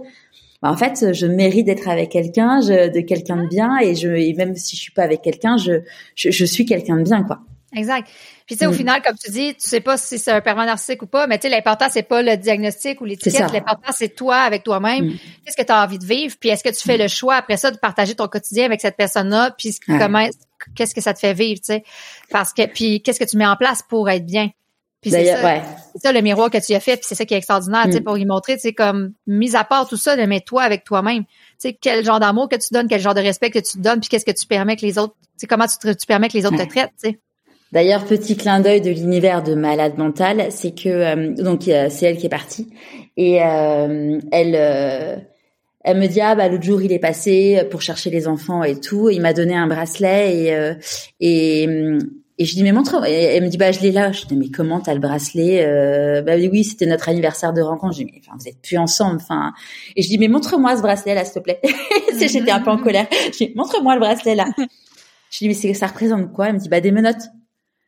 [0.63, 4.33] bah, en fait, je mérite d'être avec quelqu'un, de quelqu'un de bien, et je, et
[4.33, 5.81] même si je suis pas avec quelqu'un, je,
[6.15, 7.41] je, je suis quelqu'un de bien, quoi.
[7.75, 8.07] Exact.
[8.45, 8.75] Puis tu sais, au mm.
[8.75, 11.37] final, comme tu dis, tu sais pas si c'est un pervers narcissique ou pas, mais
[11.37, 15.07] tu sais, l'important c'est pas le diagnostic ou l'étiquette, l'important c'est toi avec toi-même.
[15.07, 15.17] Mm.
[15.43, 17.57] Qu'est-ce que tu as envie de vivre, puis est-ce que tu fais le choix après
[17.57, 20.27] ça de partager ton quotidien avec cette personne-là, puis comment,
[20.75, 21.83] qu'est-ce que ça te fait vivre, tu sais,
[22.29, 24.49] parce que puis qu'est-ce que tu mets en place pour être bien?
[25.03, 25.61] Puis c'est ça, ouais.
[26.01, 28.03] ça le miroir que tu as fait, puis c'est ça qui est extraordinaire, mm.
[28.03, 31.25] pour y montrer, tu comme mis à part tout ça, mets toi avec toi-même.
[31.61, 33.99] Tu quel genre d'amour que tu donnes, quel genre de respect que tu te donnes,
[33.99, 36.45] puis qu'est-ce que tu permets que les autres, tu comment tu, tu permets que les
[36.45, 37.17] autres te traitent.
[37.73, 42.17] D'ailleurs, petit clin d'œil de l'univers de malade mental, c'est que euh, donc c'est elle
[42.17, 42.69] qui est partie
[43.17, 45.17] et euh, elle euh,
[45.83, 48.79] elle me dit ah bah l'autre jour il est passé pour chercher les enfants et
[48.79, 50.77] tout, il m'a donné un bracelet
[51.19, 51.67] et et
[52.37, 54.11] et je dis mais montre et elle me dit bah je l'ai là.
[54.11, 57.93] Je dis mais comment t'as le bracelet euh, bah oui c'était notre anniversaire de rencontre.
[57.93, 59.53] Je dis mais enfin vous êtes plus ensemble enfin.
[59.95, 61.61] Et je dis mais montre-moi ce bracelet là s'il te plaît.
[62.19, 63.07] J'étais un peu en colère.
[63.11, 64.45] Je dis montre-moi le bracelet là
[65.33, 66.49] je dis mais ça représente quoi?
[66.49, 67.23] Elle me dit bah des menottes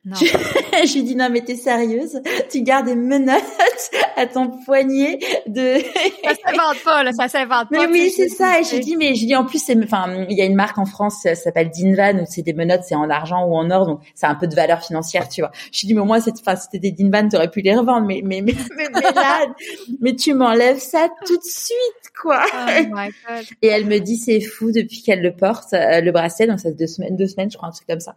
[0.06, 2.22] lui dis non mais t'es sérieuse?
[2.52, 3.42] Tu gardes des menottes
[4.16, 5.80] à ton poignet de.
[6.24, 7.88] ça s'invente pas là, ça s'invente pas.
[7.88, 8.60] Mais oui c'est ça.
[8.60, 10.78] Et je dis mais je dis en plus c'est enfin il y a une marque
[10.78, 13.88] en France ça s'appelle Dinvan où c'est des menottes c'est en argent ou en or
[13.88, 15.52] donc c'est un peu de valeur financière tu vois.
[15.72, 18.42] Je dis mais moi c'est enfin c'était des Dinvan t'aurais pu les revendre mais mais
[18.42, 19.48] mais mais, mais là
[20.02, 22.44] mais tu m'enlèves ça tout de suite quoi.
[22.54, 23.46] Oh my God.
[23.64, 26.70] Et elle me dit c'est fou depuis qu'elle le porte euh, le bracelet donc ça
[26.70, 28.16] fait deux semaines deux semaines je crois un truc comme ça.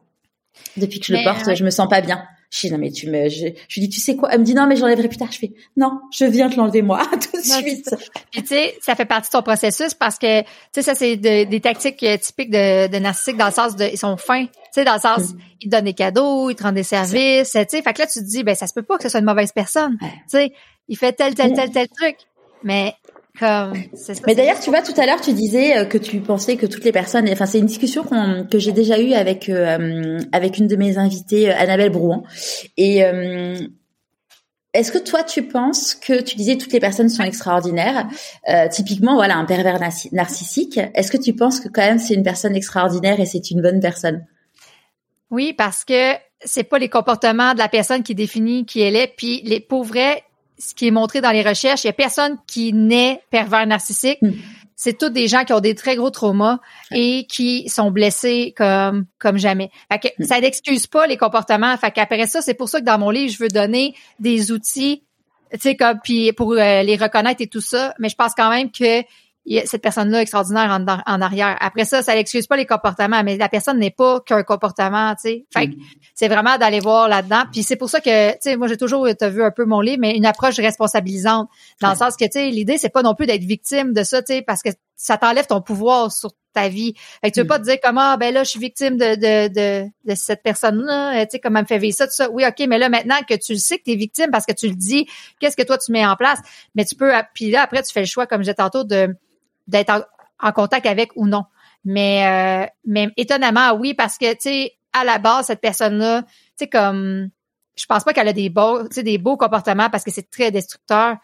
[0.76, 2.22] Depuis que je le porte, je me sens pas bien.
[2.50, 4.30] Je dis non mais tu me, je, je lui dis tu sais quoi?
[4.32, 5.30] Elle me dit non mais j'enlèverai plus tard.
[5.30, 7.94] Je fais non, je viens te l'enlever moi tout de suite.
[8.32, 11.16] Puis tu sais, ça fait partie de ton processus parce que tu sais ça c'est
[11.16, 14.46] des tactiques euh, typiques de, de narcissiques dans le sens de ils sont fins.
[14.46, 15.38] Tu sais dans le sens mm.
[15.61, 17.50] ils te donnent des cadeaux, ils te rendent des services.
[17.50, 19.11] Tu sais, fait que là tu te dis ben ça se peut pas que ce
[19.11, 19.98] soit une mauvaise personne.
[20.00, 20.52] Tu sais,
[20.88, 22.16] il fait tel tel tel tel truc.
[22.64, 22.94] Mais
[23.41, 26.84] mais d'ailleurs, tu vois, tout à l'heure, tu disais euh, que tu pensais que toutes
[26.84, 28.05] les personnes, enfin, c'est une discussion
[28.51, 32.24] que j'ai déjà eue avec euh, avec une de mes invitées, euh, Annabelle Brouan.
[32.76, 33.03] Et
[34.74, 38.07] est-ce que toi, tu penses que tu disais toutes les personnes sont extraordinaires?
[38.70, 39.80] Typiquement, voilà, un pervers
[40.12, 40.78] narcissique.
[40.95, 43.80] Est-ce que tu penses que quand même c'est une personne extraordinaire et c'est une bonne
[43.80, 44.26] personne?
[45.30, 46.14] Oui, parce que
[46.45, 49.12] c'est pas les comportements de la personne qui définit qui elle est.
[49.16, 49.97] Puis les pauvres
[50.59, 54.18] ce qui est montré dans les recherches, il y a personne qui naît pervers narcissique.
[54.20, 54.32] Hmm.
[54.76, 56.59] C'est tous des gens qui ont des très gros traumas
[56.92, 59.70] et qui sont blessés comme comme jamais.
[59.90, 60.26] Fait que hmm.
[60.26, 61.76] ça n'excuse pas les comportements.
[61.76, 65.02] Fait qu'après ça, c'est pour ça que dans mon livre, je veux donner des outils,
[65.52, 67.94] tu sais comme puis pour euh, les reconnaître et tout ça.
[67.98, 69.02] Mais je pense quand même que
[69.64, 70.70] cette personne-là extraordinaire
[71.07, 71.57] en, arrière.
[71.61, 75.22] Après ça, ça n'excuse pas les comportements, mais la personne n'est pas qu'un comportement, tu
[75.22, 75.46] sais.
[75.53, 75.76] Fait mm.
[76.14, 77.44] c'est vraiment d'aller voir là-dedans.
[77.53, 79.80] Puis c'est pour ça que, tu sais, moi j'ai toujours, as vu un peu mon
[79.80, 81.49] livre, mais une approche responsabilisante,
[81.80, 84.22] dans le sens que, tu sais, l'idée c'est pas non plus d'être victime de ça,
[84.22, 86.94] tu sais, parce que ça t'enlève ton pouvoir sur ta vie.
[87.22, 87.49] Fait que tu veux mm.
[87.49, 90.42] pas te dire comment, ah, ben là, je suis victime de, de, de, de cette
[90.42, 92.28] personne-là, tu sais, comment elle me fait vivre ça, tout ça.
[92.30, 94.53] Oui, OK, mais là, maintenant que tu le sais que tu es victime parce que
[94.53, 95.07] tu le dis,
[95.40, 96.40] qu'est-ce que toi tu mets en place?
[96.74, 99.14] Mais tu peux, puis là, après, tu fais le choix, comme j'ai tantôt, de
[99.68, 100.08] d'être
[100.40, 101.44] en, contact avec ou non.
[101.84, 106.28] Mais euh, mais étonnamment, oui, parce que tu sais, à la base, cette personne-là, tu
[106.56, 107.30] sais, comme
[107.76, 110.28] je pense pas qu'elle a des beaux, tu sais, des beaux comportements parce que c'est
[110.30, 111.16] très destructeur.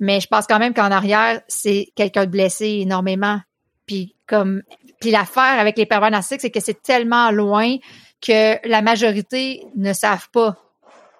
[0.00, 3.40] Mais je pense quand même qu'en arrière, c'est quelqu'un de blessé énormément.
[3.86, 4.62] Puis comme
[5.00, 7.76] puis l'affaire avec les pervers narcissiques, c'est que c'est tellement loin
[8.20, 10.56] que la majorité ne savent pas.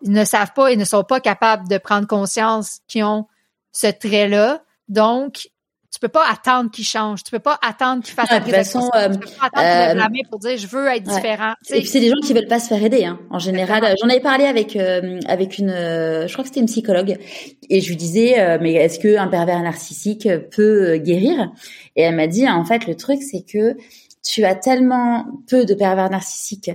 [0.03, 3.27] Ils ne savent pas et ne sont pas capables de prendre conscience qu'ils ont
[3.73, 4.63] ce trait-là.
[4.89, 5.49] Donc,
[5.97, 7.25] tu peux pas attendre qu'il change.
[7.25, 10.29] Tu peux pas attendre qu'il fasse de toute façon, euh, tu peux pas attendre euh,
[10.29, 11.55] pour dire je veux être différent.
[11.71, 13.07] Et puis c'est des gens qui veulent pas se faire aider.
[13.07, 13.19] Hein.
[13.31, 17.17] En général, j'en avais parlé avec euh, avec une, je crois que c'était une psychologue,
[17.71, 21.51] et je lui disais mais est-ce que un pervers narcissique peut guérir?
[21.97, 23.75] Et elle m'a dit en fait le truc c'est que
[24.23, 26.73] tu as tellement peu de pervers narcissiques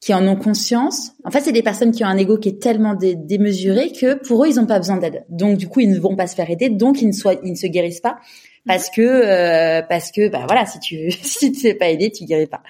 [0.00, 1.12] qui en ont conscience.
[1.24, 4.44] En fait, c'est des personnes qui ont un ego qui est tellement démesuré que pour
[4.44, 5.24] eux, ils n'ont pas besoin d'aide.
[5.30, 7.52] Donc, du coup, ils ne vont pas se faire aider, donc ils ne, soient, ils
[7.52, 8.18] ne se guérissent pas
[8.66, 12.24] parce que euh, parce que bah voilà si tu si tu fais pas aider tu
[12.24, 12.62] guéris pas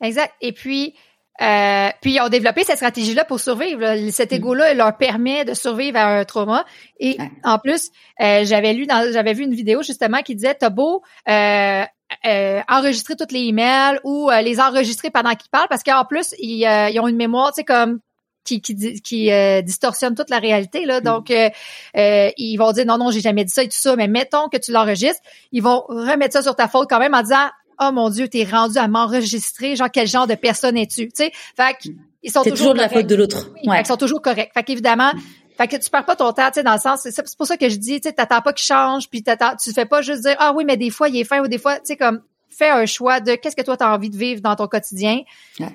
[0.00, 0.94] exact et puis
[1.40, 3.84] euh, puis ils ont développé cette stratégie-là pour survivre.
[4.10, 4.36] Cet mm.
[4.36, 6.64] ego-là leur permet de survivre à un trauma.
[6.98, 11.02] Et en plus, euh, j'avais lu, j'avais vu une vidéo justement qui disait t'as beau
[11.28, 11.84] euh,
[12.24, 16.62] euh, enregistrer toutes les emails ou les enregistrer pendant qu'ils parlent, parce qu'en plus ils,
[16.92, 18.00] ils, ont une mémoire, tu sais comme
[18.46, 20.86] qui, qui, qui euh, distorsionne toute la réalité.
[20.86, 21.00] Là.
[21.00, 21.04] Mm.
[21.04, 21.50] Donc, euh,
[21.96, 24.48] euh, ils vont dire non, non, j'ai jamais dit ça et tout ça, mais mettons
[24.48, 25.20] que tu l'enregistres,
[25.52, 28.44] ils vont remettre ça sur ta faute quand même en disant Oh mon Dieu, t'es
[28.44, 31.08] rendu à m'enregistrer, genre quel genre de personne es-tu?
[31.08, 31.76] Tu sais, fait
[32.22, 33.52] ils sont toujours, de la faute de l'autre.
[33.64, 33.82] ouais.
[33.82, 34.50] Ils sont toujours corrects.
[34.54, 35.20] Fait qu'évidemment, mm.
[35.58, 37.58] fait que tu perds pas ton temps, tu sais, dans le sens, c'est pour ça
[37.58, 40.22] que je dis, tu sais, t'attends pas qu'il change, puis t'attends, tu fais pas juste
[40.22, 42.22] dire ah oui, mais des fois il est fin ou des fois, tu sais comme
[42.56, 45.20] fais un choix de qu'est-ce que toi tu as envie de vivre dans ton quotidien,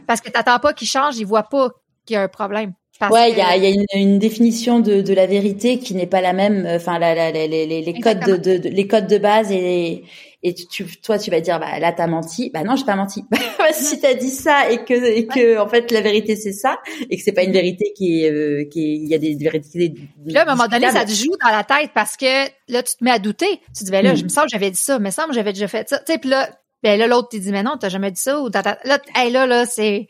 [0.07, 1.69] parce que t'attends pas qu'il change, il voit pas
[2.05, 2.73] qu'il y a un problème.
[3.09, 6.05] Ouais, il y a, y a une, une, définition de, de la vérité qui n'est
[6.05, 6.67] pas la même.
[6.69, 10.03] Enfin, la, la, les, les, les codes de, de, les codes de base et
[10.43, 12.49] et tu, toi tu vas dire bah là t'as menti.
[12.51, 13.23] Bah non, j'ai pas menti.
[13.73, 16.79] si t'as dit ça et que et que en fait la vérité c'est ça
[17.09, 19.93] et que c'est pas une vérité qui est euh, qui il y a des vérités.
[20.25, 22.95] Là, à un moment donné, ça te joue dans la tête parce que là tu
[22.95, 23.59] te mets à douter.
[23.67, 25.33] Tu te dis ben là, je me sens que j'avais dit ça, mais ça me
[25.33, 25.99] j'avais déjà fait ça.
[25.99, 26.49] Tu sais, puis là,
[26.81, 29.45] ben là l'autre te dit mais non, t'as jamais dit ça ou là, hey, là
[29.45, 30.07] là c'est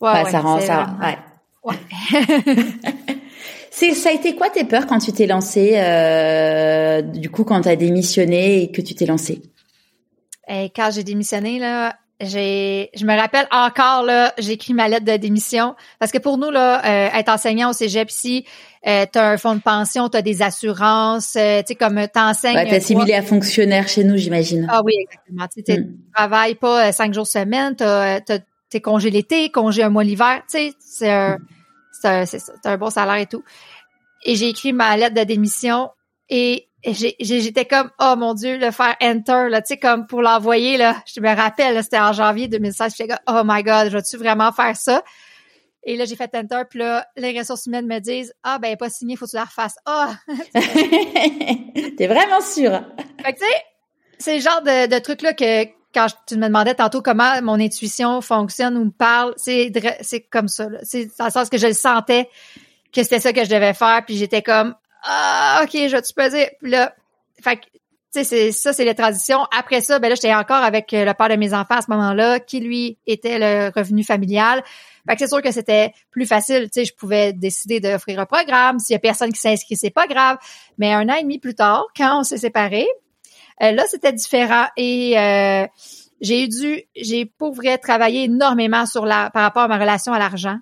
[0.00, 0.96] ouais, ça rend ça.
[1.00, 1.16] Ouais
[1.66, 1.74] Ouais.
[3.70, 7.60] C'est, ça a été quoi tes peurs quand tu t'es lancée, euh, du coup, quand
[7.60, 9.42] tu as démissionné et que tu t'es lancée?
[10.48, 15.04] Et quand j'ai démissionné, là, j'ai, je me rappelle encore, là, j'ai écrit ma lettre
[15.04, 15.74] de démission.
[15.98, 18.46] Parce que pour nous, là, euh, être enseignant au cégep ici,
[18.86, 22.56] euh, t'as un fonds de pension, t'as des assurances, euh, tu sais, comme t'enseignes.
[22.56, 24.66] Ouais, t'es assimilé à fonctionnaire chez nous, j'imagine.
[24.70, 25.46] Ah oui, exactement.
[25.54, 25.96] Tu mm.
[26.14, 28.38] travailles pas cinq jours semaine, t'as, t'as
[28.70, 31.38] tes congés l'été, congé un mois l'hiver, tu sais, c'est un,
[31.92, 33.44] c'est un, bon salaire et tout.
[34.24, 35.90] Et j'ai écrit ma lettre de démission
[36.28, 40.76] et j'étais comme oh mon dieu le faire enter là tu sais comme pour l'envoyer
[40.76, 40.96] là.
[41.12, 44.52] Je me rappelle c'était en janvier 2016 j'étais comme oh my god je vais-tu vraiment
[44.52, 45.02] faire ça?
[45.84, 48.88] Et là j'ai fait enter puis là les ressources humaines me disent ah ben pas
[48.88, 49.76] signé faut que tu la refasses.
[49.84, 50.16] Ah
[50.54, 52.82] t'es vraiment sûre.
[53.24, 53.62] Fait que tu sais
[54.18, 57.58] c'est le genre de, de truc là que quand tu me demandais tantôt comment mon
[57.58, 60.68] intuition fonctionne ou me parle, c'est c'est comme ça.
[60.82, 62.28] C'est dans le sens que je le sentais
[62.92, 64.74] que c'était ça que je devais faire, puis j'étais comme
[65.04, 66.50] ah ok, je vais-tu peser.
[66.60, 66.94] Puis là,
[67.42, 69.44] tu sais, ça, c'est les transitions.
[69.56, 71.90] Après ça, ben là, j'étais encore avec euh, le père de mes enfants à ce
[71.90, 74.62] moment-là, qui lui était le revenu familial.
[75.08, 78.26] Fait que c'est sûr que c'était plus facile, tu sais, je pouvais décider d'offrir un
[78.26, 78.78] programme.
[78.80, 80.36] S'il y a personne qui s'inscrit, c'est pas grave.
[80.78, 82.88] Mais un an et demi plus tard, quand on s'est séparés,
[83.62, 85.66] euh, là, c'était différent et euh,
[86.20, 90.18] j'ai dû, j'ai pour vrai travaillé énormément sur la par rapport à ma relation à
[90.18, 90.58] l'argent.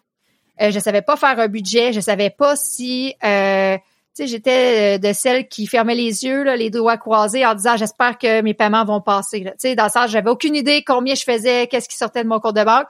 [0.60, 3.76] Euh, je savais pas faire un budget, je savais pas si euh,
[4.16, 7.76] tu sais, j'étais de celles qui fermaient les yeux, là, les doigts croisés en disant
[7.76, 9.42] j'espère que mes paiements vont passer.
[9.42, 12.38] Tu sais, dans sens, j'avais aucune idée combien je faisais, qu'est-ce qui sortait de mon
[12.38, 12.86] compte de banque.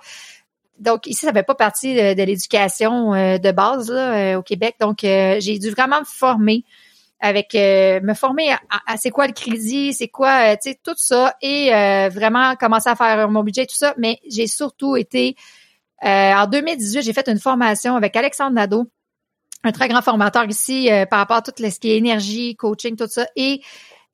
[0.80, 4.74] Donc ici, ça fait pas partie de, l'éducation de base là, au Québec.
[4.80, 6.62] Donc j'ai dû vraiment me former
[7.24, 10.92] avec euh, me former à, c'est quoi le crédit, c'est quoi, euh, tu sais, tout
[10.98, 13.94] ça et euh, vraiment commencer à faire mon budget, tout ça.
[13.96, 15.34] Mais j'ai surtout été,
[16.02, 18.90] en 2018, j'ai fait une formation avec Alexandre Nadeau,
[19.62, 23.08] un très grand formateur ici par rapport à tout ce qui est énergie, coaching, tout
[23.08, 23.26] ça.
[23.36, 23.62] Et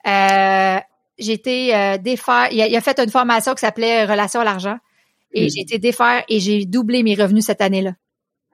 [0.04, 4.78] j'ai été défaire, il a, il a, fait une formation qui s'appelait Relation à l'argent.
[5.32, 7.94] Et j'ai été défaire et j'ai doublé mes revenus cette année-là.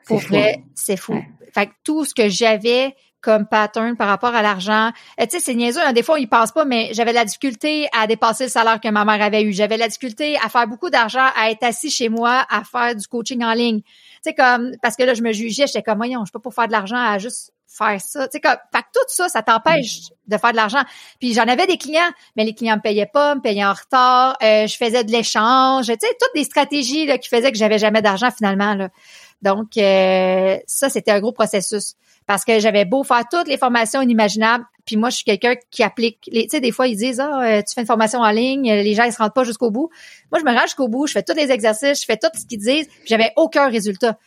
[0.07, 1.23] Pour vrai, c'est fou.
[1.53, 2.95] Fait que tout ce que j'avais
[3.27, 4.93] comme pattern par rapport à l'argent.
[5.21, 7.89] Euh, tu sais, c'est niaiseux, hein, des fois, ils pensent pas, mais j'avais la difficulté
[7.93, 9.53] à dépasser le salaire que ma mère avait eu.
[9.53, 13.05] J'avais la difficulté à faire beaucoup d'argent, à être assis chez moi, à faire du
[13.09, 13.81] coaching en ligne.
[13.81, 13.91] Tu
[14.23, 16.69] sais, comme, parce que là, je me jugeais, j'étais comme, voyons, je peux pas faire
[16.69, 18.29] de l'argent à juste faire ça.
[18.29, 20.83] Tu sais, comme, fait que tout ça, ça t'empêche de faire de l'argent.
[21.19, 24.37] Puis j'en avais des clients, mais les clients me payaient pas, me payaient en retard,
[24.41, 27.79] euh, je faisais de l'échange, tu sais, toutes des stratégies là, qui faisaient que j'avais
[27.79, 28.89] jamais d'argent finalement.
[29.43, 31.95] Donc, euh, ça, c'était un gros processus
[32.27, 35.83] parce que j'avais beau faire toutes les formations inimaginables, puis moi je suis quelqu'un qui
[35.83, 38.71] applique tu sais des fois ils disent ah euh, tu fais une formation en ligne,
[38.71, 39.91] les gens ils se rendent pas jusqu'au bout.
[40.33, 42.45] Moi je me rends jusqu'au bout, je fais tous les exercices, je fais tout ce
[42.45, 44.19] qu'ils disent, puis j'avais aucun résultat.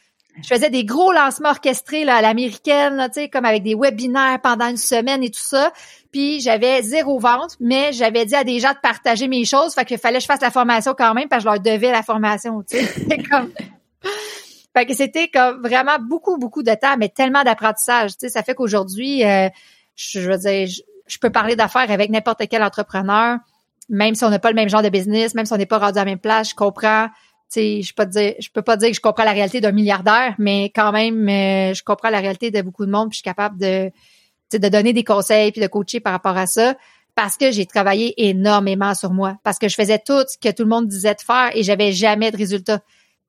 [0.42, 4.40] Je faisais des gros lancements orchestrés là, à l'américaine, tu sais, comme avec des webinaires
[4.42, 5.74] pendant une semaine et tout ça.
[6.14, 9.84] Puis j'avais zéro vente, mais j'avais dit à des gens de partager mes choses, fait
[9.84, 12.04] qu'il fallait que je fasse la formation quand même, parce que je leur devais la
[12.04, 13.18] formation, tu sais.
[13.30, 13.52] comme
[14.76, 18.12] fait que c'était comme vraiment beaucoup, beaucoup de temps, mais tellement d'apprentissage.
[18.12, 19.50] Tu sais, ça fait qu'aujourd'hui, euh,
[19.96, 20.68] je, veux dire,
[21.08, 23.38] je, peux parler d'affaires avec n'importe quel entrepreneur,
[23.90, 25.80] même si on n'a pas le même genre de business, même si on n'est pas
[25.80, 27.08] rendu à la même place, je comprends.
[27.52, 29.60] Tu sais, je peux pas dire, je peux pas dire que je comprends la réalité
[29.60, 33.16] d'un milliardaire, mais quand même, euh, je comprends la réalité de beaucoup de monde, puis
[33.16, 33.92] je suis capable de,
[34.56, 36.76] de donner des conseils puis de coacher par rapport à ça
[37.20, 40.64] parce que j'ai travaillé énormément sur moi, parce que je faisais tout ce que tout
[40.64, 42.80] le monde disait de faire et j'avais jamais de résultats.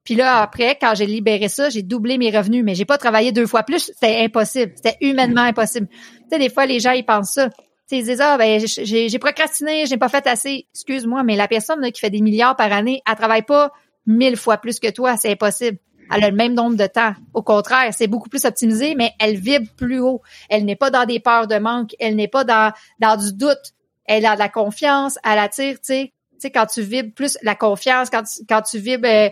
[0.04, 3.32] Puis là, après, quand j'ai libéré ça, j'ai doublé mes revenus, mais j'ai pas travaillé
[3.32, 3.90] deux fois plus.
[3.92, 4.72] C'était impossible.
[4.74, 5.88] C'était humainement impossible.
[5.88, 5.96] Tu
[6.32, 7.50] sais, des fois, les gens, ils pensent ça.
[7.50, 7.56] Tu
[7.86, 10.66] sais, ils disent, ah, ben, j'ai procrastiné, j'ai pas fait assez.
[10.74, 13.72] Excuse-moi, mais la personne là, qui fait des milliards par année, elle travaille pas
[14.06, 15.16] mille fois plus que toi.
[15.16, 15.78] C'est impossible.
[16.12, 17.14] Elle a le même nombre de temps.
[17.34, 20.22] Au contraire, c'est beaucoup plus optimisé, mais elle vibre plus haut.
[20.48, 21.94] Elle n'est pas dans des peurs de manque.
[22.00, 23.74] Elle n'est pas dans, dans du doute.
[24.06, 25.18] Elle a de la confiance.
[25.22, 26.12] Elle attire, tu sais.
[26.32, 29.28] Tu sais, quand tu vibres plus la confiance, quand tu, quand tu vibres euh,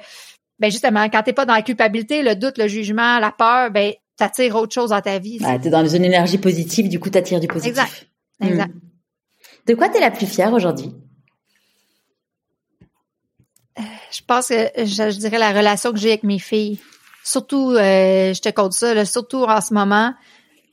[0.59, 3.93] ben justement, quand t'es pas dans la culpabilité, le doute, le jugement, la peur, ben
[4.17, 5.39] t'attires autre chose dans ta vie.
[5.45, 7.71] Ah, t'es dans une énergie positive, du coup t'attires du positif.
[7.71, 8.09] Exact.
[8.41, 8.49] Hmm.
[8.49, 8.73] Exact.
[9.67, 10.93] De quoi t'es la plus fière aujourd'hui?
[13.79, 16.81] Euh, je pense que je, dirais la relation que j'ai avec mes filles.
[17.23, 20.15] Surtout, euh, je te compte ça, surtout en ce moment,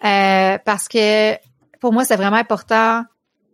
[0.03, 1.36] euh, parce que
[1.80, 3.03] pour moi, c'est vraiment important,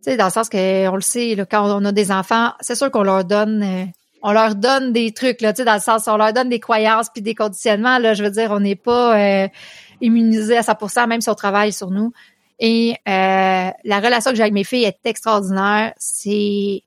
[0.04, 2.52] tu sais, dans le sens que on le sait, là, quand on a des enfants,
[2.62, 3.92] c'est sûr qu'on leur donne
[4.22, 6.60] on leur donne des trucs là, tu sais, dans le sens on leur donne des
[6.60, 8.14] croyances puis des conditionnements là.
[8.14, 9.48] Je veux dire, on n'est pas euh,
[10.02, 12.12] immunisé à 100%, même si on travaille sur nous.
[12.60, 15.94] Et euh, la relation que j'ai avec mes filles est extraordinaire.
[15.98, 16.84] C'est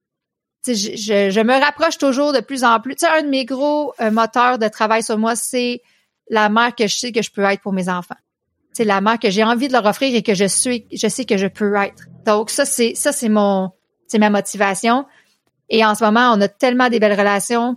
[0.66, 2.94] je, me rapproche toujours de plus en plus.
[2.94, 5.82] Tu sais, un de mes gros euh, moteurs de travail sur moi, c'est
[6.30, 8.16] la mère que je sais que je peux être pour mes enfants.
[8.72, 11.24] C'est la mère que j'ai envie de leur offrir et que je suis, je sais
[11.24, 12.04] que je peux être.
[12.24, 13.70] Donc ça, c'est ça, c'est mon,
[14.06, 15.04] c'est ma motivation.
[15.68, 17.76] Et en ce moment, on a tellement des belles relations.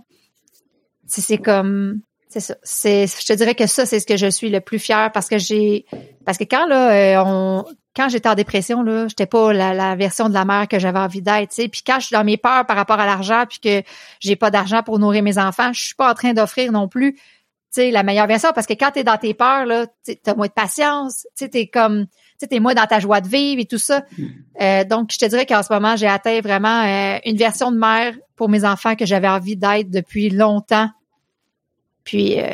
[1.06, 2.54] C'est comme, c'est ça.
[2.62, 5.28] C'est, je te dirais que ça, c'est ce que je suis le plus fier parce
[5.28, 5.86] que j'ai,
[6.26, 7.64] parce que quand là, euh, on,
[7.96, 11.22] quand j'étais en dépression là, j'étais pas la, version de la mère que j'avais envie
[11.22, 11.68] d'être, tu sais.
[11.68, 13.82] Puis quand je suis dans mes peurs par rapport à l'argent, puis que
[14.20, 17.14] j'ai pas d'argent pour nourrir mes enfants, je suis pas en train d'offrir non plus,
[17.14, 17.22] tu
[17.70, 19.86] sais, la meilleure version parce que quand t'es dans tes peurs là,
[20.22, 22.06] t'as moins de patience, tu sais, t'es comme,
[22.38, 24.04] tu sais, t'es moins dans ta joie de vivre et tout ça.
[24.16, 24.26] Hmm.
[24.60, 27.78] Euh, donc, je te dirais qu'en ce moment, j'ai atteint vraiment euh, une version de
[27.78, 30.88] mère pour mes enfants que j'avais envie d'être depuis longtemps
[32.08, 32.46] puis, euh,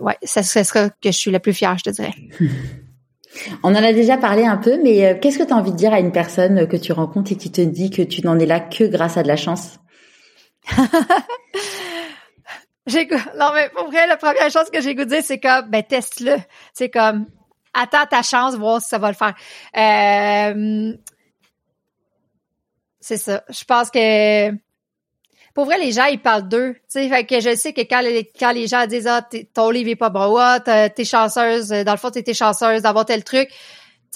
[0.00, 2.14] ouais, ça, sera que je suis la plus fière, je te dirais.
[3.62, 5.76] On en a déjà parlé un peu, mais euh, qu'est-ce que tu as envie de
[5.76, 8.46] dire à une personne que tu rencontres et qui te dit que tu n'en es
[8.46, 9.78] là que grâce à de la chance?
[12.86, 13.06] J'ai
[13.38, 16.36] non mais pour vrai la première chose que j'ai goûté dire c'est comme ben teste-le
[16.74, 17.26] c'est comme
[17.74, 19.34] attends ta chance voir si ça va le faire
[19.76, 20.96] euh,
[23.00, 24.52] c'est ça je pense que
[25.54, 26.74] pour vrai, les gens, ils parlent d'eux.
[26.92, 29.24] Fait que je sais que quand les, quand les gens disent, ah,
[29.54, 33.22] ton livre est pas bon, ah, t'es chanceuse, dans le fond, t'es chanceuse d'avoir tel
[33.22, 33.48] truc.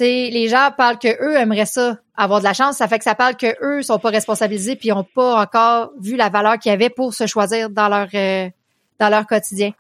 [0.01, 2.77] Les gens parlent que eux aimeraient ça, avoir de la chance.
[2.77, 6.17] Ça fait que ça parle que eux sont pas responsabilisés puis ont pas encore vu
[6.17, 8.49] la valeur qu'il y avait pour se choisir dans leur, euh,
[8.99, 9.73] dans leur quotidien.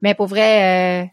[0.00, 1.06] Mais pour vrai, euh,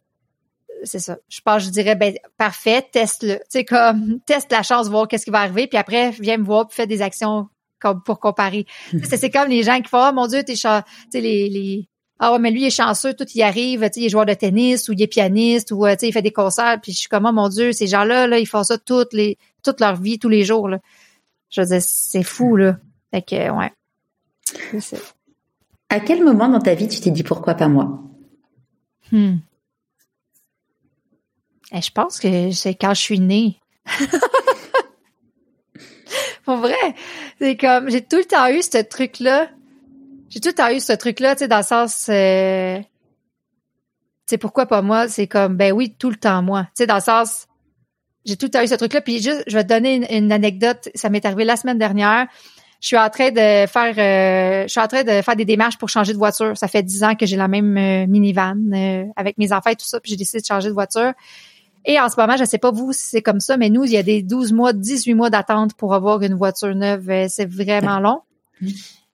[0.84, 1.18] c'est ça.
[1.30, 3.36] Je pense, je dirais, ben, parfait, teste-le.
[3.36, 6.44] Tu sais, comme, teste la chance, voir qu'est-ce qui va arriver, puis après, viens me
[6.44, 7.48] voir, puis fais des actions
[7.80, 8.66] comme pour comparer.
[9.04, 10.84] c'est comme les gens qui font, oh mon Dieu, t'es chanceux,
[11.14, 11.88] les, les,
[12.20, 14.26] ah ouais, mais lui, il est chanceux, tout y arrive, tu sais, il est joueur
[14.26, 16.98] de tennis ou il est pianiste ou, tu sais, il fait des concerts, puis je
[16.98, 19.96] suis comme, oh mon Dieu, ces gens-là, là, ils font ça toutes les, toute leur
[19.96, 20.80] vie, tous les jours, là.
[21.50, 22.78] Je veux dire, c'est fou, là.
[23.12, 23.72] Fait que, ouais.
[25.90, 28.00] À quel moment dans ta vie tu t'es dit pourquoi pas moi?
[29.12, 29.38] Hmm.
[31.72, 33.60] Eh, je pense que c'est quand je suis née.
[36.46, 36.96] Pour vrai,
[37.40, 39.48] c'est comme j'ai tout le temps eu ce truc là.
[40.30, 42.86] J'ai tout le temps eu ce truc là, tu sais dans le sens euh, tu
[44.26, 46.64] sais pourquoi pas moi, c'est comme ben oui, tout le temps moi.
[46.64, 47.46] Tu sais dans le sens
[48.26, 50.32] j'ai tout le temps eu ce truc là puis juste je vais te donner une,
[50.32, 52.28] anecdote, ça m'est arrivé la semaine dernière.
[52.82, 55.78] Je suis en train de faire euh, je suis en train de faire des démarches
[55.78, 56.58] pour changer de voiture.
[56.58, 58.56] Ça fait dix ans que j'ai la même euh, minivan
[59.16, 61.14] avec mes enfants et tout ça, puis j'ai décidé de changer de voiture.
[61.90, 63.84] Et en ce moment, je ne sais pas vous si c'est comme ça, mais nous,
[63.84, 67.10] il y a des 12 mois, 18 mois d'attente pour avoir une voiture neuve.
[67.10, 68.22] Euh, c'est vraiment long.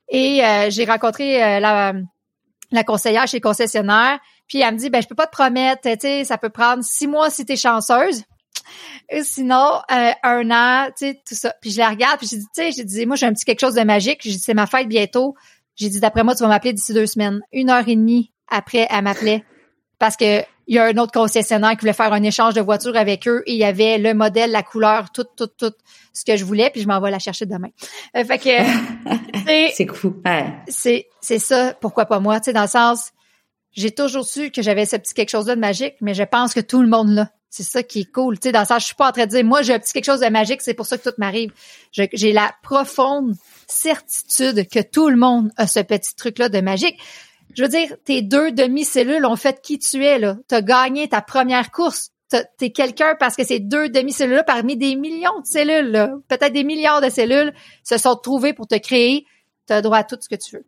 [0.09, 1.93] Et euh, j'ai rencontré euh, la,
[2.73, 5.83] la conseillère chez le concessionnaire, puis elle me dit, ben je peux pas te promettre,
[5.83, 8.23] tu sais, ça peut prendre six mois si tu es chanceuse.
[9.07, 11.53] Et sinon, un an, tu sais, tout ça.
[11.61, 13.45] Puis je la regarde, puis j'ai dit, tu sais, j'ai dit, moi, j'ai un petit
[13.45, 14.19] quelque chose de magique.
[14.21, 15.35] J'ai dit, c'est ma fête bientôt.
[15.77, 17.39] J'ai dit, d'après moi, tu vas m'appeler d'ici deux semaines.
[17.53, 19.45] Une heure et demie après, elle m'appelait
[19.97, 22.95] parce que il y a un autre concessionnaire qui voulait faire un échange de voitures
[22.95, 25.73] avec eux et il y avait le modèle, la couleur, tout, tout, tout
[26.13, 27.69] ce que je voulais, puis je m'en vais la chercher demain.
[28.15, 30.21] Euh, fait que c'est cool.
[30.67, 31.73] C'est c'est ça.
[31.79, 32.39] Pourquoi pas moi?
[32.39, 33.11] Tu sais, dans le sens,
[33.73, 36.53] j'ai toujours su que j'avais ce petit quelque chose là de magique, mais je pense
[36.53, 37.29] que tout le monde l'a.
[37.49, 38.37] C'est ça qui est cool.
[38.37, 39.79] Tu sais, dans le sens, je suis pas en train de dire moi j'ai un
[39.79, 41.51] petit quelque chose de magique, c'est pour ça que tout m'arrive.
[41.91, 43.33] J'ai la profonde
[43.67, 46.97] certitude que tout le monde a ce petit truc là de magique
[47.55, 50.37] je veux dire, tes deux demi-cellules ont fait qui tu es, là.
[50.47, 52.11] T'as gagné ta première course.
[52.57, 57.01] T'es quelqu'un parce que ces deux demi-cellules-là, parmi des millions de cellules, peut-être des milliards
[57.01, 57.53] de cellules,
[57.83, 59.25] se sont trouvées pour te créer.
[59.67, 60.65] Tu as droit à tout ce que tu veux.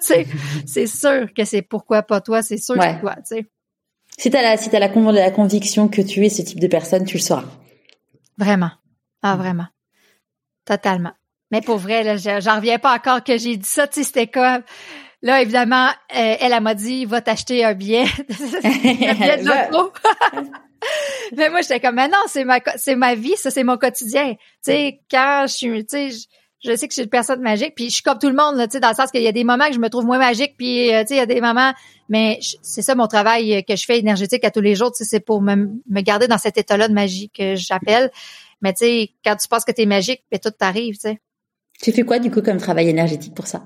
[0.66, 3.46] c'est sûr que c'est pourquoi pas toi, c'est sûr que c'est toi, tu sais.
[4.16, 7.04] Si t'as la, si t'as la, la conviction que tu es ce type de personne,
[7.04, 7.44] tu le sauras.
[8.36, 8.70] Vraiment.
[9.22, 9.66] Ah, vraiment.
[10.64, 11.12] Totalement.
[11.50, 14.62] Mais pour vrai, j'en reviens pas encore que j'ai dit ça, tu sais, c'était comme,
[15.22, 18.04] Là, évidemment, euh, elle, elle m'a dit, va t'acheter un billet,
[18.64, 19.50] un billet de
[21.36, 24.34] mais moi, j'étais comme, mais non, c'est ma, c'est ma vie, ça, c'est mon quotidien.
[24.34, 26.28] Tu sais, quand je suis, tu sais,
[26.64, 28.62] je, sais que je suis une personne magique, puis je suis comme tout le monde,
[28.64, 30.18] tu sais, dans le sens qu'il y a des moments que je me trouve moins
[30.18, 31.72] magique, puis, euh, tu sais, il y a des moments,
[32.08, 35.04] mais c'est ça mon travail que je fais énergétique à tous les jours, tu sais,
[35.04, 38.10] c'est pour me, me garder dans cet état-là de magie que j'appelle.
[38.62, 41.20] Mais tu sais, quand tu penses que t'es magique, puis tout t'arrive, tu sais.
[41.80, 43.64] Tu fais quoi, du coup, comme travail énergétique pour ça?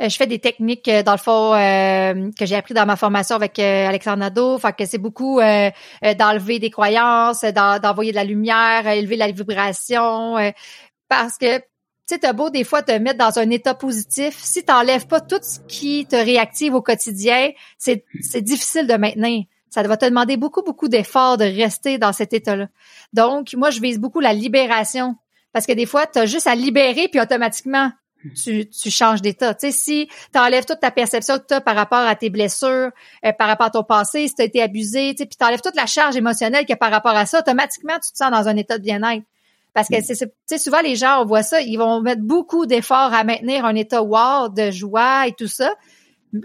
[0.00, 2.96] Euh, je fais des techniques euh, dans le fond euh, que j'ai appris dans ma
[2.96, 4.58] formation avec Alexandre Nadeau.
[4.58, 10.36] Fait que c'est beaucoup d'enlever des croyances, d'envoyer de la lumière, élever la vibration.
[11.08, 14.64] parce que tu sais, t'as beau des fois te mettre dans un état positif, si
[14.64, 18.02] t'enlèves pas tout ce qui te réactive au quotidien, c'est
[18.40, 19.44] difficile de maintenir.
[19.68, 22.68] Ça va te demander beaucoup, beaucoup d'efforts de rester dans cet état-là.
[23.12, 25.16] Donc, moi, je vise beaucoup la libération.
[25.52, 27.90] Parce que des fois, tu as juste à libérer, puis automatiquement,
[28.34, 29.54] tu, tu changes d'état.
[29.54, 32.30] Tu sais, si tu enlèves toute ta perception que tu as par rapport à tes
[32.30, 32.90] blessures,
[33.24, 35.44] euh, par rapport à ton passé, si tu as été abusé, tu sais, puis tu
[35.44, 38.16] enlèves toute la charge émotionnelle qu'il y a par rapport à ça, automatiquement, tu te
[38.16, 39.24] sens dans un état de bien-être.
[39.72, 40.02] Parce que mm.
[40.02, 43.22] c'est, tu sais, souvent les gens, on voit ça, ils vont mettre beaucoup d'efforts à
[43.24, 45.72] maintenir un état wow, de joie et tout ça,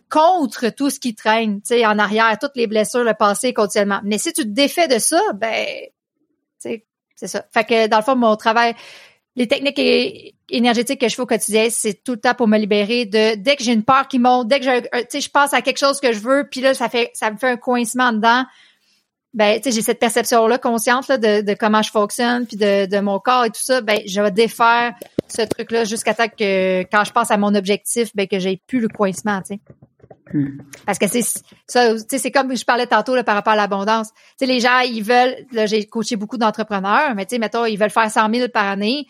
[0.10, 4.02] contre tout ce qui traîne, tu sais, en arrière, toutes les blessures, le passé continuellement.
[4.04, 6.86] Mais si tu te défais de ça, ben, tu sais,
[7.16, 7.46] c'est ça.
[7.52, 8.76] Fait que dans le fond, mon travail,
[9.36, 9.80] les techniques
[10.50, 13.56] énergétiques que je fais au quotidien, c'est tout le temps pour me libérer de dès
[13.56, 15.80] que j'ai une peur qui monte, dès que je, tu sais, je pense à quelque
[15.80, 18.46] chose que je veux, puis là ça fait ça me fait un coincement dedans.
[19.34, 22.58] Ben, tu sais, j'ai cette perception là consciente là, de, de comment je fonctionne, puis
[22.58, 23.82] de, de mon corps et tout ça.
[23.82, 24.94] Ben, je vais défaire
[25.28, 28.62] ce truc là jusqu'à temps que quand je pense à mon objectif, ben que j'ai
[28.68, 29.60] plus le coincement, tu sais.
[30.32, 30.58] Hmm.
[30.86, 31.24] Parce que c'est
[31.68, 34.10] ça, c'est comme je parlais tantôt là, par rapport à l'abondance.
[34.14, 37.66] Tu sais, les gens, ils veulent, là, j'ai coaché beaucoup d'entrepreneurs, mais tu sais, mettons,
[37.66, 39.08] ils veulent faire 100 000 par année.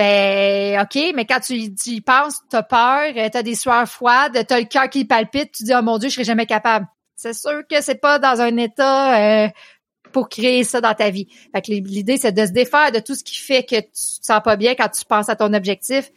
[0.00, 4.58] Ben, OK, mais quand tu, y penses, t'as peur, euh, t'as des sueurs froides, t'as
[4.58, 6.86] le cœur qui palpite, tu dis, oh mon Dieu, je serai jamais capable.
[7.16, 9.48] C'est sûr que c'est pas dans un état euh,
[10.10, 11.28] pour créer ça dans ta vie.
[11.54, 14.24] Fait que l'idée, c'est de se défaire de tout ce qui fait que tu te
[14.24, 16.10] sens pas bien quand tu penses à ton objectif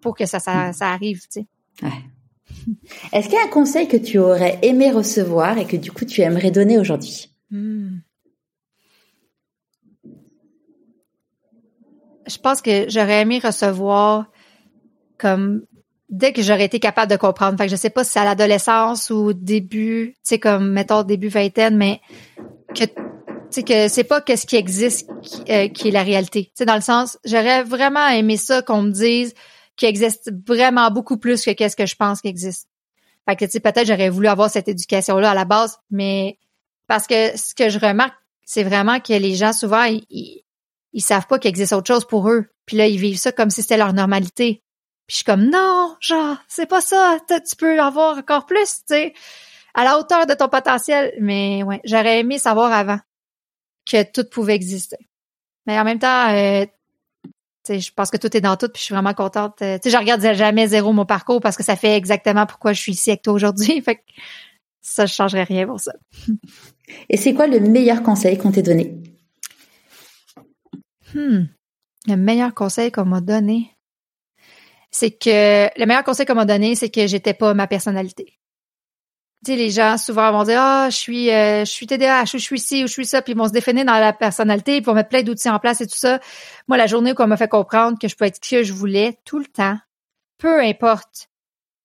[0.00, 1.46] pour que ça, ça, ça arrive, tu sais.
[1.82, 1.90] Ouais.
[3.12, 6.06] Est-ce qu'il y a un conseil que tu aurais aimé recevoir et que du coup
[6.06, 7.30] tu aimerais donner aujourd'hui?
[7.50, 7.98] Hmm.
[12.26, 14.26] Je pense que j'aurais aimé recevoir
[15.18, 15.62] comme
[16.08, 17.56] dès que j'aurais été capable de comprendre.
[17.58, 21.02] Fait que je sais pas si c'est à l'adolescence ou début, tu sais comme mettons
[21.02, 22.00] début vingtaine, mais
[22.74, 22.92] que tu
[23.50, 26.44] sais que c'est pas qu'est-ce qui existe qui, euh, qui est la réalité.
[26.46, 29.34] Tu sais dans le sens, j'aurais vraiment aimé ça qu'on me dise
[29.76, 32.68] qui existe vraiment beaucoup plus que qu'est-ce que je pense qu'il existe.
[33.28, 36.38] Fait que, tu sais, peut-être j'aurais voulu avoir cette éducation-là à la base, mais
[36.86, 40.44] parce que ce que je remarque, c'est vraiment que les gens, souvent, ils, ils,
[40.98, 42.46] savent pas qu'il existe autre chose pour eux.
[42.66, 44.62] Puis là, ils vivent ça comme si c'était leur normalité.
[45.06, 47.18] Puis je suis comme, non, genre, c'est pas ça.
[47.28, 49.14] Tu peux avoir encore plus, tu sais,
[49.74, 51.12] à la hauteur de ton potentiel.
[51.20, 52.98] Mais ouais, j'aurais aimé savoir avant
[53.88, 54.96] que tout pouvait exister.
[55.66, 56.66] Mais en même temps, euh,
[57.68, 59.60] je pense que tout est dans tout, puis je suis vraiment contente.
[59.62, 62.92] Euh, je regarde jamais zéro mon parcours parce que ça fait exactement pourquoi je suis
[62.92, 63.80] ici avec toi aujourd'hui.
[63.84, 64.02] Fait que
[64.80, 65.92] ça, je changerais rien pour ça.
[67.08, 68.94] Et c'est quoi le meilleur conseil qu'on t'ait donné?
[71.16, 71.46] Hmm.
[72.06, 73.76] Le meilleur conseil qu'on m'a donné,
[74.90, 78.38] c'est que le meilleur conseil qu'on m'a donné, c'est que j'étais pas ma personnalité
[79.44, 82.38] tu sais, les gens souvent vont dire ah je suis euh, je suis TDAH ou
[82.38, 84.80] je suis ci ou je suis ça puis ils vont se définir dans la personnalité
[84.80, 86.20] puis vont mettre plein d'outils en place et tout ça.
[86.68, 89.18] Moi la journée où on m'a fait comprendre que je peux être qui je voulais
[89.24, 89.78] tout le temps,
[90.38, 91.28] peu importe.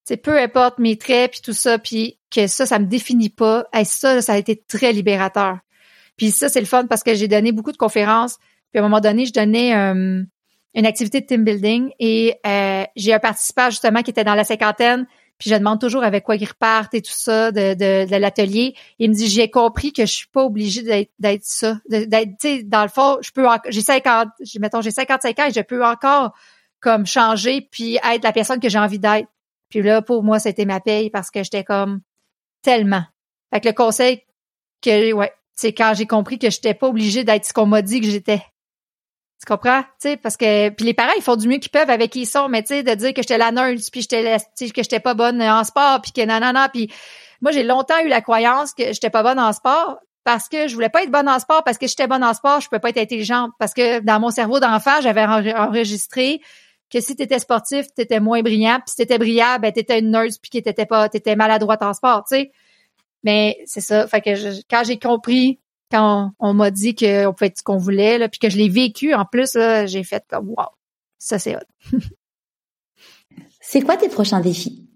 [0.05, 3.65] C'est peu importe mes traits puis tout ça puis que ça ça me définit pas.
[3.77, 5.59] Et ça ça a été très libérateur.
[6.17, 8.37] Puis ça c'est le fun parce que j'ai donné beaucoup de conférences
[8.71, 10.23] puis à un moment donné je donnais euh,
[10.73, 14.43] une activité de team building et euh, j'ai un participant justement qui était dans la
[14.43, 15.05] cinquantaine
[15.41, 18.75] puis je demande toujours avec quoi ils repartent et tout ça de, de, l'atelier.
[18.99, 22.89] Il me dit j'ai compris que je suis pas obligée d'être ça, d'être dans le
[22.89, 24.27] fond, je peux j'ai 50
[24.59, 26.33] mettons j'ai 55 ans et je peux encore
[26.79, 29.27] comme changer puis être la personne que j'ai envie d'être.
[29.69, 32.01] Puis là pour moi c'était ma paye parce que j'étais comme
[32.61, 33.03] tellement.
[33.51, 34.21] Fait que le conseil
[34.83, 37.99] que ouais, c'est quand j'ai compris que j'étais pas obligée d'être ce qu'on m'a dit
[37.99, 38.43] que j'étais.
[39.41, 39.81] Tu comprends?
[39.81, 42.21] Tu sais, parce que puis les parents, ils font du mieux qu'ils peuvent avec qui
[42.21, 44.99] ils sont, mais tu sais, de dire que j'étais la nurse, puis j'étais que j'étais
[44.99, 46.91] pas bonne en sport, puis que nanana, puis
[47.41, 50.75] moi j'ai longtemps eu la croyance que j'étais pas bonne en sport parce que je
[50.75, 52.89] voulais pas être bonne en sport parce que j'étais bonne en sport, je pouvais pas
[52.89, 56.39] être intelligente parce que dans mon cerveau d'enfant, j'avais enregistré
[56.91, 59.71] que si tu étais sportif, tu étais moins brillant, puis si tu étais brillant, ben
[59.73, 62.51] tu étais une nurse puis que t'étais pas t'étais maladroite en sport, tu sais.
[63.23, 65.57] Mais c'est ça, fait que quand j'ai compris
[65.91, 68.69] quand on, m'a dit qu'on pouvait être ce qu'on voulait, là, puis que je l'ai
[68.69, 70.69] vécu en plus, j'ai fait comme wow,
[71.17, 71.91] ça c'est hot.
[73.59, 74.87] c'est quoi tes prochains défis?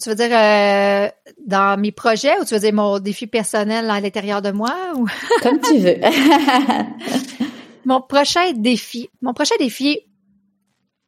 [0.00, 1.10] Tu veux dire euh,
[1.44, 4.74] dans mes projets ou tu veux dire mon défi personnel à l'intérieur de moi?
[4.96, 5.06] Ou...
[5.42, 5.96] Comme tu veux.
[7.84, 9.10] mon prochain défi.
[9.20, 10.00] Mon prochain défi,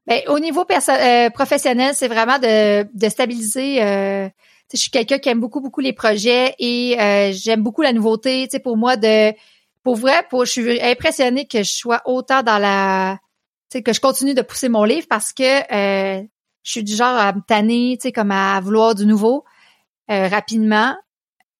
[0.06, 4.28] ben, au niveau euh, professionnel, c'est vraiment de, de stabiliser euh,
[4.72, 8.44] je suis quelqu'un qui aime beaucoup beaucoup les projets et euh, j'aime beaucoup la nouveauté.
[8.44, 9.32] Tu sais, pour moi de
[9.82, 13.18] pour vrai, pour je suis impressionnée que je sois autant dans la
[13.70, 16.22] tu sais que je continue de pousser mon livre parce que euh,
[16.62, 19.44] je suis du genre à me tanner, tu sais comme à vouloir du nouveau
[20.10, 20.96] euh, rapidement.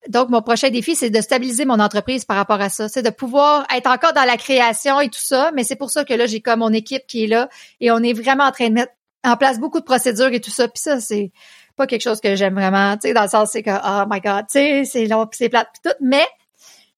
[0.08, 3.10] Donc mon prochain défi c'est de stabiliser mon entreprise par rapport à ça, c'est de
[3.10, 6.26] pouvoir être encore dans la création et tout ça, mais c'est pour ça que là
[6.26, 7.48] j'ai comme mon équipe qui est là
[7.80, 8.92] et on est vraiment en train de mettre
[9.24, 10.66] en place beaucoup de procédures et tout ça.
[10.66, 11.30] Puis ça c'est
[11.76, 14.20] pas quelque chose que j'aime vraiment, tu sais, dans le sens c'est que oh my
[14.20, 16.26] god, tu sais, c'est long, c'est plate puis tout, mais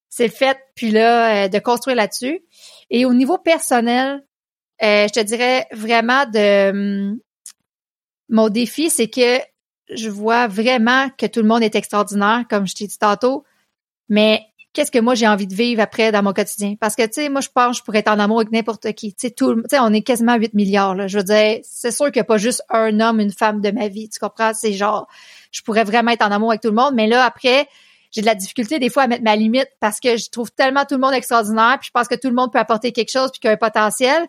[0.09, 2.41] c'est fait puis là euh, de construire là-dessus.
[2.89, 4.23] Et au niveau personnel,
[4.81, 7.19] je te dirais vraiment de hum,
[8.29, 9.39] mon défi, c'est que
[9.89, 13.43] je vois vraiment que tout le monde est extraordinaire, comme je t'ai dit tantôt,
[14.09, 14.41] mais
[14.75, 16.75] qu'est-ce que moi j'ai envie de vivre après dans mon quotidien?
[16.79, 18.91] Parce que, tu sais, moi, je pense que je pourrais être en amour avec n'importe
[18.93, 19.13] qui.
[19.13, 21.07] Tu sais, tout, tu sais, on est quasiment 8 milliards, là.
[21.07, 23.71] Je veux dire, c'est sûr qu'il n'y a pas juste un homme, une femme de
[23.71, 24.09] ma vie.
[24.09, 24.53] Tu comprends?
[24.53, 25.07] C'est genre,
[25.51, 27.67] je pourrais vraiment être en amour avec tout le monde, mais là, après,
[28.11, 30.85] j'ai de la difficulté des fois à mettre ma limite parce que je trouve tellement
[30.85, 33.31] tout le monde extraordinaire, puis je pense que tout le monde peut apporter quelque chose
[33.31, 34.27] puis qu'il y a un potentiel.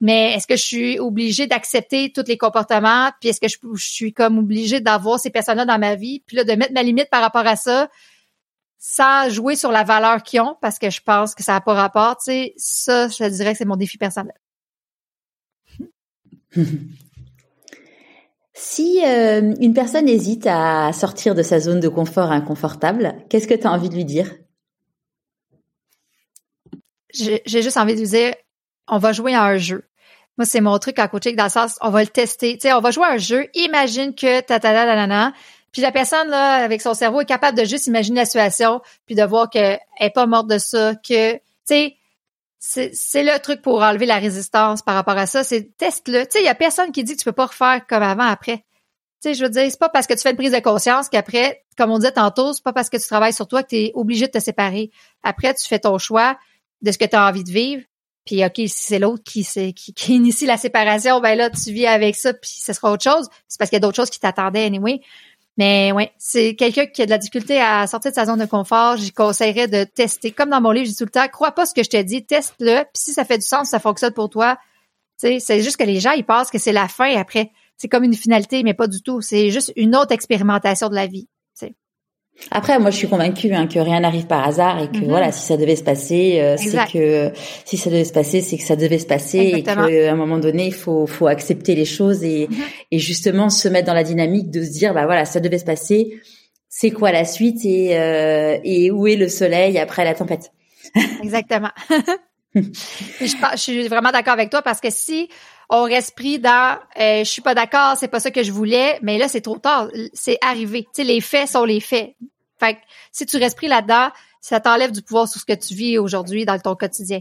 [0.00, 3.10] Mais est-ce que je suis obligée d'accepter tous les comportements?
[3.20, 6.22] Puis est-ce que je, je suis comme obligée d'avoir ces personnes-là dans ma vie?
[6.24, 7.88] Puis là, de mettre ma limite par rapport à ça,
[8.78, 11.74] sans jouer sur la valeur qu'ils ont, parce que je pense que ça n'a pas
[11.74, 14.34] rapport, tu sais, ça, je dirais que c'est mon défi personnel.
[18.54, 23.54] si euh, une personne hésite à sortir de sa zone de confort inconfortable, qu'est-ce que
[23.54, 24.32] tu as envie de lui dire?
[27.12, 28.34] J'ai juste envie de lui dire,
[28.86, 29.84] on va jouer à un jeu.
[30.36, 32.54] Moi, c'est mon truc à coaching dans le sens, on va le tester.
[32.54, 33.48] Tu sais, on va jouer à un jeu.
[33.54, 35.32] Imagine que ta ta ta
[35.78, 39.14] puis la personne, là, avec son cerveau, est capable de juste imaginer la situation, puis
[39.14, 41.96] de voir qu'elle est pas morte de ça, que, tu sais,
[42.58, 46.24] c'est le truc pour enlever la résistance par rapport à ça, c'est teste-le.
[46.24, 48.24] Tu sais, il y a personne qui dit que tu peux pas refaire comme avant
[48.24, 48.56] après.
[48.56, 48.64] Tu
[49.20, 51.62] sais, je veux dire, c'est pas parce que tu fais une prise de conscience qu'après,
[51.76, 53.92] comme on disait tantôt, c'est pas parce que tu travailles sur toi que tu es
[53.94, 54.90] obligé de te séparer.
[55.22, 56.36] Après, tu fais ton choix
[56.82, 57.84] de ce que tu as envie de vivre.
[58.24, 61.86] Puis OK, si c'est l'autre qui, qui, qui initie la séparation, ben là, tu vis
[61.86, 63.28] avec ça, puis ce sera autre chose.
[63.46, 65.00] C'est parce qu'il y a d'autres choses qui t'attendaient anyway.
[65.58, 68.46] Mais oui, c'est quelqu'un qui a de la difficulté à sortir de sa zone de
[68.46, 68.96] confort.
[68.96, 70.30] J'y conseillerais de tester.
[70.30, 72.00] Comme dans mon livre, je dis tout le temps, crois pas ce que je te
[72.00, 72.84] dis, teste-le.
[72.84, 74.56] Puis si ça fait du sens, ça fonctionne pour toi.
[75.16, 77.50] c'est juste que les gens, ils pensent que c'est la fin après.
[77.76, 79.20] C'est comme une finalité, mais pas du tout.
[79.20, 81.28] C'est juste une autre expérimentation de la vie.
[82.50, 85.08] Après, moi, je suis convaincue hein, que rien n'arrive par hasard et que mhm.
[85.08, 87.32] voilà, si ça devait se passer, euh, c'est que
[87.64, 90.38] si ça devait se passer, c'est que ça devait se passer et qu'à un moment
[90.38, 92.56] donné, il faut faut accepter les choses et mhm.
[92.92, 95.64] et justement se mettre dans la dynamique de se dire bah voilà, ça devait se
[95.64, 96.20] passer.
[96.68, 100.52] C'est quoi la suite et euh, et où est le soleil après la tempête?
[101.22, 101.70] Exactement.
[102.54, 102.62] je,
[103.20, 105.28] je suis vraiment d'accord avec toi parce que si
[105.70, 108.98] on reste pris dans euh, je suis pas d'accord, c'est pas ça que je voulais,
[109.02, 110.82] mais là c'est trop tard, c'est arrivé.
[110.84, 112.14] Tu sais les faits sont les faits.
[112.58, 112.78] Fait que
[113.12, 114.08] si tu restes pris là-dedans,
[114.40, 117.20] ça t'enlève du pouvoir sur ce que tu vis aujourd'hui dans ton quotidien.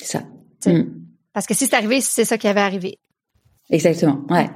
[0.00, 0.70] C'est ça.
[0.70, 0.84] Mm.
[1.32, 2.98] Parce que si c'est arrivé, c'est ça qui avait arrivé.
[3.70, 4.20] Exactement.
[4.30, 4.48] Ouais.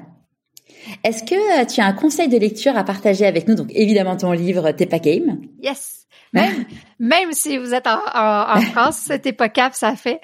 [1.05, 3.55] Est-ce que tu as un conseil de lecture à partager avec nous?
[3.55, 5.41] Donc évidemment ton livre T'es pas game.
[5.61, 6.02] Yes.
[6.33, 6.65] Même,
[6.99, 10.21] même si vous êtes en, en, France, c'était pas cap, ça fait.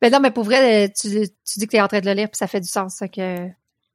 [0.00, 2.14] Mais non, mais pour vrai, tu, tu dis que tu es en train de le
[2.14, 3.48] lire, puis ça fait du sens, ça que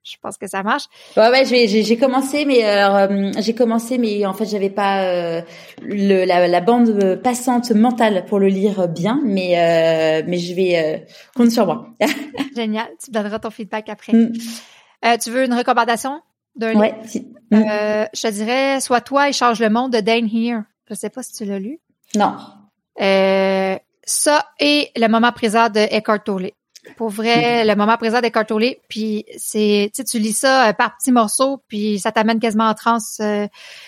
[0.09, 0.85] je pense que ça marche.
[1.17, 5.41] Ouais, ouais, j'ai commencé, mais euh, j'ai commencé, mais en fait, j'avais pas euh,
[5.81, 10.77] le, la, la, bande passante mentale pour le lire bien, mais euh, mais je vais
[10.77, 10.97] euh,
[11.35, 11.89] compte sur moi.
[12.55, 14.13] Génial, tu donneras ton feedback après.
[14.13, 14.31] Mm.
[15.21, 16.21] tu veux une recommandation
[16.55, 16.95] d'un ouais,
[17.51, 18.07] mm.
[18.13, 20.61] je te dirais, sois toi et change le monde de Dane Here.
[20.89, 21.79] Je sais pas si tu l'as lu.
[22.15, 22.37] Non.
[23.01, 26.51] Euh, ça et le moment présent de Eckhart Tolle.
[26.95, 30.73] Pour vrai, le moment présent d'Eckhart Tolle, puis c'est, tu sais, tu lis ça euh,
[30.73, 33.17] par petits morceaux, puis ça t'amène quasiment en transe.
[33.19, 33.45] Euh,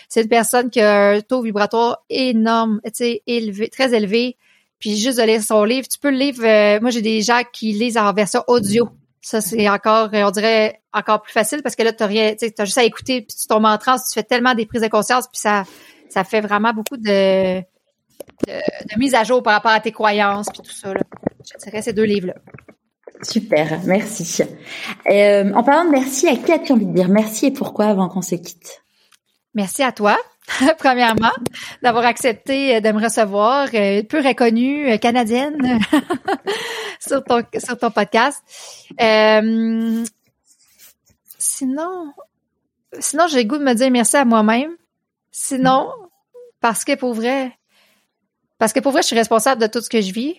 [0.09, 4.35] c'est une personne qui a un taux vibratoire énorme, tu sais, élevé, très élevé.
[4.79, 6.81] Puis juste de lire son livre, tu peux le lire.
[6.81, 8.89] moi, j'ai des gens qui lisent en version audio.
[9.21, 12.65] Ça, c'est encore, on dirait, encore plus facile parce que là, t'as rien, tu as
[12.65, 15.25] juste à écouter, puis tu tombes en transe, tu fais tellement des prises de conscience,
[15.27, 15.63] puis ça,
[16.09, 20.61] ça fait vraiment beaucoup de, de, mise à jour par rapport à tes croyances puis
[20.61, 20.93] tout ça.
[20.93, 21.01] Là.
[21.45, 22.35] Je dirais ces deux livres-là.
[23.21, 24.43] Super, merci.
[25.09, 28.07] Euh, en parlant de merci, à qui as-tu envie de dire merci et pourquoi avant
[28.07, 28.81] qu'on se quitte?
[29.55, 30.17] Merci à toi,
[30.77, 31.31] premièrement,
[31.81, 35.79] d'avoir accepté de me recevoir, euh, peu reconnue, euh, canadienne,
[36.99, 38.41] sur, ton, sur ton podcast.
[39.01, 40.05] Euh,
[41.37, 42.13] sinon,
[42.99, 44.71] sinon j'ai le goût de me dire merci à moi-même
[45.31, 45.89] Sinon,
[46.59, 47.57] parce que pour vrai,
[48.57, 50.35] parce que pour vrai, je suis responsable de tout ce que je vis.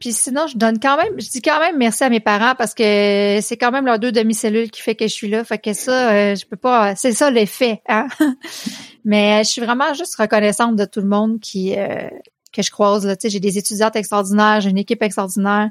[0.00, 2.72] Puis sinon, je donne quand même, je dis quand même merci à mes parents parce
[2.72, 5.42] que c'est quand même leurs deux demi-cellules qui fait que je suis là.
[5.42, 8.06] Fait que ça, euh, je peux pas, c'est ça l'effet, hein.
[9.04, 12.08] Mais je suis vraiment juste reconnaissante de tout le monde qui euh,
[12.52, 13.16] que je croise là.
[13.16, 15.70] Tu sais, j'ai des étudiantes extraordinaires, j'ai une équipe extraordinaire.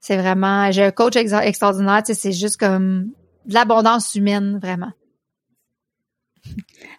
[0.00, 2.02] C'est vraiment, j'ai un coach extraordinaire.
[2.04, 3.10] Tu sais, c'est juste comme
[3.46, 4.92] de l'abondance humaine, vraiment.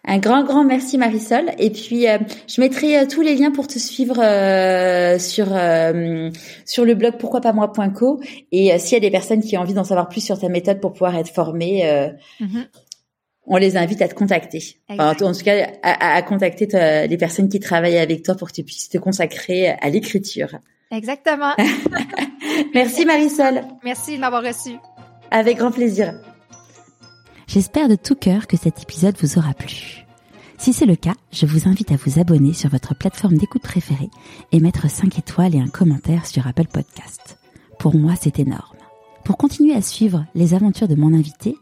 [0.08, 1.52] Un grand, grand merci Marisol.
[1.58, 5.48] Et puis, euh, je mettrai euh, tous les liens pour te suivre euh, sur
[6.66, 8.22] sur le blog pourquoi-pas-moi.co.
[8.52, 10.80] Et s'il y a des personnes qui ont envie d'en savoir plus sur ta méthode
[10.80, 11.84] pour pouvoir être formées,
[12.40, 12.68] mm-hmm.
[13.48, 14.78] on les invite à te contacter.
[14.90, 16.68] en tout cas, à, à contacter
[17.08, 20.60] les personnes qui travaillent avec toi pour que tu puisses te consacrer à l'écriture.
[20.92, 21.54] Exactement.
[22.74, 23.64] Merci Marisol.
[23.84, 24.76] Merci de m'avoir reçu.
[25.32, 26.14] Avec grand plaisir.
[27.48, 30.06] J'espère de tout cœur que cet épisode vous aura plu.
[30.58, 34.10] Si c'est le cas, je vous invite à vous abonner sur votre plateforme d'écoute préférée
[34.52, 37.38] et mettre 5 étoiles et un commentaire sur Apple Podcast.
[37.78, 38.78] Pour moi, c'est énorme.
[39.24, 41.56] Pour continuer à suivre les aventures de mon invité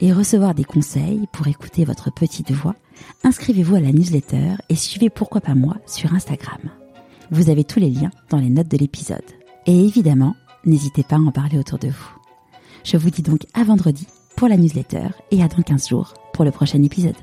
[0.00, 2.74] et recevoir des conseils pour écouter votre petite voix,
[3.22, 6.60] inscrivez-vous à la newsletter et suivez Pourquoi pas moi sur Instagram.
[7.30, 9.24] Vous avez tous les liens dans les notes de l'épisode.
[9.66, 10.34] Et évidemment,
[10.66, 12.18] n'hésitez pas à en parler autour de vous.
[12.84, 14.06] Je vous dis donc à vendredi
[14.36, 17.16] pour la newsletter et à dans 15 jours pour le prochain épisode.